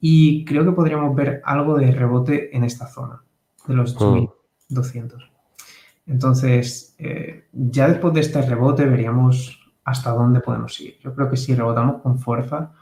[0.06, 3.22] Y creo que podríamos ver algo de rebote en esta zona,
[3.66, 5.14] de los 2.200.
[5.16, 6.12] Mm.
[6.12, 10.98] Entonces, eh, ya después de este rebote veríamos hasta dónde podemos ir.
[11.02, 12.72] Yo creo que si rebotamos con fuerza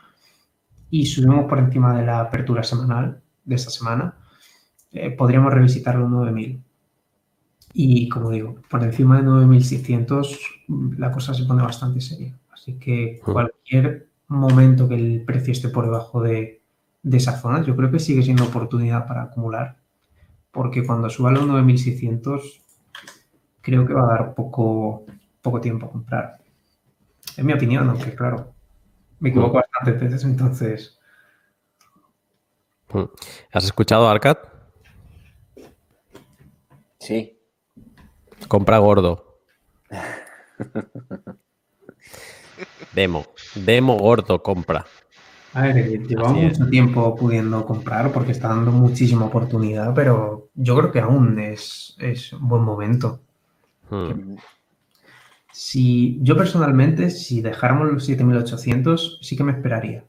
[0.90, 4.16] y subimos por encima de la apertura semanal de esta semana,
[4.90, 6.60] eh, podríamos revisitar los 9.000.
[7.72, 12.36] Y como digo, por encima de 9.600 la cosa se pone bastante seria.
[12.52, 13.32] Así que mm.
[13.32, 16.61] cualquier momento que el precio esté por debajo de,
[17.10, 19.76] esa zona, yo creo que sigue siendo oportunidad para acumular.
[20.50, 22.60] Porque cuando suba a los 9.600,
[23.60, 25.06] creo que va a dar poco,
[25.40, 26.38] poco tiempo a comprar.
[27.36, 28.52] Es mi opinión, aunque claro,
[29.18, 30.98] me equivoco bastantes veces, entonces.
[32.92, 33.04] Mm.
[33.52, 34.36] ¿Has escuchado Arcad?
[36.98, 37.38] Sí.
[38.48, 39.40] Compra gordo.
[42.92, 43.24] Demo.
[43.54, 44.84] Demo gordo, compra.
[45.54, 50.92] A ver, llevamos mucho tiempo pudiendo comprar porque está dando muchísima oportunidad, pero yo creo
[50.92, 51.96] que aún es,
[52.32, 53.20] un buen momento.
[53.90, 54.36] Hmm.
[55.52, 60.04] Si yo personalmente, si dejáramos los 7800, sí que me esperaría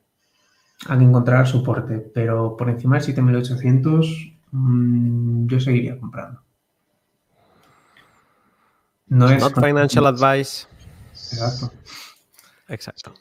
[0.88, 6.42] a que encontrara soporte, pero por encima de 7800 mm, yo seguiría comprando.
[9.08, 10.66] No es Not financial advice.
[11.12, 11.72] Exacto.
[12.70, 13.14] Exacto.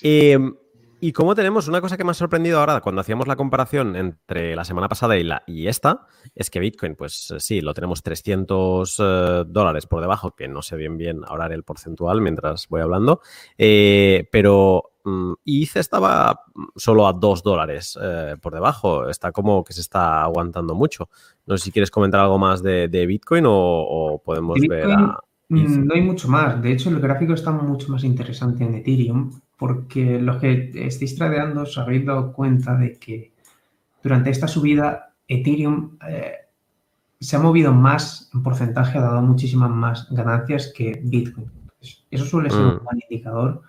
[0.00, 0.54] Em,
[1.00, 4.56] y como tenemos una cosa que me ha sorprendido ahora cuando hacíamos la comparación entre
[4.56, 8.96] la semana pasada y, la, y esta, es que Bitcoin, pues sí, lo tenemos 300
[8.98, 13.20] eh, dólares por debajo, que no sé bien bien ahora el porcentual mientras voy hablando,
[13.56, 16.42] eh, pero mm, ICE estaba
[16.74, 21.08] solo a 2 dólares eh, por debajo, está como que se está aguantando mucho.
[21.46, 25.18] No sé si quieres comentar algo más de, Bitcoin o, podemos ver a...
[25.48, 26.60] Mm, no hay mucho más.
[26.60, 31.62] De hecho, el gráfico está mucho más interesante en Ethereum porque los que estéis tradeando
[31.62, 33.32] os habéis dado cuenta de que
[34.02, 36.32] durante esta subida Ethereum eh,
[37.20, 41.50] se ha movido más en porcentaje, ha dado muchísimas más ganancias que Bitcoin.
[42.10, 42.84] Eso suele ser un mm.
[42.84, 43.62] buen indicador.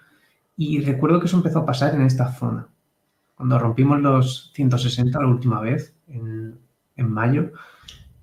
[0.55, 2.67] Y recuerdo que eso empezó a pasar en esta zona.
[3.33, 6.59] Cuando rompimos los 160 la última vez, en,
[6.95, 7.51] en mayo,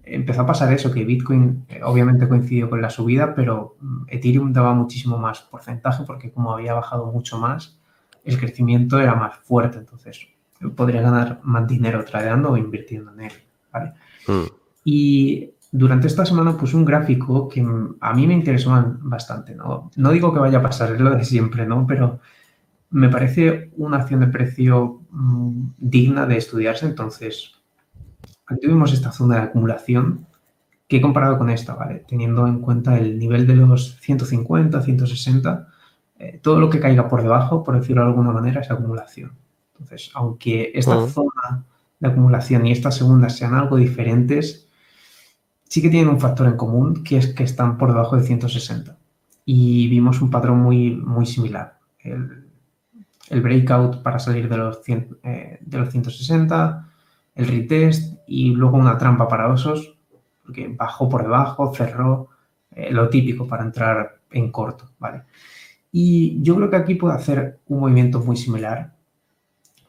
[0.07, 4.53] empezó a pasar eso, que Bitcoin eh, obviamente coincidió con la subida, pero mm, Ethereum
[4.53, 7.78] daba muchísimo más porcentaje porque como había bajado mucho más,
[8.24, 9.78] el crecimiento era más fuerte.
[9.78, 10.28] Entonces,
[10.74, 13.33] podría ganar más dinero tradeando o invirtiendo en él.
[13.73, 13.93] ¿vale?
[14.28, 14.47] Mm.
[14.85, 17.66] Y durante esta semana puse un gráfico que
[18.01, 19.55] a mí me interesó bastante.
[19.55, 19.91] ¿no?
[19.97, 21.87] no digo que vaya a pasar, es lo de siempre, ¿no?
[21.87, 22.20] Pero
[22.91, 26.87] me parece una acción de precio mm, digna de estudiarse.
[26.87, 27.56] Entonces,
[28.47, 30.27] aquí esta zona de acumulación
[30.89, 32.05] que he comparado con esta, ¿vale?
[32.09, 35.68] Teniendo en cuenta el nivel de los 150, 160,
[36.18, 39.32] eh, todo lo que caiga por debajo, por decirlo de alguna manera, es acumulación.
[39.73, 41.64] Entonces, aunque esta zona
[41.98, 44.68] de acumulación y esta segunda sean algo diferentes,
[45.64, 48.97] sí que tienen un factor en común, que es que están por debajo de 160.
[49.44, 51.78] Y vimos un patrón muy, muy similar.
[51.98, 52.44] El,
[53.28, 56.85] breakout para salir de los, eh, de los 160,
[57.36, 59.96] el retest y luego una trampa para osos,
[60.44, 62.30] porque bajó por debajo, cerró,
[62.72, 65.22] eh, lo típico para entrar en corto, ¿vale?
[65.92, 68.94] Y yo creo que aquí puede hacer un movimiento muy similar,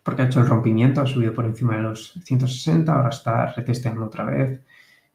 [0.03, 4.05] porque ha hecho el rompimiento, ha subido por encima de los 160, ahora está retesteando
[4.05, 4.61] otra vez.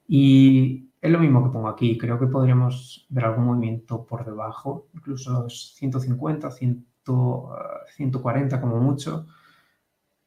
[0.07, 4.89] Y es lo mismo que pongo aquí, creo que podríamos ver algún movimiento por debajo,
[4.95, 6.87] incluso los 150, 100,
[7.97, 9.27] 140 como mucho,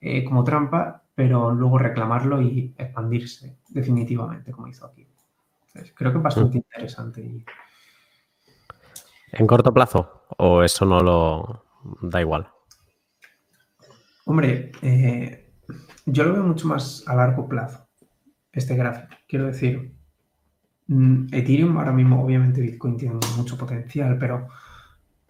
[0.01, 5.07] eh, como trampa, pero luego reclamarlo y expandirse definitivamente, como hizo aquí.
[5.95, 6.61] creo que es bastante mm.
[6.61, 7.45] interesante.
[9.31, 10.25] ¿En corto plazo?
[10.37, 11.65] ¿O eso no lo
[12.01, 12.47] da igual?
[14.25, 15.53] Hombre, eh,
[16.05, 17.87] yo lo veo mucho más a largo plazo,
[18.51, 19.15] este gráfico.
[19.27, 19.95] Quiero decir,
[20.87, 24.47] mm, Ethereum ahora mismo, obviamente Bitcoin tiene mucho potencial, pero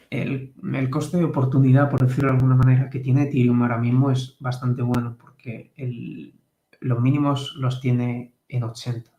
[0.10, 0.54] el,
[0.90, 4.82] coste de oportunidad, por decirlo de alguna manera, que tiene Ethereum ahora mismo es bastante
[4.82, 6.34] bueno, porque
[6.80, 9.12] los mínimos los tiene en 80.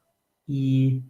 [0.47, 1.05] Y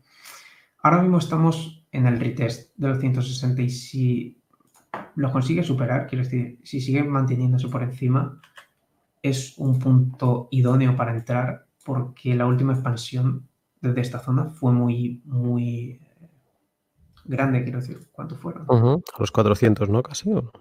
[0.83, 4.43] ahora mismo estamos en el retest de los 160 y si
[5.15, 8.41] lo consigue superar, quiero decir, si sigue manteniéndose por encima,
[9.23, 13.49] es un punto idóneo para entrar porque la última expansión
[13.81, 16.01] desde esta zona fue muy, muy
[17.25, 18.09] grande, quiero decir.
[18.13, 18.67] ¿Cuánto fueron?
[19.19, 20.03] Los 400, ¿no?
[20.03, 20.31] Casi.
[20.31, 20.53] ¿o?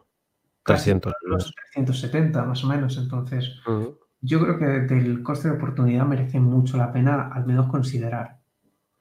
[0.63, 1.13] 300.
[1.23, 2.97] los 370, más o menos.
[2.97, 3.51] Entonces,
[4.21, 8.39] yo creo que del coste de oportunidad merece mucho la pena al menos considerar.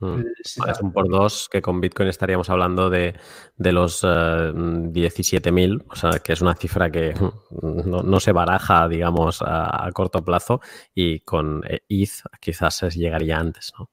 [0.01, 0.21] Mm.
[0.45, 3.15] Es un por dos que con Bitcoin estaríamos hablando de,
[3.57, 7.15] los 17.000, eh, o sea, que es una cifra que
[7.63, 10.61] no, se baraja, digamos, a, corto plazo
[10.95, 12.11] y con ETH
[12.41, 13.91] quizás llegaría antes, ¿no?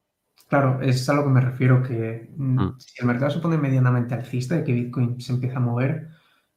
[0.49, 2.75] Claro, es a lo que me refiero, que mm, mm.
[2.77, 6.09] si el mercado se pone medianamente alcista y que Bitcoin se empieza a mover,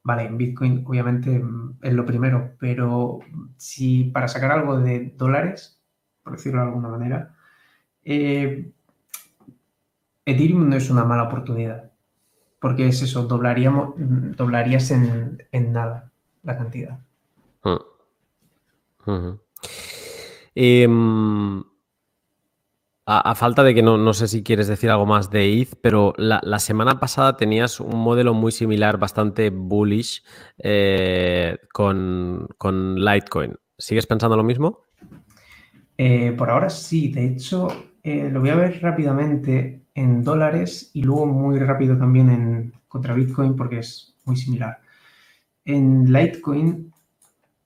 [0.04, 1.42] vale, en Bitcoin obviamente
[1.82, 3.20] es lo primero, pero
[3.56, 5.82] si para sacar algo de dólares,
[6.22, 7.34] por decirlo de alguna manera,
[8.04, 8.70] eh,
[10.26, 11.90] Ethereum no es una mala oportunidad,
[12.60, 16.12] porque es eso, doblaríamos, doblarías en, nada
[16.42, 16.98] la cantidad.
[20.54, 21.64] Em,
[23.06, 26.58] a, falta de que no, sé si quieres decir algo más de ETH, pero la,
[26.58, 30.22] semana pasada tenías un modelo muy similar, bastante bullish,
[30.58, 32.48] eh, con,
[32.96, 33.56] Litecoin.
[33.76, 34.84] ¿Sigues pensando lo mismo?
[35.98, 37.68] Eh, por ahora sí, de hecho,
[38.02, 43.14] eh, lo voy a ver rápidamente en dólares y luego muy rápido también en contra
[43.14, 44.78] Bitcoin porque es muy similar.
[45.64, 46.92] En Litecoin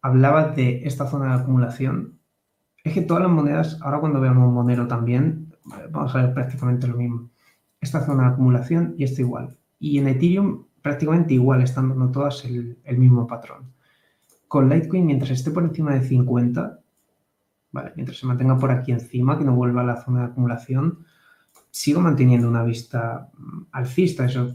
[0.03, 2.18] hablaba de esta zona de acumulación.
[2.89, 5.55] Es que todas las monedas, ahora cuando veamos monero también,
[5.91, 7.29] vamos a ver prácticamente lo mismo.
[7.81, 9.59] Esta zona de acumulación y esto igual.
[9.79, 13.75] Y en Ethereum prácticamente igual, están dando todas el, el mismo patrón.
[14.47, 16.81] Con Litecoin, mientras esté por encima de 50,
[17.73, 17.93] ¿vale?
[17.95, 21.05] mientras se mantenga por aquí encima, que no vuelva a la zona de acumulación,
[21.71, 24.25] sigo manteniendo una vista mm, alcista.
[24.25, 24.55] Eso,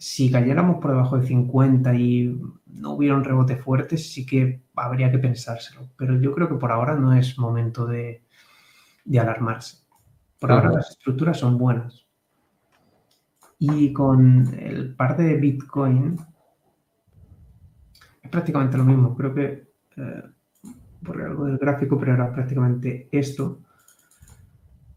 [0.00, 5.12] si cayéramos por debajo de 50 y no hubiera un rebote fuerte, sí que habría
[5.12, 5.90] que pensárselo.
[5.98, 8.24] Pero yo creo que por ahora no es momento de,
[9.20, 9.84] alarmarse.
[10.38, 12.06] Por ahora las estructuras son buenas.
[13.58, 16.16] Y con el par de Bitcoin
[18.22, 19.14] es prácticamente lo mismo.
[19.14, 20.22] Creo que eh,
[21.04, 23.60] por algo del gráfico, pero era prácticamente esto.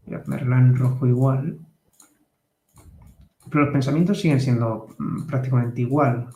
[0.06, 1.58] Voy a ponerla en rojo igual.
[3.54, 6.26] Pero los pensamientos siguen siendo mm, prácticamente igual.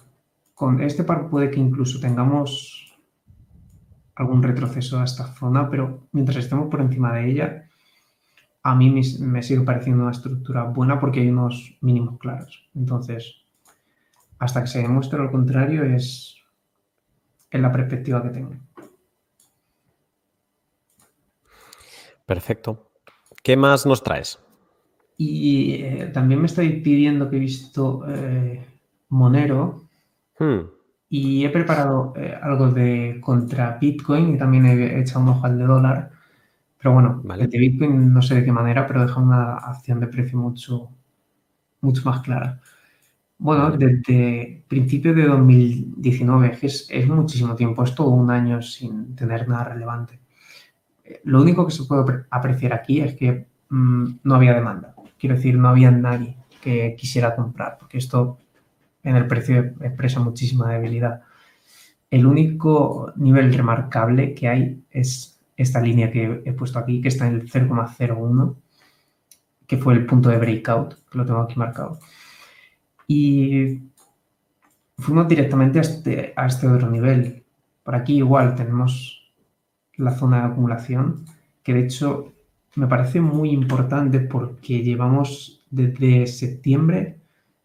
[0.54, 2.96] Con este par puede que incluso tengamos
[4.14, 7.68] algún retroceso a esta zona, pero mientras estemos por encima de ella,
[8.62, 12.70] a mí me, sigue pareciendo una estructura buena porque hay unos mínimos claros.
[12.76, 13.42] Entonces,
[14.38, 16.36] hasta que se demuestre lo contrario es,
[17.50, 18.54] en la perspectiva que tengo.
[22.26, 22.92] Perfecto.
[23.42, 24.38] ¿Qué más nos traes?
[25.20, 28.64] Y eh, también me estoy pidiendo que he visto eh,
[29.08, 29.88] Monero
[30.38, 30.60] hmm.
[31.08, 35.58] y he preparado eh, algo de contra Bitcoin y también he echado un ojo al
[35.58, 36.12] de dólar.
[36.80, 40.06] Pero bueno, el de Bitcoin no sé de qué manera, pero deja una acción de
[40.06, 40.90] precio mucho,
[41.80, 42.60] mucho más clara.
[43.38, 49.48] Bueno, desde principios de 2019, es, es muchísimo tiempo, es todo un año sin tener
[49.48, 50.20] nada relevante.
[51.24, 54.94] Lo único que se puede apreciar aquí es que mm, no había demanda.
[55.18, 58.38] Quiero decir, no había nadie que quisiera comprar, porque esto
[59.02, 61.22] en el precio expresa muchísima debilidad.
[62.10, 67.26] El único nivel remarcable que hay es esta línea que he puesto aquí, que está
[67.26, 68.56] en el 0,01,
[69.66, 71.98] que fue el punto de breakout, que lo tengo aquí marcado.
[73.06, 73.80] Y
[74.98, 77.44] fuimos directamente a este, a este otro nivel.
[77.82, 79.32] Por aquí igual tenemos
[79.96, 81.24] la zona de acumulación,
[81.62, 82.32] que de hecho
[82.78, 87.20] me parece muy importante porque llevamos desde septiembre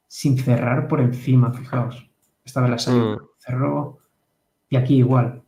[0.07, 2.09] sin cerrar por encima, fijaos.
[2.43, 3.19] Esta vez la salida mm.
[3.37, 3.99] cerró
[4.69, 5.43] y aquí igual.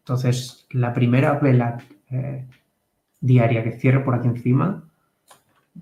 [0.00, 1.78] Entonces, la primera vela
[2.10, 2.46] eh,
[3.18, 4.84] diaria que cierre por aquí encima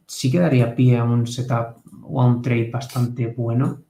[0.07, 3.83] sí que daría pie a un setup o a un trade bastante bueno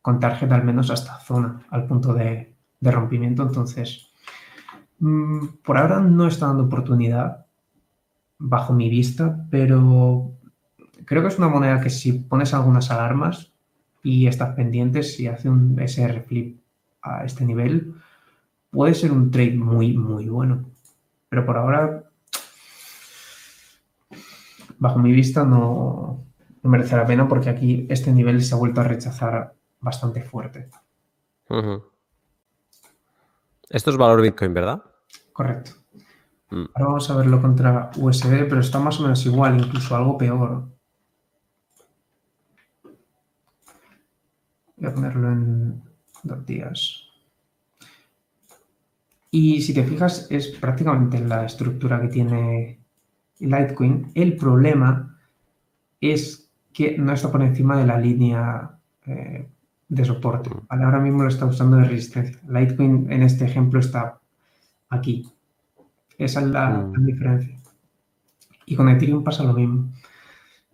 [0.00, 3.42] con tarjeta al menos hasta zona, al punto de, rompimiento.
[3.42, 4.12] Entonces,
[5.00, 7.46] mm, por ahora no está dando oportunidad
[8.42, 10.32] bajo mi vista, pero
[11.04, 13.52] creo que es una moneda que si pones algunas alarmas
[14.02, 16.60] y estás pendientes, si hace un SR flip
[17.02, 17.94] a este nivel,
[18.70, 20.64] puede ser un trade muy, muy bueno.
[21.28, 22.10] Pero por ahora,
[24.78, 26.24] bajo mi vista, no,
[26.62, 30.68] merece la pena porque aquí este nivel se ha vuelto a rechazar bastante fuerte.
[33.68, 34.82] Esto es valor Bitcoin, ¿verdad?
[35.32, 35.81] Correcto.
[36.52, 36.68] Mm.
[36.74, 40.68] Ahora vamos a verlo contra USD, pero está más o menos igual, incluso algo peor.
[44.76, 45.82] Voy a ponerlo en
[46.22, 47.06] dos días.
[49.30, 52.84] Y si te fijas, es prácticamente la estructura que tiene
[53.38, 54.12] Litecoin.
[54.14, 55.18] El problema
[56.02, 59.48] es que no está por encima de la línea eh,
[59.88, 60.50] de soporte.
[60.50, 60.66] Mm.
[60.68, 62.38] Ahora mismo lo está usando de resistencia.
[62.46, 64.20] Litecoin en este ejemplo está
[64.90, 65.32] aquí.
[66.24, 67.04] Esa es la, mm.
[67.04, 67.58] diferencia.
[68.66, 69.92] Y con Ethereum pasa lo mismo.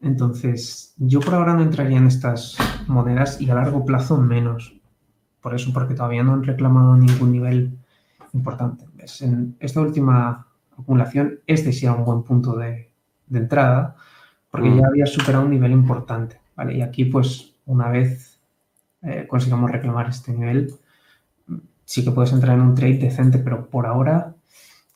[0.00, 2.56] Entonces, yo por ahora no entraría en estas
[2.86, 4.78] monedas y a largo plazo menos.
[5.40, 7.78] Por eso, porque todavía no han reclamado ningún nivel
[8.34, 8.84] importante.
[9.20, 10.46] En esta última
[10.78, 12.92] acumulación, este sí era un buen punto de,
[13.32, 13.96] entrada,
[14.50, 14.86] porque ya mm.
[14.86, 16.40] había superado un nivel importante.
[16.56, 16.76] ¿vale?
[16.76, 18.38] Y aquí, pues, una vez
[19.02, 20.74] eh, consigamos reclamar este nivel,
[21.84, 24.34] sí que puedes entrar en un trade decente, pero por ahora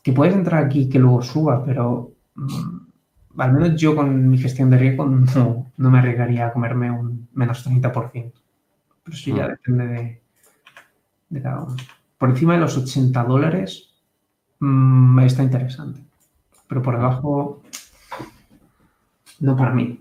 [0.03, 4.39] que puedes entrar aquí y que luego suba, pero mm, al menos yo con mi
[4.39, 8.33] gestión de riesgo no, me arriesgaría a comerme un menos 30%.
[9.05, 9.51] Pero eso ya mm.
[9.51, 10.23] depende
[11.31, 11.77] de, cada uno.
[12.19, 13.95] Por encima de los 80 dólares
[14.59, 16.03] mm, está interesante.
[16.69, 17.63] Pero por debajo,
[19.41, 20.01] no para mí.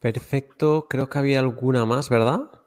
[0.00, 2.59] Perfecto, creo que había alguna más, ¿verdad?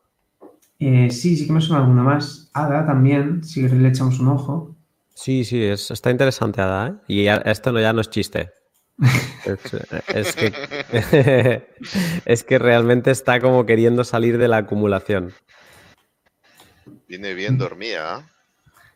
[0.80, 2.50] Eh, sí, sí que me suena alguna más.
[2.54, 4.76] Ada también, si le echamos un ojo.
[5.14, 6.94] Sí, sí, está interesante Ada, ¿eh?
[7.08, 8.52] Y esto no, ya no es chiste.
[10.08, 11.68] es, que,
[12.26, 15.34] es que realmente está como queriendo salir de la acumulación.
[17.08, 18.30] Viene bien dormida.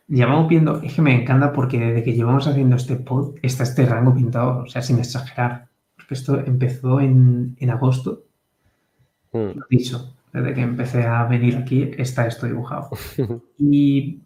[0.08, 3.84] Llevamos viendo, es que me encanta porque desde que llevamos haciendo este pod está este
[3.84, 5.68] rango pintado, o sea, sin exagerar.
[5.94, 8.24] Porque esto empezó en, agosto.
[9.32, 9.58] Mm.
[9.58, 12.90] Lo dicho, desde que empecé a venir aquí, está esto dibujado.
[13.58, 14.22] Y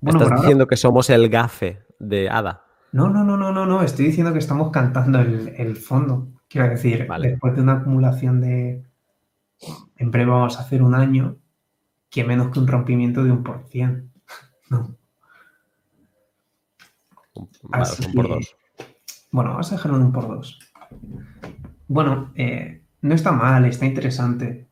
[0.00, 2.64] bueno, Estás diciendo que somos el gafe de Ada.
[2.92, 3.82] No, no, no, no, no, no.
[3.82, 6.28] Estoy diciendo que estamos cantando el, fondo.
[6.48, 8.84] Quiero decir, después de una acumulación de.
[9.96, 11.38] En breve vamos a hacer un año,
[12.10, 14.12] que menos que un rompimiento de un por cien.
[14.70, 14.96] No.
[17.34, 18.56] un por dos.
[19.30, 20.58] Bueno, vamos a dejarlo en un por dos.
[21.88, 24.65] Bueno, eh, no está mal, está interesante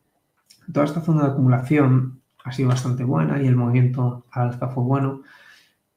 [0.73, 4.85] toda esta zona de acumulación ha sido bastante buena y el movimiento al alza fue
[4.85, 5.23] bueno,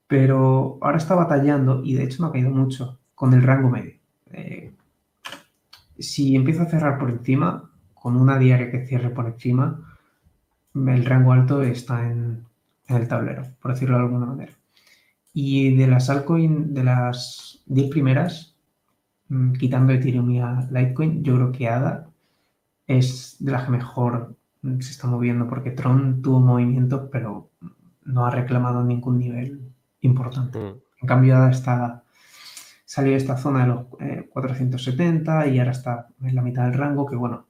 [0.07, 3.95] pero ahora está batallando y de hecho no ha caído mucho con el rango medio.
[4.31, 4.71] Eh,
[5.99, 9.81] si empiezo a cerrar por encima, con una diaria que cierre por encima,
[10.73, 12.45] el rango alto está en,
[12.87, 14.53] el tablero, por decirlo de alguna manera.
[15.33, 18.55] Y de las altcoin, de las 10 primeras,
[19.29, 20.41] mm, quitando Ethereum y
[20.71, 22.09] Litecoin, yo creo que ADA
[22.87, 27.49] es de las que mejor se está moviendo, porque Tron tuvo movimiento, pero
[28.03, 29.71] no ha reclamado ningún nivel
[30.01, 30.59] importante.
[30.59, 30.75] Mm.
[31.01, 32.03] En cambio, ahora está
[32.87, 33.85] salió de esta zona de los
[34.29, 37.45] 470 eh, y ahora está en la mitad del rango, que bueno,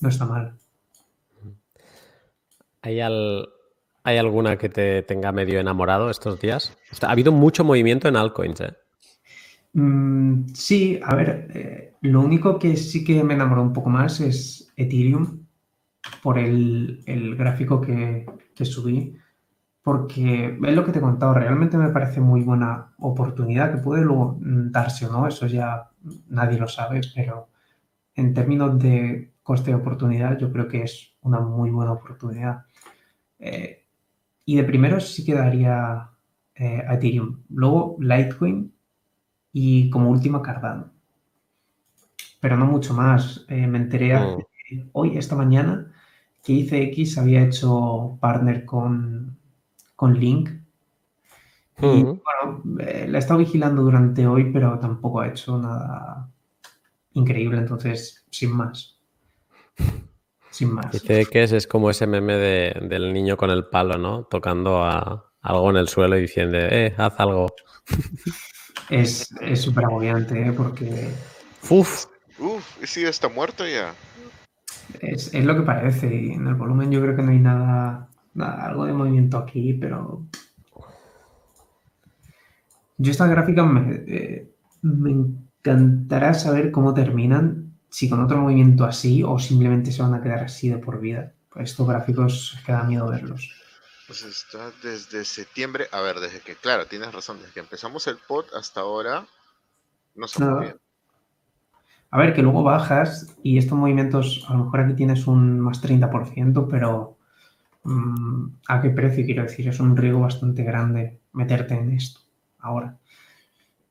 [0.00, 0.54] no está mal.
[2.80, 6.78] ¿Hay, ¿Hay alguna que te tenga medio enamorado estos días?
[7.02, 8.72] Ha habido mucho movimiento en altcoins, ¿eh?
[9.72, 14.20] Mm, sí, a ver, eh, lo único que sí que me enamoró un poco más
[14.20, 15.46] es Ethereum
[16.22, 17.02] por el,
[17.36, 19.16] gráfico que, que subí
[19.82, 24.04] porque es lo que te he contado, realmente me parece muy buena oportunidad que puede
[24.04, 25.90] luego darse o no, eso ya
[26.28, 27.48] nadie lo sabe, pero
[28.14, 32.66] en términos de coste de oportunidad yo creo que es una muy buena oportunidad.
[33.38, 33.86] Eh,
[34.44, 36.10] y de primero sí quedaría
[36.54, 38.72] eh, Ethereum, luego Litecoin
[39.52, 40.92] y como última Cardano.
[42.40, 43.44] Pero no mucho más.
[43.48, 44.90] Eh, me enteré mm.
[44.92, 45.89] hoy, esta mañana,
[46.42, 49.40] que ICX había hecho partner con
[50.00, 50.48] con Link.
[51.82, 56.26] Y bueno, eh, la he estado vigilando durante hoy, pero tampoco ha hecho nada
[57.12, 58.98] increíble, entonces, sin más.
[60.48, 60.90] Sin más.
[60.90, 64.24] Dice que es, es como ese meme del niño con el palo, ¿no?
[64.24, 67.54] Tocando a, algo en el suelo y diciendo, eh, haz algo.
[68.88, 70.52] Es súper agobiante, ¿eh?
[70.52, 71.10] Porque.
[71.68, 72.06] Uf.
[72.38, 73.94] Uf, ¿ese está muerto ya?
[75.00, 76.14] Es, es, lo que parece.
[76.14, 80.26] Y en el volumen yo creo que no hay nada algo de movimiento aquí, pero...
[82.96, 83.66] Yo esta gráfica
[84.06, 84.52] eh,
[84.82, 90.22] me, encantará saber cómo terminan, si con otro movimiento así o simplemente se van a
[90.22, 91.32] quedar así de por vida.
[91.48, 93.50] Pues estos gráficos que da miedo verlos.
[94.06, 98.18] Pues está desde septiembre, a ver, desde que, claro, tienes razón, desde que empezamos el
[98.18, 99.26] pod hasta ahora,
[100.14, 100.76] no se bien.
[102.10, 105.80] A ver, que luego bajas y estos movimientos, a lo mejor aquí tienes un más
[105.80, 107.16] 30%, pero
[107.84, 109.24] Mm, ¿A qué precio?
[109.24, 112.20] Quiero decir, es un riesgo bastante grande meterte en esto
[112.58, 112.98] ahora.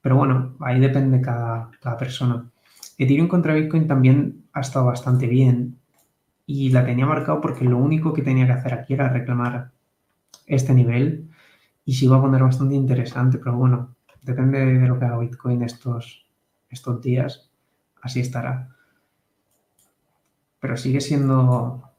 [0.01, 2.49] Pero bueno, ahí depende cada, cada persona.
[2.97, 5.79] Ethereum contra Bitcoin también ha estado bastante bien
[6.45, 9.71] y la tenía marcado porque lo único que tenía que hacer aquí era reclamar
[10.47, 11.29] este nivel
[11.85, 15.63] y se iba a poner bastante interesante, pero bueno, depende de lo que haga Bitcoin
[15.63, 16.25] estos,
[16.69, 17.48] estos días,
[18.01, 18.75] así estará.
[20.59, 21.89] Pero sigue siendo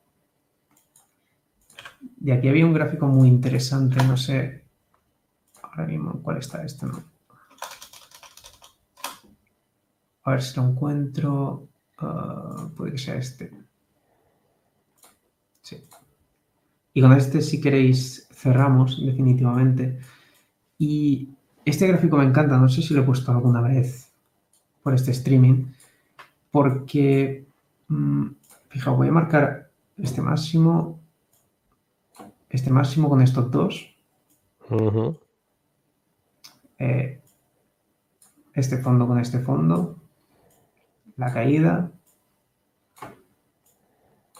[2.20, 4.64] de aquí había un gráfico muy interesante, no sé
[5.62, 7.02] ahora mismo cuál está este, ¿no?
[10.24, 11.68] A ver si lo encuentro.
[11.98, 13.50] Ah, puede que sea este.
[15.62, 15.82] Sí.
[16.92, 20.00] Y con este, si queréis, cerramos definitivamente.
[20.78, 21.30] Y
[21.64, 24.12] este gráfico me encanta, no sé si lo he puesto alguna vez
[24.82, 25.72] por este streaming,
[26.50, 27.46] porque,
[27.88, 28.26] mm,
[28.68, 31.00] fijaos, voy a marcar este máximo
[32.50, 33.94] este máximo con estos dos.
[36.78, 37.20] Eh,
[38.54, 39.96] este fondo con este fondo.
[41.16, 41.92] La caída.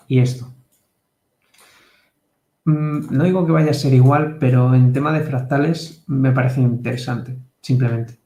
[0.09, 0.53] Y esto.
[2.65, 6.61] Mm, no digo que vaya a ser igual, pero en tema de fractales me parece
[6.61, 8.19] interesante, simplemente.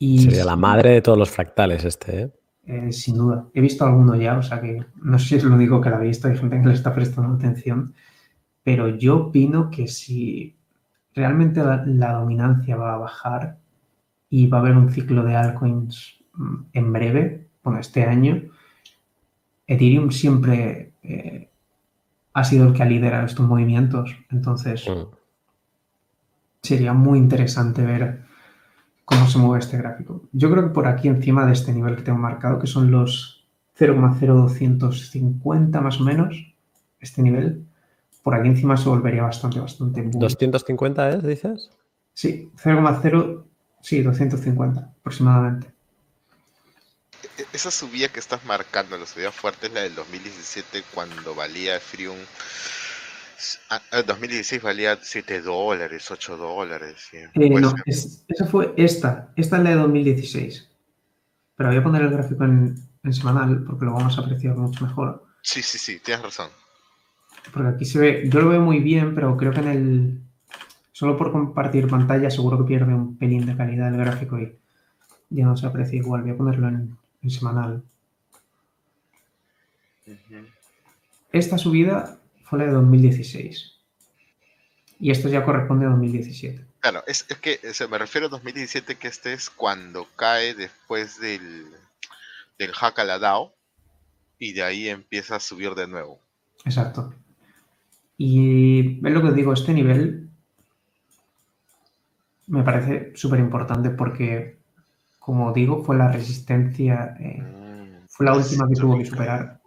[0.00, 2.32] Y Sería la madre de todos los fractales este, ¿eh?
[2.68, 2.92] ¿Eh?
[2.92, 3.46] sin duda.
[3.54, 5.98] He visto alguno ya, o sea que no sé si es lo único que la
[5.98, 7.94] he visto, hay gente que le está prestando atención.
[8.62, 10.54] Pero yo opino que si
[11.14, 13.58] realmente la, dominancia va a bajar
[14.30, 18.42] y va a haber un ciclo de altcoins mm, en breve, bueno, este año,
[19.66, 21.48] Ethereum siempre eh,
[22.34, 24.14] ha sido el que ha liderado estos movimientos.
[24.30, 25.14] Entonces, mm.
[26.62, 28.27] sería muy interesante ver
[29.08, 30.28] cómo se mueve este gráfico.
[30.32, 33.42] Yo creo que por aquí encima de este nivel que tengo marcado, que son los
[33.78, 36.36] 0,0250 más o menos,
[37.00, 37.64] este nivel,
[38.22, 40.04] por aquí encima se volvería bastante, bastante.
[40.04, 41.70] ¿250 es, dices?
[42.12, 43.44] Sí, 0,0,
[43.80, 45.68] sí, 250 aproximadamente.
[47.38, 51.76] E-, esa subida que estás marcando, la subida fuerte es la del 2017 cuando valía
[51.76, 52.18] Ethereum.
[53.92, 57.08] En 2016 valía 7 dólares, 8 dólares.
[57.12, 59.32] Eh, no, esa fue esta.
[59.36, 60.68] Esta es la de 2016.
[61.56, 64.84] Pero voy a poner el gráfico en, en semanal porque lo vamos a apreciar mucho
[64.84, 65.24] mejor.
[65.42, 66.50] Sí, sí, sí, tienes razón.
[67.52, 70.20] Porque aquí se ve, yo lo veo muy bien, pero creo que en el,
[70.92, 74.58] solo por compartir pantalla seguro que pierde un pelín de calidad el gráfico y
[75.30, 76.22] ya no se aprecia igual.
[76.22, 76.98] Voy a ponerlo en,
[77.30, 77.82] semanal.
[81.32, 82.17] Esta subida
[82.48, 83.74] fue la de 2016.
[85.00, 86.64] Y esto ya corresponde a 2017.
[86.80, 87.60] Claro, es, que
[87.90, 91.66] me refiero a 2017 que este es cuando cae después del,
[92.58, 93.52] del hack a la DAO
[94.38, 96.20] y de ahí empieza a subir de nuevo.
[96.64, 97.12] Exacto.
[98.16, 100.28] Y es lo que digo, este nivel
[102.46, 104.58] me parece súper importante porque,
[105.18, 109.60] como digo, fue la resistencia, eh, mm, fue la última que tuvo que superar.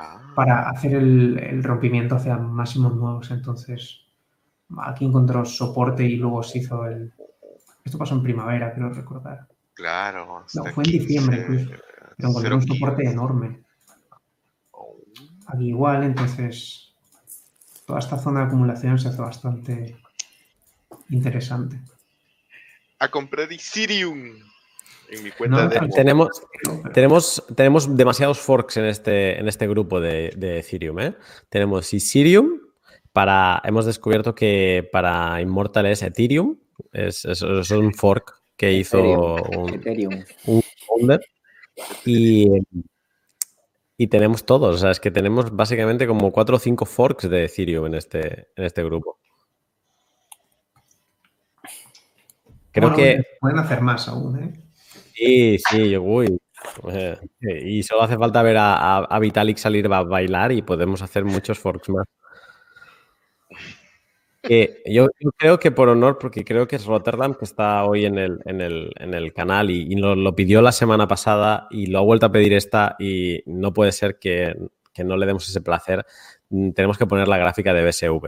[0.00, 0.32] Ah.
[0.34, 3.30] para hacer el, rompimiento hacia máximos nuevos.
[3.30, 4.00] Entonces,
[4.78, 7.12] aquí encontró soporte y luego se hizo el...
[7.84, 9.46] Esto pasó en primavera, creo recordar.
[9.74, 10.44] Claro.
[10.54, 11.70] No, fue en diciembre incluso.
[12.16, 13.62] Pero encontró un soporte enorme.
[15.46, 16.94] Aquí igual, entonces
[17.86, 19.96] toda esta zona de acumulación se hace bastante
[21.08, 21.80] interesante.
[22.98, 24.34] A comprar Ethereum
[25.10, 25.88] en mi cuenta de...
[25.88, 26.42] Tenemos,
[26.92, 30.28] tenemos, tenemos demasiados forks en este, en este grupo de,
[30.58, 31.00] Ethereum.
[31.00, 31.14] ¿eh?
[31.48, 32.60] Tenemos Ethereum,
[33.12, 36.58] para, hemos descubierto que para Immortal es Ethereum,
[36.92, 37.24] es,
[37.72, 41.20] un fork que hizo un, un founder.
[42.04, 42.46] Y,
[43.96, 47.44] y tenemos todos, o sea, es que tenemos básicamente como cuatro o cinco forks de
[47.44, 49.18] Ethereum en este, en este grupo.
[52.72, 53.22] Creo que.
[53.40, 54.69] Pueden hacer más aún, ¿eh?
[55.20, 56.38] Sí, sí, uy.
[56.92, 57.18] Eh,
[57.66, 61.90] y solo hace falta ver a, Vitalik salir a bailar y podemos hacer muchos forks
[61.90, 62.06] más.
[64.86, 68.40] yo, creo que por honor, porque creo que es Rotterdam que está hoy en el,
[68.46, 72.54] en el, canal y, lo, pidió la semana pasada y lo ha vuelto a pedir
[72.54, 74.54] esta y no puede ser que,
[74.94, 76.06] que no le demos ese placer.
[76.48, 78.26] Mm, tenemos que poner la gráfica de BSV.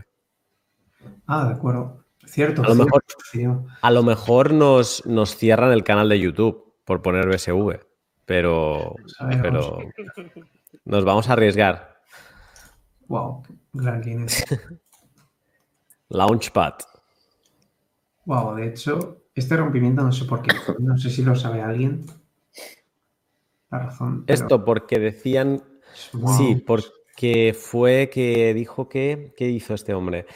[1.27, 2.05] Ah, de acuerdo.
[2.27, 2.63] Cierto.
[2.63, 3.03] A lo mejor,
[3.81, 7.81] a lo mejor nos, nos, cierran el canal de YouTube por poner BSV,
[8.25, 8.97] pero,
[9.43, 9.79] pero
[10.85, 12.01] nos vamos a arriesgar.
[13.09, 13.43] Wow,
[13.73, 14.03] gran.
[16.09, 16.75] Launchpad.
[18.25, 20.55] Wow, de hecho, este rompimiento no sé por qué.
[20.79, 22.05] No sé si lo sabe alguien.
[23.71, 24.25] La razón.
[24.27, 25.63] Esto porque decían.
[26.37, 30.27] Sí, porque que fue que dijo que, ¿qué hizo este hombre?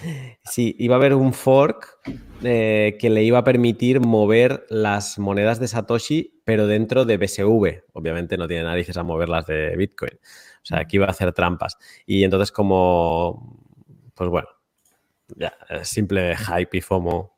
[0.44, 1.98] Sí, iba a haber un fork
[2.42, 7.84] eh, que le iba a permitir mover las monedas de Satoshi, pero dentro de BSV.
[7.92, 10.12] Obviamente no tiene narices a moverlas de Bitcoin.
[10.14, 11.78] O sea, aquí iba a hacer trampas.
[12.06, 13.60] Y entonces como,
[14.14, 14.48] pues bueno,
[15.36, 17.36] ya, simple hype y FOMO.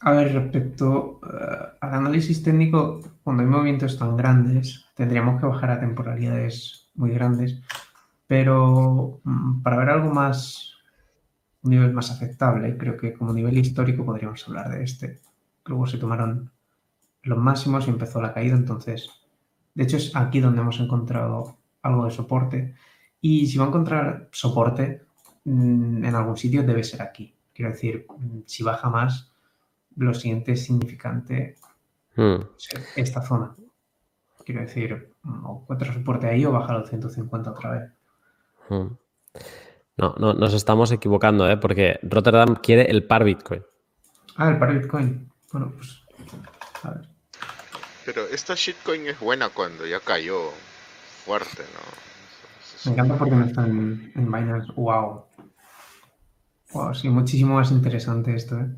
[0.00, 5.70] A ver, respecto eh, al análisis técnico, cuando hay movimientos tan grandes, tendríamos que bajar
[5.70, 7.60] a temporalidades muy grandes,
[8.26, 10.74] pero mm, para ver algo más,
[11.62, 15.20] un nivel más aceptable, creo que como nivel histórico podríamos hablar de este.
[15.64, 16.50] Luego se tomaron
[17.22, 19.08] los máximos y empezó la caída, entonces,
[19.74, 22.74] de hecho es aquí donde hemos encontrado algo de soporte.
[23.20, 25.02] Y si va a encontrar soporte
[25.44, 27.34] mm, en algún sitio, debe ser aquí.
[27.54, 29.32] Quiero decir, mm, si baja más,
[29.96, 31.56] lo siguiente es significante
[32.16, 32.40] hmm.
[32.96, 33.54] esta zona.
[34.44, 37.92] Quiero decir, o encuentra soporte ahí o baja los 150 otra vez.
[38.68, 38.96] Hmm.
[39.96, 41.56] No, no, nos estamos equivocando, ¿eh?
[41.56, 43.62] porque Rotterdam quiere el par Bitcoin.
[44.36, 45.30] Ah, el par Bitcoin.
[45.52, 46.02] Bueno, pues.
[46.82, 47.08] A ver.
[48.04, 50.50] Pero esta shitcoin es buena cuando ya cayó
[51.24, 51.80] fuerte, ¿no?
[52.84, 54.72] Me encanta porque no está en, en Binance.
[54.74, 55.26] ¡Wow!
[56.72, 58.70] Wow, sí, muchísimo más interesante esto, ¿eh?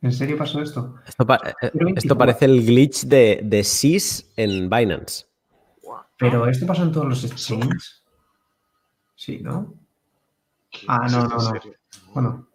[0.00, 0.94] ¿En serio pasó esto?
[1.06, 5.26] Esto, eh, parece el glitch de, de SIS en Binance.
[6.18, 8.02] Pero esto pasa en todos los exchanges.
[9.14, 9.74] Sí, ¿no?
[10.86, 11.52] Ah, no, no, no.
[12.12, 12.48] Bueno.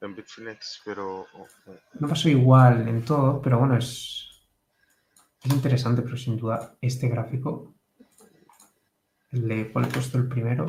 [0.00, 1.26] En Bitfinex, pero.
[1.34, 1.74] Oh, oh.
[2.00, 4.28] No pasó igual en todo, pero bueno, es.
[5.42, 7.74] Es interesante, pero sin duda, este gráfico.
[9.30, 10.66] El de cuál he puesto el primero.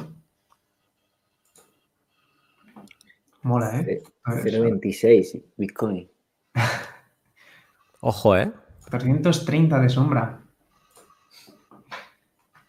[3.44, 4.04] Mola, ¿eh?
[4.26, 6.10] 0.26 Bitcoin.
[8.02, 8.52] Ojo, ¿eh?
[8.90, 10.42] 330 de sombra.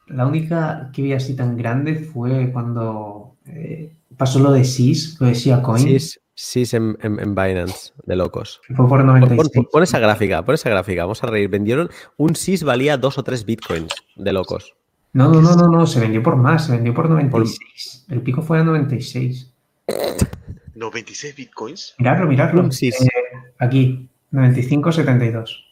[0.07, 5.29] La única que vi así tan grande fue cuando eh, pasó lo de SIS, lo
[5.29, 5.83] de SIA Coin.
[5.83, 6.97] SIS, SIS en,
[7.35, 8.61] Binance, de locos.
[8.75, 9.67] Fue por 96.
[9.71, 11.49] Pon, esa gráfica, pon esa gráfica, vamos a reír.
[11.49, 14.75] Vendieron, un SIS valía dos o tres Bitcoins, de locos.
[15.13, 18.07] No, no, no, no, no, se vendió por más, se vendió por 96.
[18.09, 19.53] El pico fue a 96.
[20.81, 21.95] 96 bitcoins.
[21.99, 22.73] Miradlo, miradlo.
[22.73, 23.11] Sí, eh,
[23.59, 25.63] aquí, 95,72.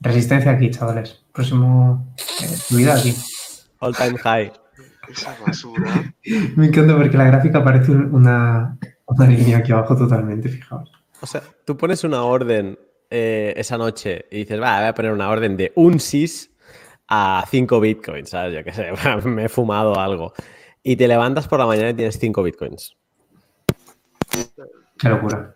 [0.00, 1.24] Resistencia aquí, chavales.
[1.32, 3.14] Próximo eh, subida aquí.
[3.78, 4.52] All time high.
[5.08, 6.12] Esa basura.
[6.56, 8.76] Me encanta porque la gráfica parece una,
[9.06, 10.90] una línea aquí abajo totalmente, fijaos.
[11.20, 12.78] O sea, tú pones una orden
[13.08, 16.50] eh, esa noche y dices, va, voy a poner una orden de un SIS
[17.08, 18.54] a 5 bitcoins, ¿sabes?
[18.54, 18.90] Yo qué sé,
[19.24, 20.32] me he fumado algo.
[20.82, 22.96] Y te levantas por la mañana y tienes 5 bitcoins.
[24.98, 25.54] Qué locura.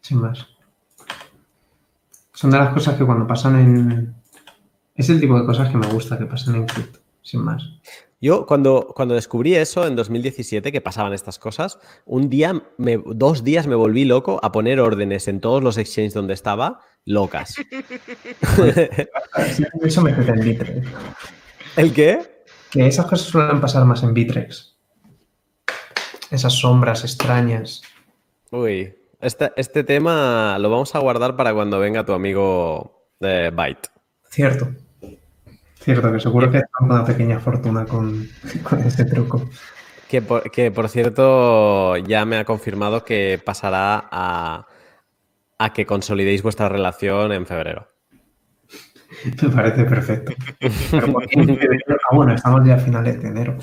[0.00, 0.46] Sin más.
[2.32, 4.14] Son de las cosas que cuando pasan en...
[4.94, 7.62] Es el tipo de cosas que me gusta que pasen en cripto, sin más.
[8.20, 12.62] Yo cuando, cuando descubrí eso en 2017, que pasaban estas cosas, un día,
[13.06, 17.56] dos días me volví loco a poner órdenes en todos los exchanges donde estaba, locas.
[19.82, 20.88] eso me en Bitrex.
[21.76, 22.44] ¿El qué?
[22.70, 24.76] Que esas cosas suelen pasar más en Bitrex.
[26.30, 27.82] Esas sombras extrañas.
[28.52, 33.88] Uy, este, este tema lo vamos a guardar para cuando venga tu amigo de Byte.
[34.28, 34.68] Cierto.
[35.80, 38.28] Cierto, que seguro que está una pequeña fortuna con,
[38.84, 39.48] este truco.
[40.06, 44.66] Que por, cierto, ya me ha confirmado que pasará a,
[45.72, 47.88] que consolidéis vuestra relación en febrero.
[49.42, 50.32] Me parece perfecto.
[50.92, 53.56] ah, bueno, estamos ya a finales de enero.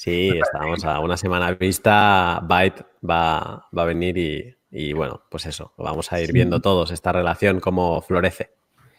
[0.00, 2.40] Sí, estamos a una semana vista.
[2.42, 7.12] Byte va, a venir y, y, bueno, pues eso, vamos a ir viendo todos esta
[7.12, 8.48] relación, cómo florece.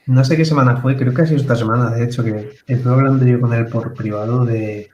[0.06, 2.94] No sé qué semana fue, creo que ha sido esta semana, de hecho, que estuve
[2.94, 4.92] hablando yo con él por privado de.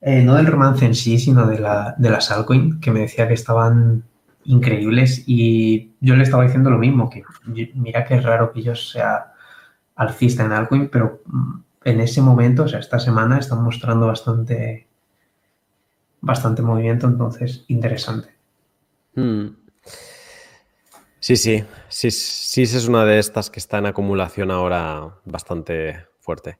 [0.00, 3.28] Eh, no del romance en sí, sino de, la, de las altcoin, que me decía
[3.28, 4.04] que estaban
[4.44, 7.22] increíbles y yo le estaba diciendo lo mismo, que
[7.74, 9.34] mira que es raro que yo sea
[9.94, 14.88] alcista en altcoin, pero mm, en ese momento, o sea, esta semana están mostrando bastante,
[16.22, 18.34] bastante movimiento, entonces interesante.
[19.14, 19.48] Hmm.
[21.20, 26.58] Sí, sí, sí, sí, es una de estas que está en acumulación ahora bastante fuerte.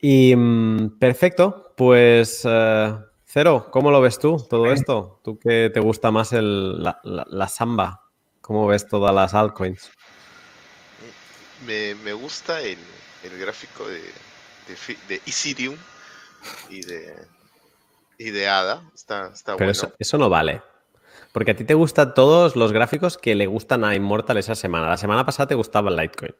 [0.00, 2.94] Y mm, perfecto, pues eh,
[3.32, 5.20] Cero, ¿cómo lo ves tú todo esto?
[5.22, 8.10] ¿Tú que te gusta más la, samba?
[8.40, 9.88] ¿Cómo ves todas las altcoins?
[11.64, 12.78] Me, gusta el,
[13.38, 14.00] gráfico de,
[15.08, 15.76] de, Ethereum
[16.70, 17.14] y de,
[18.20, 18.82] y de ADA.
[18.94, 20.60] Está, está Pero eso, eso no vale.
[21.32, 24.90] Porque a ti te gustan todos los gráficos que le gustan a Immortal esa semana.
[24.90, 26.34] La semana pasada te gustaba el Litecoin.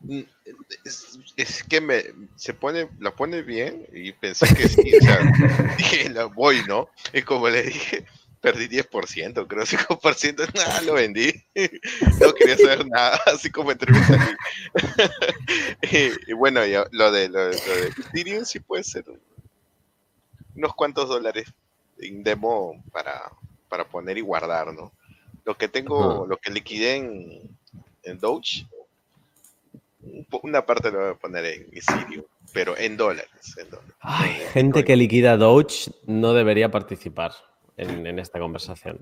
[0.00, 0.20] Mm,
[1.36, 2.04] es, que me
[2.36, 5.18] se pone, la pone bien y pensé que sí, o sea,
[5.78, 6.88] dije, voy, ¿no?
[7.12, 8.06] Y como le dije,
[8.40, 11.32] perdí 10%, creo 5%, nada, lo vendí.
[12.20, 13.92] No quería saber nada, así como entré
[15.82, 16.60] y, y, bueno,
[16.92, 17.56] lo de, lo, de,
[18.12, 19.04] Ethereum sí puede ser
[20.56, 21.52] unos cuantos dólares
[21.98, 23.30] en demo para,
[23.68, 24.92] para poner y guardar, ¿no?
[25.44, 27.58] Lo que tengo, lo que liquidé en,
[28.02, 28.66] en Doge,
[30.42, 33.28] una parte lo voy a poner en Ethereum, pero en dólares.
[34.00, 37.32] Ay, gente que liquida Doge no debería participar
[37.76, 38.98] en, esta conversación.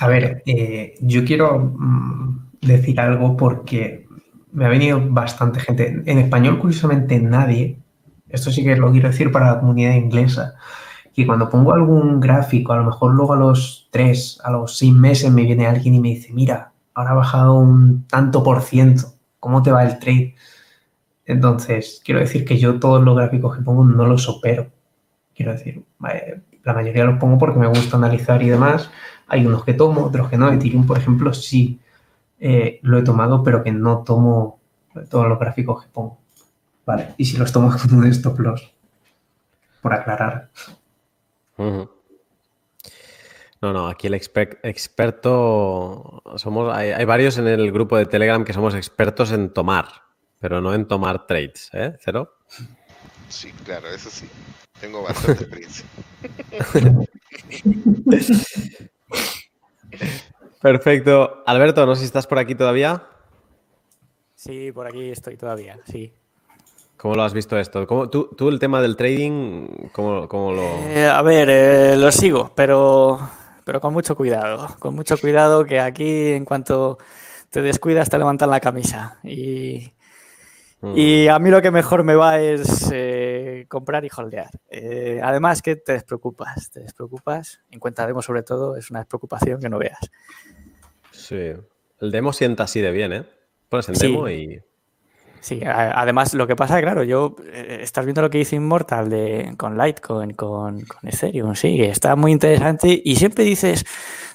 [0.00, 4.06] A ver, eh, yo quiero mm, decir algo porque
[4.52, 6.02] me ha venido bastante gente.
[6.06, 7.78] En español, curiosamente, nadie.
[8.34, 10.54] Esto sí que lo quiero decir para la comunidad inglesa
[11.14, 14.92] que cuando pongo algún gráfico, a lo mejor luego a los tres, a los seis
[14.92, 19.14] meses me viene alguien y me dice, mira, ahora ha bajado un tanto por ciento,
[19.38, 20.34] ¿cómo te va el trade?
[21.24, 24.66] Entonces, quiero decir que yo todos los gráficos que pongo no los opero.
[25.34, 25.84] Quiero decir,
[26.64, 28.90] la mayoría los pongo porque me gusta analizar y demás.
[29.28, 30.52] Hay unos que tomo, otros que no.
[30.52, 31.80] Ethereum, por ejemplo, sí
[32.40, 34.58] eh, lo he tomado, pero que no tomo
[35.08, 36.23] todos los gráficos que pongo.
[36.86, 38.72] Vale, y si los tomo con un stop loss,
[39.80, 40.50] por aclarar.
[41.56, 41.88] No,
[43.60, 49.32] no, aquí el experto somos, hay, varios en el grupo de Telegram que somos expertos
[49.32, 49.86] en tomar,
[50.38, 51.96] pero no en tomar trades, ¿eh?
[52.00, 52.36] ¿Cero?
[53.28, 54.28] Sí, claro, eso sí.
[54.80, 55.86] Tengo bastante experiencia.
[60.60, 61.42] Perfecto.
[61.46, 63.06] Alberto, no sé si estás por aquí todavía.
[64.34, 66.12] Sí, por aquí estoy todavía, sí.
[67.04, 67.86] ¿Cómo lo has visto esto?
[68.08, 70.62] tú, el tema del trading, cómo, lo...?
[70.88, 73.20] Eh, a ver, eh, lo sigo, pero,
[73.62, 74.74] pero con mucho cuidado.
[74.78, 76.96] Con mucho cuidado que aquí en cuanto
[77.50, 79.18] te descuidas te levantan la camisa.
[79.22, 79.92] Y,
[80.80, 81.28] mm.
[81.30, 84.48] a mí lo que mejor me va es eh, comprar y holdear.
[85.22, 87.60] además que te despreocupas, te despreocupas.
[87.70, 90.10] En cuenta demo sobre todo es una despreocupación que no veas.
[91.10, 91.52] Sí,
[92.00, 93.24] el demo sienta así de bien, ¿eh?
[93.68, 94.58] Pones el demo y
[95.44, 99.52] Sí, además lo que pasa, claro, yo eh, estás viendo lo que dice Immortal de,
[99.58, 103.84] con Litecoin, con, con Ethereum, sí, está muy interesante y siempre dices,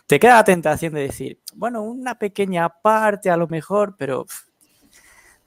[0.06, 4.28] te queda la tentación de decir, bueno, una pequeña parte a lo mejor, pero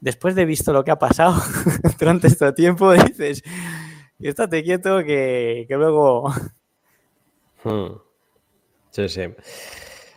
[0.01, 1.41] después de visto lo que ha pasado
[2.01, 3.45] durante este tiempo, dices,
[4.19, 6.29] estate quieto que, que luego...
[7.63, 7.99] Hmm.
[8.91, 9.23] Sí, sí.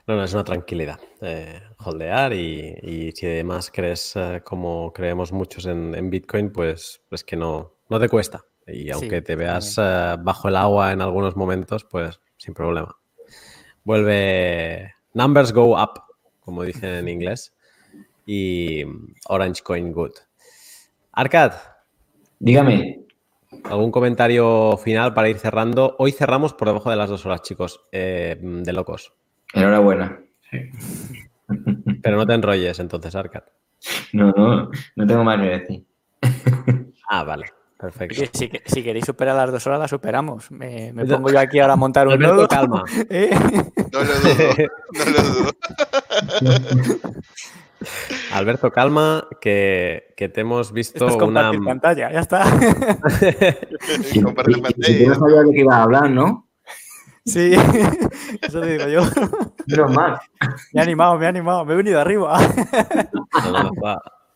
[0.08, 1.00] No, no, es una tranquilidad.
[1.22, 7.36] Eh, holdear y, si además crees, eh, como creemos muchos en, Bitcoin, pues, pues que
[7.36, 8.46] no, no te cuesta.
[8.68, 12.96] Y aunque te veas eh, bajo el agua en algunos momentos, pues sin problema.
[13.84, 14.94] Vuelve.
[15.14, 16.02] Numbers go up,
[16.40, 17.56] como dicen en inglés,
[18.26, 18.84] y
[19.28, 20.14] Orange Coin Good.
[21.14, 21.54] Arcad.
[22.38, 23.06] Dígame.
[23.64, 25.96] ¿Algún comentario final para ir cerrando?
[25.98, 29.14] Hoy cerramos por debajo de las dos horas, chicos, eh, de locos.
[29.54, 30.20] Enhorabuena.
[32.02, 33.44] Pero no te enrolles entonces, Arcad.
[34.14, 35.86] No, no, no tengo más que decir.
[37.08, 37.46] Ah, vale.
[37.78, 38.24] Perfecto.
[38.66, 40.50] si, queréis superar las dos horas, las superamos.
[40.50, 42.48] Me, pongo yo aquí ahora a montar un nodo.
[42.48, 42.84] calma.
[43.10, 43.30] ¿Eh?
[43.92, 44.56] No lo dudo,
[44.94, 45.52] no lo dudo.
[48.32, 51.52] Alberto, calma, que, que te hemos visto Esto es una.
[51.52, 52.46] pantalla, ya está.
[54.14, 55.08] y, comparte pantalla.
[55.10, 56.45] no sabía de qué iba a hablar, ¿no?
[57.26, 57.54] Sí,
[58.42, 59.02] eso te digo yo.
[59.68, 60.22] Pero más.
[60.74, 62.38] Me he animado, me he animado, me he venido arriba.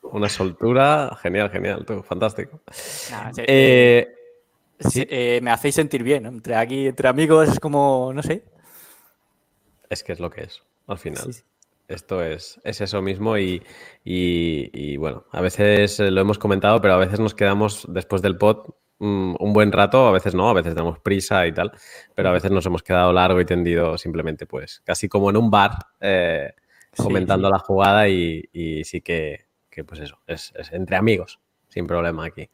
[0.01, 2.61] una soltura, genial, genial, tú, fantástico.
[3.37, 4.07] Eh,
[4.95, 8.43] eh, me hacéis sentir bien, entre aquí, entre amigos, es como, no sé.
[9.87, 11.29] Es que es lo que es, al final.
[11.87, 13.63] Esto es, es eso mismo y,
[14.03, 18.73] y, bueno, a veces lo hemos comentado, pero a veces nos quedamos después del pod
[18.99, 21.71] un buen rato, a veces no, a veces tenemos prisa y tal,
[22.15, 25.49] pero a veces nos hemos quedado largo y tendido simplemente pues casi como en un
[25.49, 25.71] bar
[26.01, 26.53] eh,
[26.95, 29.45] comentando la jugada y, sí que,
[29.87, 31.39] pues eso, es, entre amigos
[31.69, 32.49] sin problema aquí.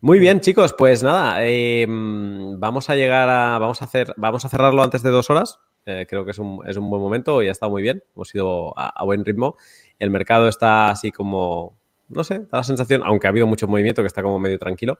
[0.00, 4.48] Muy bien, chicos, pues nada, em, vamos a llegar a, vamos a hacer, vamos a
[4.48, 5.58] cerrarlo antes de dos horas.
[5.84, 8.04] Eh, creo que es un, es un, buen momento y ha estado muy bien.
[8.14, 9.56] Hemos ido a, buen ritmo.
[9.98, 11.76] El mercado está así como,
[12.12, 14.98] no sé, da la sensación, aunque ha habido mucho movimiento, que está como medio tranquilo.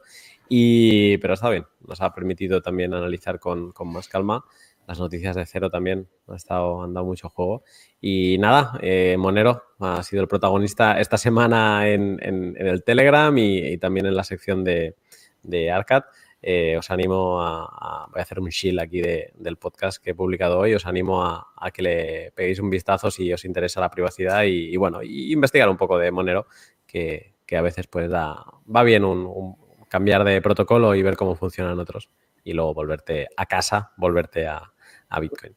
[0.48, 1.66] Y, pero está bien.
[1.86, 4.44] Nos ha permitido también analizar con, con más calma.
[4.86, 7.62] Las noticias de cero también ha estado, han dado mucho juego.
[8.00, 13.78] Y nada, eh, Monero ha sido el protagonista esta semana en, en, el Telegram y,
[13.78, 14.96] también en la sección de,
[15.42, 16.02] de Arcad.
[16.44, 20.58] Eh, os animo a, Voy a hacer un shield aquí del podcast que he publicado
[20.58, 20.74] hoy.
[20.74, 25.02] Os animo a, que le peguéis un vistazo si os interesa la privacidad y, bueno,
[25.02, 26.48] y investigar un poco de Monero,
[26.92, 28.44] que, a veces pues da,
[28.74, 29.56] va bien un,
[29.88, 32.08] cambiar de protocolo y ver cómo funcionan otros
[32.44, 34.72] y luego volverte a casa, volverte a,
[35.20, 35.54] Bitcoin.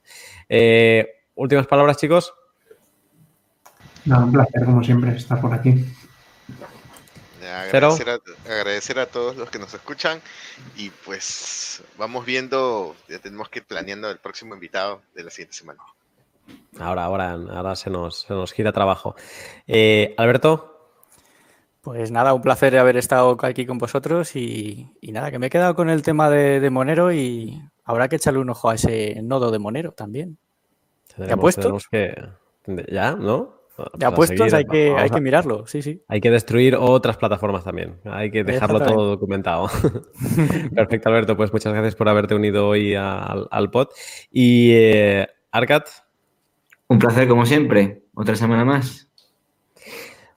[0.50, 2.34] Eh, últimas palabras, chicos.
[4.06, 5.86] un placer, como siempre, estar por aquí.
[8.46, 10.20] Agradecer a, todos los que nos escuchan
[10.76, 15.56] y pues vamos viendo, ya tenemos que ir planeando el próximo invitado de la siguiente
[15.56, 15.80] semana.
[16.78, 19.16] Ahora, ahora, ahora se nos, nos gira trabajo.
[19.68, 20.75] Eh, Alberto.
[21.86, 25.76] Pues nada, un placer haber estado aquí con vosotros y, nada, que me he quedado
[25.76, 29.60] con el tema de, Monero y habrá que echarle un ojo a ese nodo de
[29.60, 30.40] Monero también.
[31.16, 31.28] ¿Te?
[31.92, 32.16] Que,
[32.92, 33.54] ya, ¿no?
[34.00, 36.02] Ya puestos, hay, que, hay que mirarlo, sí, sí.
[36.08, 38.00] Hay que destruir otras plataformas también.
[38.06, 39.70] Hay que dejarlo todo documentado.
[40.76, 41.38] Perfecto, Alberto.
[41.38, 43.90] Pues muchas gracias por haberte unido hoy al, pod.
[44.32, 45.88] Y eh, Arcat.
[46.88, 48.06] Un placer, como siempre.
[48.16, 49.08] Otra semana más.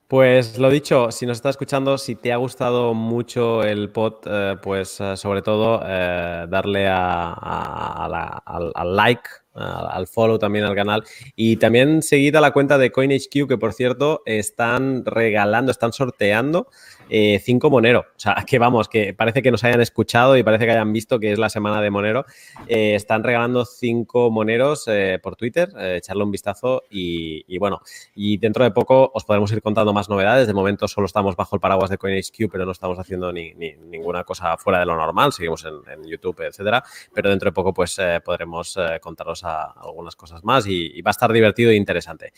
[0.09, 4.57] Pues lo dicho, si nos está escuchando, si te ha gustado mucho el pod, eh,
[4.63, 9.29] pues eh, sobre todo darle al like
[9.59, 11.05] al follow también al canal.
[11.37, 16.69] Y también seguid a la cuenta de CoinHQ, que por cierto están regalando, están sorteando
[17.11, 18.01] eh, cinco Monero.
[18.01, 21.19] O sea, que vamos, que parece que nos hayan escuchado y parece que hayan visto
[21.19, 22.25] que es la semana de Monero.
[22.67, 27.81] Eh, están regalando cinco Moneros eh, por Twitter, echarle un vistazo y, bueno,
[28.15, 30.47] y dentro de poco os podremos ir contando más novedades.
[30.47, 34.25] De momento solo estamos bajo el paraguas de CoinHQ, pero no estamos haciendo ni, ninguna
[34.25, 35.33] cosa fuera de lo normal.
[35.33, 36.83] Seguimos en, en YouTube, etcétera.
[37.15, 41.70] Pero dentro de poco, pues podremos contaros algunas cosas más y, va a estar divertido
[41.70, 42.33] e interesante.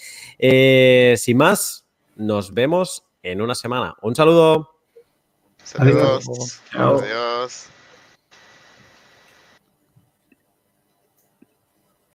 [1.17, 1.85] sin más,
[2.17, 3.95] nos vemos en una semana.
[4.03, 4.71] Un saludo.
[5.63, 6.61] Saludos.
[6.73, 7.71] Adiós.